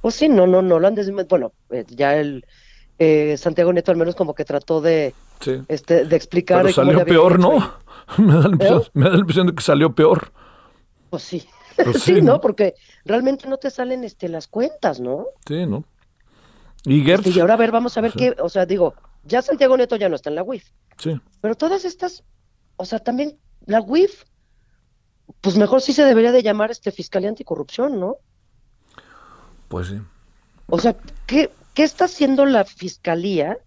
Pues 0.00 0.14
sí, 0.14 0.28
no, 0.28 0.46
no, 0.46 0.62
no 0.62 0.78
lo 0.78 0.86
han 0.88 0.96
desmen- 0.96 1.26
Bueno, 1.28 1.52
eh, 1.70 1.84
ya 1.88 2.16
el 2.16 2.44
eh, 2.98 3.36
Santiago 3.38 3.72
Nieto 3.72 3.90
al 3.90 3.96
menos 3.96 4.14
como 4.14 4.34
que 4.34 4.44
trató 4.44 4.80
de, 4.80 5.14
Sí. 5.40 5.60
este, 5.68 6.04
de 6.04 6.16
explicar. 6.16 6.62
Pero 6.62 6.74
salió 6.74 7.04
peor, 7.04 7.38
¿no? 7.38 7.72
me, 8.18 8.34
da 8.34 8.48
impresión, 8.48 8.82
me 8.94 9.04
da 9.06 9.10
la 9.12 9.18
impresión 9.18 9.46
de 9.48 9.54
que 9.54 9.62
salió 9.62 9.94
peor. 9.94 10.32
Pues 11.10 11.22
sí. 11.22 11.44
Pues 11.84 12.02
sí, 12.02 12.14
sí, 12.16 12.22
¿no? 12.22 12.34
¿no? 12.34 12.40
Porque 12.40 12.74
realmente 13.04 13.48
no 13.48 13.56
te 13.58 13.70
salen 13.70 14.04
este, 14.04 14.28
las 14.28 14.46
cuentas, 14.48 15.00
¿no? 15.00 15.26
Sí, 15.46 15.66
¿no? 15.66 15.84
Y 16.84 17.02
Gertz, 17.04 17.26
Este, 17.26 17.38
y 17.38 17.40
ahora 17.40 17.54
a 17.54 17.58
ver, 17.58 17.70
vamos 17.70 17.96
a 17.96 18.00
ver 18.00 18.12
Sí. 18.12 18.18
qué, 18.18 18.36
o 18.40 18.48
sea, 18.48 18.66
digo, 18.66 18.94
ya 19.24 19.40
Santiago 19.42 19.76
Nieto 19.76 19.96
ya 19.96 20.08
no 20.08 20.16
está 20.16 20.30
en 20.30 20.36
la 20.36 20.42
UIF, 20.42 20.64
sí. 20.98 21.20
pero 21.40 21.54
todas 21.54 21.84
estas, 21.84 22.24
o 22.76 22.84
sea, 22.84 22.98
también 22.98 23.38
la 23.66 23.80
UIF, 23.80 24.24
pues 25.40 25.56
mejor 25.56 25.80
sí 25.80 25.92
se 25.92 26.04
debería 26.04 26.32
de 26.32 26.42
llamar 26.42 26.70
este 26.70 26.90
Fiscalía 26.90 27.28
Anticorrupción, 27.28 28.00
¿no? 28.00 28.16
Pues 29.68 29.88
sí. 29.88 30.00
O 30.66 30.78
sea, 30.78 30.96
¿qué, 31.26 31.50
qué 31.74 31.84
está 31.84 32.06
haciendo 32.06 32.44
la 32.46 32.64
Fiscalía 32.64 33.58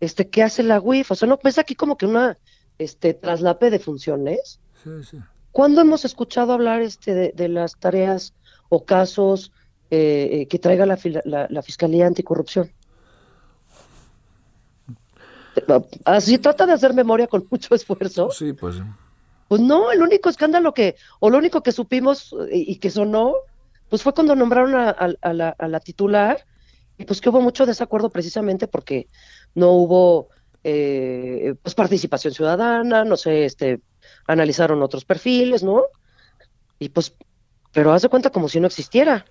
este, 0.00 0.28
¿qué 0.28 0.42
hace 0.42 0.62
la 0.62 0.80
UIF? 0.80 1.10
O 1.10 1.14
sea, 1.14 1.28
no 1.28 1.38
pues 1.38 1.58
aquí 1.58 1.74
como 1.74 1.96
que 1.96 2.06
una 2.06 2.38
este 2.78 3.14
traslape 3.14 3.70
de 3.70 3.78
funciones. 3.78 4.60
Sí, 4.82 4.90
sí. 5.04 5.18
¿Cuándo 5.56 5.80
hemos 5.80 6.04
escuchado 6.04 6.52
hablar 6.52 6.82
este 6.82 7.14
de, 7.14 7.32
de 7.34 7.48
las 7.48 7.78
tareas 7.78 8.34
o 8.68 8.84
casos 8.84 9.52
eh, 9.90 10.28
eh, 10.30 10.48
que 10.48 10.58
traiga 10.58 10.84
la, 10.84 10.98
la, 11.24 11.46
la 11.48 11.62
Fiscalía 11.62 12.06
Anticorrupción? 12.06 12.70
Así 16.04 16.36
trata 16.36 16.66
de 16.66 16.74
hacer 16.74 16.92
memoria 16.92 17.26
con 17.26 17.48
mucho 17.50 17.74
esfuerzo. 17.74 18.30
Sí, 18.32 18.52
pues. 18.52 18.82
Pues 19.48 19.62
no, 19.62 19.90
el 19.92 20.02
único 20.02 20.28
escándalo 20.28 20.74
que, 20.74 20.96
o 21.20 21.30
lo 21.30 21.38
único 21.38 21.62
que 21.62 21.72
supimos 21.72 22.34
eh, 22.50 22.58
y, 22.58 22.72
y 22.72 22.76
que 22.76 22.90
sonó, 22.90 23.34
pues 23.88 24.02
fue 24.02 24.12
cuando 24.12 24.36
nombraron 24.36 24.74
a, 24.74 24.90
a- 24.90 25.14
a 25.22 25.32
la, 25.32 25.56
a 25.58 25.68
la 25.68 25.80
titular, 25.80 26.44
y 26.98 27.06
pues 27.06 27.22
que 27.22 27.30
hubo 27.30 27.40
mucho 27.40 27.64
desacuerdo 27.64 28.10
precisamente 28.10 28.68
porque 28.68 29.08
no 29.54 29.70
hubo 29.70 30.28
eh, 30.64 31.54
pues 31.62 31.74
participación 31.74 32.34
ciudadana, 32.34 33.06
no 33.06 33.16
sé, 33.16 33.46
este, 33.46 33.80
analizaron 34.26 34.82
otros 34.82 35.04
perfiles, 35.04 35.62
¿no? 35.62 35.82
Y 36.78 36.88
pues, 36.90 37.14
pero 37.72 37.92
haz 37.92 38.02
de 38.02 38.08
cuenta 38.08 38.30
como 38.30 38.48
si 38.48 38.60
no 38.60 38.66
existiera. 38.66 39.24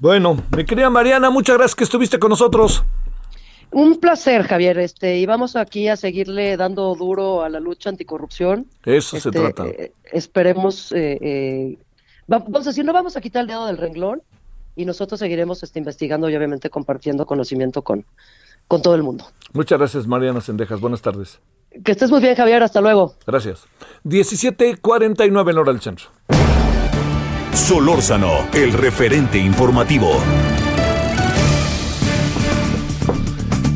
Bueno, 0.00 0.42
mi 0.56 0.64
querida 0.64 0.90
Mariana, 0.90 1.30
muchas 1.30 1.56
gracias 1.56 1.74
que 1.76 1.84
estuviste 1.84 2.18
con 2.18 2.30
nosotros. 2.30 2.82
Un 3.70 3.98
placer, 3.98 4.42
Javier, 4.44 4.78
este, 4.78 5.18
y 5.18 5.26
vamos 5.26 5.56
aquí 5.56 5.88
a 5.88 5.96
seguirle 5.96 6.56
dando 6.56 6.94
duro 6.94 7.42
a 7.42 7.48
la 7.48 7.58
lucha 7.60 7.90
anticorrupción. 7.90 8.66
Eso 8.84 9.18
se 9.18 9.28
Este, 9.28 9.30
trata. 9.40 9.66
eh, 9.66 9.92
esperemos, 10.12 10.92
eh, 10.92 11.18
eh, 11.20 11.78
va- 12.32 12.38
vamos 12.38 12.66
a 12.66 12.70
decir, 12.70 12.84
no 12.84 12.92
vamos 12.92 13.16
a 13.16 13.20
quitar 13.20 13.42
el 13.42 13.48
dedo 13.48 13.66
del 13.66 13.78
renglón 13.78 14.22
y 14.76 14.84
nosotros 14.84 15.18
seguiremos 15.20 15.62
este, 15.62 15.78
investigando 15.80 16.28
y 16.28 16.36
obviamente 16.36 16.70
compartiendo 16.70 17.26
conocimiento 17.26 17.82
con, 17.82 18.04
con 18.68 18.80
todo 18.82 18.94
el 18.94 19.02
mundo. 19.02 19.24
Muchas 19.52 19.78
gracias, 19.78 20.06
Mariana 20.06 20.40
Sendejas. 20.40 20.80
Buenas 20.80 21.02
tardes. 21.02 21.40
Que 21.82 21.92
estés 21.92 22.10
muy 22.10 22.20
bien, 22.20 22.34
Javier, 22.36 22.62
hasta 22.62 22.80
luego. 22.80 23.14
Gracias. 23.26 23.66
17.49 24.04 25.50
en 25.50 25.58
hora 25.58 25.72
del 25.72 25.80
centro. 25.80 26.06
Solórzano, 27.52 28.32
el 28.52 28.72
referente 28.72 29.38
informativo. 29.38 30.10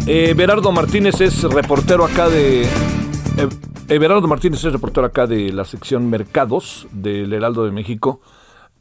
Eh, 0.06 0.34
Berardo 0.36 0.72
Martínez 0.72 1.20
es 1.20 1.42
reportero 1.42 2.04
acá 2.04 2.28
de. 2.28 2.62
eh, 2.62 2.68
eh, 3.88 3.98
Berardo 3.98 4.26
Martínez 4.26 4.64
es 4.64 4.72
reportero 4.72 5.06
acá 5.06 5.26
de 5.26 5.52
la 5.52 5.64
sección 5.64 6.08
Mercados 6.08 6.86
del 6.92 7.32
Heraldo 7.32 7.64
de 7.64 7.72
México 7.72 8.20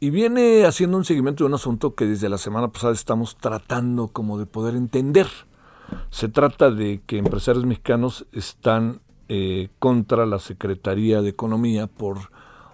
y 0.00 0.10
viene 0.10 0.64
haciendo 0.64 0.96
un 0.96 1.04
seguimiento 1.04 1.44
de 1.44 1.48
un 1.48 1.54
asunto 1.54 1.94
que 1.94 2.06
desde 2.06 2.28
la 2.28 2.38
semana 2.38 2.68
pasada 2.68 2.94
estamos 2.94 3.36
tratando 3.36 4.08
como 4.08 4.38
de 4.38 4.46
poder 4.46 4.74
entender. 4.74 5.26
Se 6.10 6.28
trata 6.28 6.70
de 6.70 7.00
que 7.06 7.18
empresarios 7.18 7.66
mexicanos 7.66 8.26
están 8.32 9.00
eh, 9.28 9.68
contra 9.78 10.26
la 10.26 10.38
Secretaría 10.38 11.20
de 11.22 11.28
Economía 11.30 11.86
por 11.86 12.16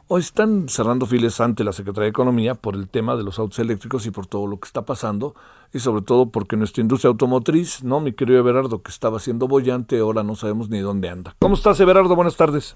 o 0.06 0.18
están 0.18 0.68
cerrando 0.68 1.06
files 1.06 1.40
ante 1.40 1.64
la 1.64 1.72
Secretaría 1.72 2.04
de 2.04 2.10
Economía 2.10 2.54
por 2.54 2.74
el 2.74 2.88
tema 2.88 3.16
de 3.16 3.24
los 3.24 3.38
autos 3.38 3.58
eléctricos 3.58 4.04
y 4.06 4.10
por 4.10 4.26
todo 4.26 4.46
lo 4.46 4.58
que 4.60 4.66
está 4.66 4.84
pasando 4.84 5.34
y 5.72 5.78
sobre 5.78 6.02
todo 6.02 6.30
porque 6.30 6.56
nuestra 6.56 6.82
industria 6.82 7.08
automotriz, 7.08 7.82
¿no? 7.82 8.00
Mi 8.00 8.12
querido 8.12 8.38
Everardo, 8.38 8.82
que 8.82 8.90
estaba 8.90 9.18
siendo 9.18 9.48
bollante, 9.48 9.98
ahora 9.98 10.22
no 10.22 10.36
sabemos 10.36 10.68
ni 10.68 10.78
dónde 10.80 11.08
anda. 11.08 11.34
¿Cómo 11.38 11.54
estás, 11.54 11.80
Everardo? 11.80 12.14
Buenas 12.14 12.36
tardes. 12.36 12.74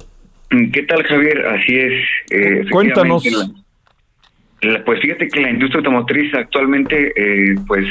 ¿Qué 0.73 0.83
tal, 0.85 1.03
Javier? 1.05 1.47
Así 1.47 1.77
es. 1.77 1.93
eh, 2.31 2.65
Cuéntanos. 2.73 3.23
la- 4.63 4.85
pues 4.85 5.01
fíjate 5.01 5.29
que 5.29 5.41
la 5.41 5.51
industria 5.51 5.79
automotriz 5.81 6.33
actualmente, 6.35 7.13
eh, 7.15 7.55
pues, 7.67 7.87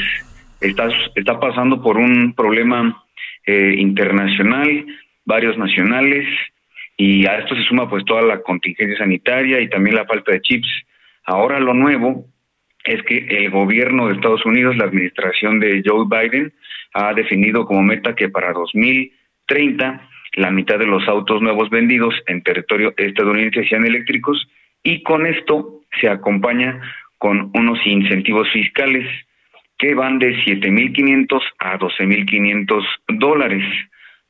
está, 0.60 0.88
está 1.14 1.38
pasando 1.40 1.80
por 1.80 1.96
un 1.96 2.34
problema 2.34 3.04
eh, 3.46 3.76
internacional, 3.78 4.84
varios 5.28 5.58
nacionales, 5.58 6.26
y 6.96 7.26
a 7.26 7.38
esto 7.38 7.54
se 7.54 7.62
suma 7.62 7.88
pues 7.88 8.04
toda 8.06 8.22
la 8.22 8.40
contingencia 8.40 8.96
sanitaria 8.96 9.60
y 9.60 9.68
también 9.68 9.94
la 9.94 10.06
falta 10.06 10.32
de 10.32 10.40
chips. 10.40 10.68
Ahora 11.24 11.60
lo 11.60 11.74
nuevo 11.74 12.24
es 12.82 13.02
que 13.02 13.18
el 13.18 13.50
gobierno 13.50 14.08
de 14.08 14.14
Estados 14.14 14.44
Unidos, 14.46 14.76
la 14.76 14.86
administración 14.86 15.60
de 15.60 15.82
Joe 15.84 16.06
Biden, 16.08 16.52
ha 16.94 17.12
definido 17.12 17.66
como 17.66 17.82
meta 17.82 18.16
que 18.16 18.30
para 18.30 18.52
2030 18.52 20.08
la 20.34 20.50
mitad 20.50 20.78
de 20.78 20.86
los 20.86 21.06
autos 21.06 21.42
nuevos 21.42 21.68
vendidos 21.68 22.14
en 22.26 22.42
territorio 22.42 22.94
estadounidense 22.96 23.68
sean 23.68 23.84
eléctricos 23.84 24.48
y 24.82 25.02
con 25.02 25.26
esto 25.26 25.82
se 26.00 26.08
acompaña 26.08 26.80
con 27.18 27.50
unos 27.54 27.78
incentivos 27.86 28.48
fiscales 28.50 29.06
que 29.76 29.94
van 29.94 30.18
de 30.18 30.34
7.500 30.44 31.42
a 31.58 31.78
12.500 31.78 32.84
dólares 33.08 33.64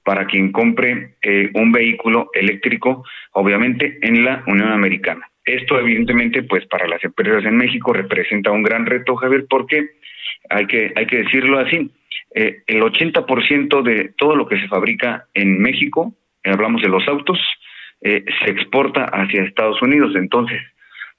para 0.08 0.24
quien 0.24 0.52
compre 0.52 1.16
eh, 1.20 1.50
un 1.52 1.70
vehículo 1.70 2.30
eléctrico, 2.32 3.04
obviamente 3.32 3.98
en 4.00 4.24
la 4.24 4.42
Unión 4.46 4.72
Americana. 4.72 5.28
Esto 5.44 5.78
evidentemente, 5.78 6.44
pues 6.44 6.64
para 6.64 6.88
las 6.88 7.04
empresas 7.04 7.44
en 7.44 7.58
México 7.58 7.92
representa 7.92 8.50
un 8.50 8.62
gran 8.62 8.86
reto, 8.86 9.16
Javier, 9.16 9.44
porque 9.50 9.90
hay 10.48 10.66
que 10.66 10.94
hay 10.96 11.04
que 11.04 11.24
decirlo 11.24 11.58
así, 11.58 11.90
eh, 12.34 12.62
el 12.66 12.80
80% 12.80 13.82
de 13.82 14.14
todo 14.16 14.34
lo 14.34 14.48
que 14.48 14.58
se 14.58 14.68
fabrica 14.68 15.26
en 15.34 15.60
México, 15.60 16.14
eh, 16.42 16.52
hablamos 16.52 16.80
de 16.80 16.88
los 16.88 17.06
autos, 17.06 17.38
eh, 18.00 18.24
se 18.42 18.50
exporta 18.50 19.04
hacia 19.12 19.42
Estados 19.42 19.82
Unidos. 19.82 20.16
Entonces, 20.16 20.62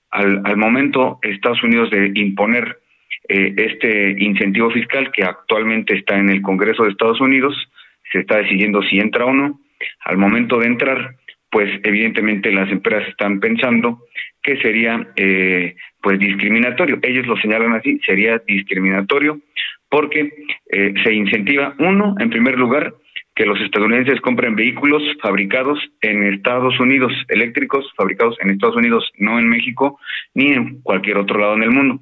al, 0.09 0.41
al 0.45 0.57
momento 0.57 1.19
Estados 1.21 1.61
Unidos 1.61 1.91
de 1.91 2.11
imponer 2.15 2.79
eh, 3.27 3.53
este 3.55 4.15
incentivo 4.17 4.71
fiscal 4.71 5.11
que 5.11 5.23
actualmente 5.23 5.93
está 5.93 6.17
en 6.17 6.29
el 6.29 6.41
Congreso 6.41 6.81
de 6.81 6.89
Estados 6.89 7.21
Unidos, 7.21 7.55
se 8.11 8.19
está 8.19 8.37
decidiendo 8.37 8.81
si 8.83 8.99
entra 8.99 9.25
o 9.25 9.33
no. 9.33 9.59
Al 10.05 10.17
momento 10.17 10.59
de 10.59 10.67
entrar, 10.67 11.15
pues 11.49 11.69
evidentemente 11.83 12.51
las 12.51 12.71
empresas 12.71 13.07
están 13.09 13.39
pensando 13.39 14.03
que 14.41 14.57
sería 14.57 15.07
eh, 15.15 15.75
pues 16.01 16.19
discriminatorio. 16.19 16.99
Ellos 17.01 17.27
lo 17.27 17.37
señalan 17.37 17.73
así, 17.73 17.99
sería 18.05 18.41
discriminatorio 18.47 19.39
porque 19.89 20.31
eh, 20.71 20.93
se 21.03 21.13
incentiva, 21.13 21.73
uno, 21.79 22.15
en 22.19 22.29
primer 22.29 22.57
lugar, 22.57 22.93
que 23.35 23.45
los 23.45 23.59
estadounidenses 23.61 24.21
compren 24.21 24.55
vehículos 24.55 25.01
fabricados 25.21 25.79
en 26.01 26.23
Estados 26.33 26.79
Unidos, 26.79 27.13
eléctricos 27.29 27.91
fabricados 27.95 28.35
en 28.41 28.49
Estados 28.49 28.75
Unidos, 28.75 29.09
no 29.17 29.39
en 29.39 29.49
México 29.49 29.99
ni 30.33 30.51
en 30.51 30.81
cualquier 30.81 31.17
otro 31.17 31.39
lado 31.39 31.55
en 31.55 31.63
el 31.63 31.71
mundo. 31.71 32.01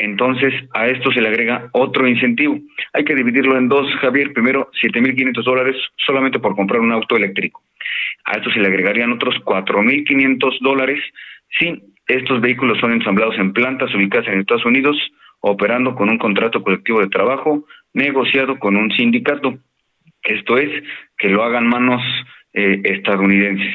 Entonces, 0.00 0.54
a 0.72 0.88
esto 0.88 1.12
se 1.12 1.20
le 1.20 1.28
agrega 1.28 1.68
otro 1.72 2.08
incentivo. 2.08 2.58
Hay 2.94 3.04
que 3.04 3.14
dividirlo 3.14 3.58
en 3.58 3.68
dos, 3.68 3.86
Javier. 4.00 4.32
Primero, 4.32 4.70
7.500 4.82 5.44
dólares 5.44 5.76
solamente 6.06 6.38
por 6.38 6.56
comprar 6.56 6.80
un 6.80 6.90
auto 6.90 7.16
eléctrico. 7.16 7.62
A 8.24 8.38
esto 8.38 8.50
se 8.50 8.60
le 8.60 8.68
agregarían 8.68 9.12
otros 9.12 9.34
4.500 9.44 10.58
dólares 10.62 11.00
si 11.58 11.82
estos 12.06 12.40
vehículos 12.40 12.78
son 12.80 12.92
ensamblados 12.92 13.38
en 13.38 13.52
plantas 13.52 13.94
ubicadas 13.94 14.28
en 14.28 14.40
Estados 14.40 14.64
Unidos, 14.64 14.96
operando 15.40 15.94
con 15.94 16.08
un 16.08 16.16
contrato 16.16 16.62
colectivo 16.62 17.00
de 17.00 17.08
trabajo 17.08 17.66
negociado 17.92 18.58
con 18.58 18.76
un 18.76 18.90
sindicato. 18.92 19.58
Esto 20.22 20.56
es, 20.56 20.82
que 21.18 21.28
lo 21.28 21.42
hagan 21.42 21.66
manos 21.66 22.00
eh, 22.54 22.80
estadounidenses 22.84 23.74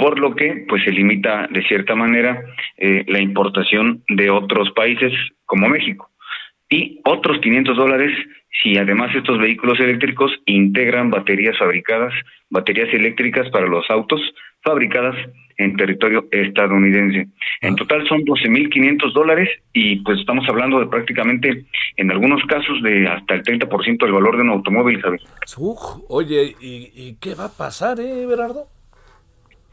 por 0.00 0.18
lo 0.18 0.34
que 0.34 0.64
pues 0.66 0.82
se 0.82 0.90
limita 0.90 1.46
de 1.50 1.62
cierta 1.64 1.94
manera 1.94 2.42
eh, 2.78 3.04
la 3.06 3.20
importación 3.20 4.02
de 4.08 4.30
otros 4.30 4.70
países 4.70 5.12
como 5.44 5.68
México 5.68 6.10
y 6.70 7.00
otros 7.04 7.38
500 7.40 7.76
dólares 7.76 8.10
si 8.62 8.78
además 8.78 9.14
estos 9.14 9.38
vehículos 9.38 9.78
eléctricos 9.78 10.32
integran 10.46 11.10
baterías 11.10 11.56
fabricadas, 11.58 12.14
baterías 12.48 12.92
eléctricas 12.92 13.48
para 13.50 13.66
los 13.66 13.88
autos 13.90 14.20
fabricadas 14.62 15.16
en 15.56 15.76
territorio 15.76 16.26
estadounidense. 16.30 17.28
En 17.60 17.76
total 17.76 18.06
son 18.08 18.22
12.500 18.22 19.12
dólares 19.12 19.48
y 19.72 19.96
pues 19.96 20.18
estamos 20.20 20.48
hablando 20.48 20.80
de 20.80 20.86
prácticamente, 20.86 21.66
en 21.96 22.10
algunos 22.10 22.42
casos, 22.44 22.82
de 22.82 23.06
hasta 23.06 23.34
el 23.34 23.42
30% 23.42 23.98
del 23.98 24.12
valor 24.12 24.36
de 24.36 24.42
un 24.42 24.50
automóvil, 24.50 25.00
Javier. 25.00 25.20
Uf, 25.58 25.80
oye, 26.08 26.54
¿y, 26.60 26.90
y 26.94 27.16
qué 27.20 27.34
va 27.34 27.46
a 27.46 27.56
pasar, 27.56 28.00
eh, 28.00 28.22
Everardo? 28.22 28.79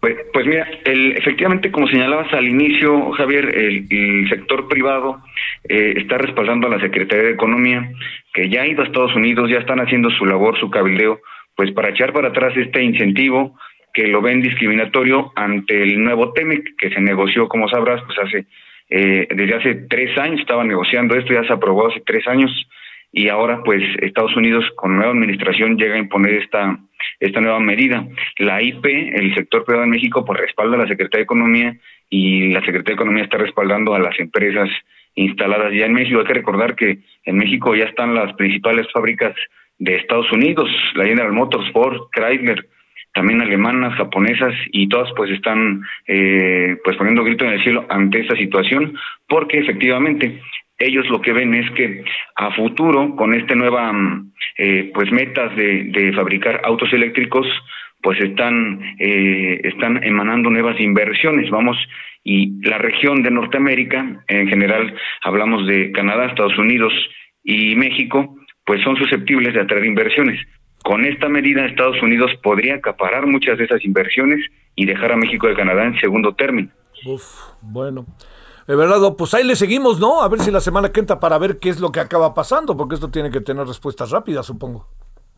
Pues, 0.08 0.16
pues 0.32 0.46
mira, 0.46 0.66
el, 0.86 1.18
efectivamente, 1.18 1.70
como 1.70 1.86
señalabas 1.88 2.32
al 2.32 2.48
inicio, 2.48 3.12
Javier, 3.12 3.54
el, 3.58 3.88
el 3.90 4.30
sector 4.30 4.70
privado 4.70 5.22
eh, 5.68 5.96
está 5.98 6.18
respaldando 6.18 6.68
a 6.68 6.70
la 6.70 6.80
Secretaría 6.80 7.26
de 7.26 7.32
Economía, 7.32 7.92
que 8.34 8.48
ya 8.48 8.62
ha 8.62 8.68
ido 8.68 8.84
a 8.84 8.86
Estados 8.86 9.14
Unidos, 9.16 9.50
ya 9.50 9.58
están 9.58 9.82
haciendo 9.82 10.10
su 10.12 10.26
labor, 10.26 10.58
su 10.62 10.70
cabildeo, 10.70 11.20
pues 11.58 11.74
para 11.74 11.90
echar 11.90 12.14
para 12.14 12.30
atrás 12.30 12.56
este 12.56 12.82
incentivo 12.82 13.60
que 13.94 14.08
lo 14.08 14.22
ven 14.22 14.42
discriminatorio 14.42 15.34
ante 15.36 15.84
el 15.84 16.02
nuevo 16.02 16.32
TEMEC, 16.32 16.78
que 16.78 16.90
se 16.90 17.02
negoció, 17.02 17.50
como 17.50 17.68
sabrás, 17.68 18.02
pues 18.06 18.18
hace, 18.20 18.46
eh, 18.90 19.28
desde 19.30 19.56
hace 19.56 19.76
tres 19.90 20.18
años 20.18 20.40
estaba 20.40 20.64
negociando 20.64 21.18
esto, 21.18 21.34
ya 21.34 21.44
se 21.44 21.52
aprobó 21.52 21.88
hace 21.88 22.02
tres 22.06 22.26
años, 22.30 22.50
y 23.12 23.28
ahora 23.28 23.62
pues 23.62 23.84
Estados 24.02 24.38
Unidos 24.38 24.64
con 24.78 24.96
nueva 24.96 25.12
administración 25.12 25.76
llega 25.76 25.96
a 25.96 26.00
imponer 26.00 26.36
esta 26.36 26.80
esta 27.20 27.42
nueva 27.42 27.60
medida. 27.60 28.06
La 28.38 28.62
IP, 28.62 28.86
el 28.86 29.34
sector 29.36 29.66
privado 29.66 29.86
en 29.86 29.92
México, 29.92 30.26
pues 30.26 30.40
respalda 30.40 30.76
a 30.76 30.80
la 30.80 30.88
Secretaría 30.88 31.20
de 31.20 31.24
Economía 31.24 31.78
y 32.10 32.50
la 32.50 32.60
Secretaría 32.62 32.96
de 32.96 33.02
Economía 33.02 33.24
está 33.24 33.38
respaldando 33.38 33.94
a 33.94 34.00
las 34.00 34.20
empresas 34.20 34.70
instaladas 35.16 35.74
ya 35.74 35.86
en 35.86 35.94
México. 35.94 36.20
Hay 36.20 36.26
que 36.26 36.34
recordar 36.34 36.76
que 36.76 37.00
en 37.26 37.38
México 37.38 37.76
ya 37.76 37.86
están 37.86 38.14
las 38.14 38.34
principales 38.34 38.88
fábricas 38.94 39.36
de 39.80 39.96
Estados 39.96 40.32
Unidos, 40.32 40.70
la 40.96 41.06
General 41.06 41.34
Motors, 41.34 41.72
Ford, 41.72 42.10
Chrysler, 42.12 42.68
también 43.14 43.42
alemanas, 43.42 43.96
japonesas 43.96 44.54
y 44.72 44.88
todas 44.90 45.12
pues 45.16 45.32
están 45.32 45.82
eh, 46.08 46.78
pues 46.84 46.98
poniendo 46.98 47.24
grito 47.24 47.46
en 47.46 47.54
el 47.54 47.64
cielo 47.64 47.86
ante 47.90 48.20
esta 48.20 48.36
situación 48.36 48.96
porque 49.28 49.60
efectivamente 49.60 50.40
ellos 50.80 51.08
lo 51.10 51.22
que 51.22 51.34
ven 51.34 51.54
es 51.54 51.70
que 51.72 52.04
a 52.36 52.52
futuro 52.52 53.16
con 53.16 53.34
esta 53.34 53.56
nueva 53.56 53.94
eh, 54.58 54.92
pues 54.94 55.12
metas 55.12 55.56
de, 55.56 55.86
de 55.86 56.14
fabricar 56.14 56.62
autos 56.64 56.92
eléctricos 56.94 57.48
pues 58.02 58.20
están 58.22 58.82
eh, 59.00 59.62
están 59.64 60.04
emanando 60.04 60.50
nuevas 60.50 60.80
inversiones 60.80 61.50
vamos 61.50 61.78
y 62.24 62.62
la 62.68 62.78
región 62.78 63.24
de 63.24 63.32
Norteamérica 63.32 64.24
en 64.28 64.48
general 64.48 64.94
hablamos 65.24 65.66
de 65.68 65.92
Canadá 65.92 66.26
Estados 66.28 66.58
Unidos 66.58 66.94
y 67.44 67.76
México 67.76 68.36
pues 68.66 68.82
son 68.84 68.98
susceptibles 68.98 69.54
de 69.54 69.62
atraer 69.62 69.86
inversiones 69.86 70.40
con 70.88 71.04
esta 71.04 71.28
medida, 71.28 71.66
Estados 71.66 72.02
Unidos 72.02 72.32
podría 72.42 72.76
acaparar 72.76 73.28
muchas 73.28 73.58
de 73.58 73.66
esas 73.66 73.84
inversiones 73.84 74.40
y 74.74 74.86
dejar 74.86 75.12
a 75.12 75.18
México 75.18 75.50
y 75.50 75.54
Canadá 75.54 75.84
en 75.84 76.00
segundo 76.00 76.34
término. 76.34 76.70
Uf, 77.06 77.24
bueno. 77.62 78.06
Everardo, 78.68 79.16
pues 79.16 79.34
ahí 79.34 79.46
le 79.46 79.56
seguimos, 79.56 80.00
¿no? 80.00 80.22
A 80.22 80.28
ver 80.28 80.42
si 80.42 80.52
la 80.52 80.60
semana 80.60 80.92
que 80.92 81.00
entra 81.00 81.22
para 81.22 81.38
ver 81.38 81.58
qué 81.58 81.70
es 81.70 81.80
lo 81.80 81.92
que 81.92 82.02
acaba 82.02 82.34
pasando, 82.34 82.76
porque 82.76 82.96
esto 82.96 83.10
tiene 83.10 83.32
que 83.32 83.40
tener 83.40 83.66
respuestas 83.66 84.12
rápidas, 84.12 84.46
supongo. 84.46 84.88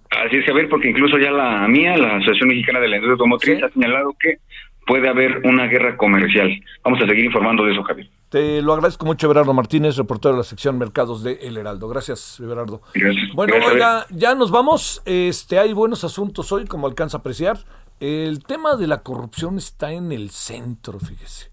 Así 0.09 0.37
es, 0.37 0.49
a 0.49 0.53
ver, 0.53 0.67
porque 0.67 0.89
incluso 0.89 1.19
ya 1.19 1.29
la 1.29 1.67
mía, 1.67 1.95
la 1.95 2.15
Asociación 2.15 2.49
Mexicana 2.49 2.79
de 2.79 2.87
la 2.87 2.95
Industria 2.95 3.13
Automotriz, 3.13 3.63
ha 3.63 3.69
señalado 3.69 4.15
que 4.19 4.39
puede 4.87 5.07
haber 5.07 5.41
una 5.45 5.67
guerra 5.67 5.95
comercial. 5.95 6.49
Vamos 6.83 6.99
a 7.01 7.07
seguir 7.07 7.25
informando 7.25 7.63
de 7.63 7.73
eso, 7.73 7.83
Javier. 7.83 8.09
Te 8.29 8.63
lo 8.63 8.73
agradezco 8.73 9.05
mucho, 9.05 9.27
Everardo 9.27 9.53
Martínez, 9.53 9.95
reportero 9.97 10.33
de 10.33 10.39
la 10.39 10.43
sección 10.43 10.79
Mercados 10.79 11.23
de 11.23 11.33
El 11.43 11.57
Heraldo. 11.57 11.87
Gracias, 11.87 12.39
Everardo. 12.39 12.81
Gracias. 12.95 13.29
Bueno, 13.35 13.53
Gracias, 13.53 13.73
oiga, 13.73 14.05
ya 14.09 14.33
nos 14.33 14.49
vamos. 14.49 15.03
Este, 15.05 15.59
hay 15.59 15.73
buenos 15.73 16.03
asuntos 16.03 16.51
hoy, 16.51 16.65
como 16.65 16.87
alcanza 16.87 17.17
a 17.17 17.19
apreciar. 17.19 17.59
El 17.99 18.43
tema 18.43 18.75
de 18.75 18.87
la 18.87 19.03
corrupción 19.03 19.57
está 19.57 19.91
en 19.91 20.11
el 20.11 20.31
centro, 20.31 20.99
fíjese. 20.99 21.51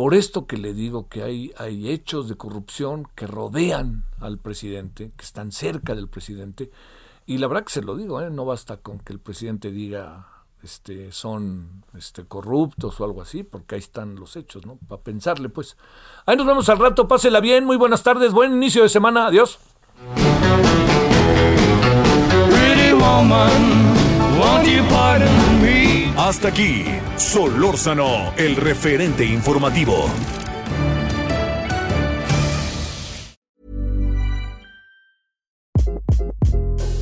Por 0.00 0.14
esto 0.14 0.46
que 0.46 0.56
le 0.56 0.72
digo 0.72 1.10
que 1.10 1.22
hay, 1.22 1.52
hay 1.58 1.90
hechos 1.90 2.26
de 2.26 2.34
corrupción 2.34 3.06
que 3.14 3.26
rodean 3.26 4.06
al 4.18 4.38
presidente, 4.38 5.12
que 5.14 5.22
están 5.22 5.52
cerca 5.52 5.94
del 5.94 6.08
presidente. 6.08 6.70
Y 7.26 7.36
la 7.36 7.48
verdad 7.48 7.64
que 7.64 7.72
se 7.72 7.82
lo 7.82 7.94
digo, 7.94 8.18
¿eh? 8.22 8.30
no 8.30 8.46
basta 8.46 8.78
con 8.78 8.98
que 9.00 9.12
el 9.12 9.20
presidente 9.20 9.70
diga 9.70 10.26
este, 10.62 11.12
son 11.12 11.84
este, 11.94 12.24
corruptos 12.24 12.98
o 12.98 13.04
algo 13.04 13.20
así, 13.20 13.42
porque 13.42 13.74
ahí 13.74 13.80
están 13.80 14.14
los 14.14 14.36
hechos, 14.36 14.64
¿no? 14.64 14.78
Para 14.88 15.02
pensarle, 15.02 15.50
pues. 15.50 15.76
Ahí 16.24 16.34
nos 16.34 16.46
vemos 16.46 16.66
al 16.70 16.78
rato, 16.78 17.06
pásela 17.06 17.40
bien, 17.40 17.66
muy 17.66 17.76
buenas 17.76 18.02
tardes, 18.02 18.32
buen 18.32 18.54
inicio 18.54 18.82
de 18.82 18.88
semana, 18.88 19.26
adiós. 19.26 19.58
Hasta 26.16 26.48
aquí, 26.48 26.84
Solórzano, 27.16 28.32
el 28.36 28.56
referente 28.56 29.24
informativo. 29.24 30.08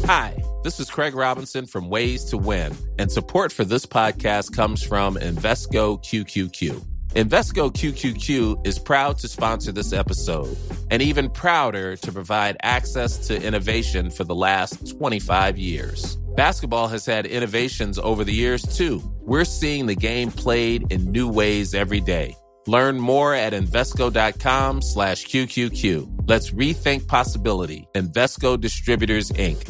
Hi, 0.06 0.42
this 0.62 0.78
is 0.80 0.90
Craig 0.90 1.14
Robinson 1.14 1.66
from 1.66 1.90
Ways 1.90 2.24
to 2.26 2.38
Win, 2.38 2.74
and 2.98 3.10
support 3.10 3.52
for 3.52 3.64
this 3.64 3.84
podcast 3.84 4.54
comes 4.54 4.82
from 4.82 5.16
Invesco 5.16 6.02
QQQ. 6.02 6.82
Invesco 7.14 7.72
QQQ 7.72 8.66
is 8.66 8.78
proud 8.78 9.18
to 9.18 9.28
sponsor 9.28 9.72
this 9.72 9.92
episode 9.92 10.56
and 10.90 11.02
even 11.02 11.30
prouder 11.30 11.96
to 11.96 12.12
provide 12.12 12.56
access 12.62 13.26
to 13.26 13.42
innovation 13.42 14.10
for 14.10 14.24
the 14.24 14.34
last 14.34 14.96
25 14.98 15.58
years. 15.58 16.18
Basketball 16.38 16.86
has 16.86 17.04
had 17.04 17.26
innovations 17.26 17.98
over 17.98 18.22
the 18.22 18.32
years 18.32 18.62
too. 18.62 19.02
We're 19.22 19.44
seeing 19.44 19.86
the 19.86 19.96
game 19.96 20.30
played 20.30 20.92
in 20.92 21.10
new 21.10 21.28
ways 21.28 21.74
every 21.74 22.00
day. 22.00 22.36
Learn 22.68 23.00
more 23.00 23.34
at 23.34 23.54
Invesco.com 23.54 24.80
slash 24.82 25.26
QQQ. 25.26 26.28
Let's 26.28 26.52
rethink 26.52 27.08
possibility. 27.08 27.88
Invesco 27.96 28.60
Distributors, 28.60 29.30
Inc. 29.30 29.66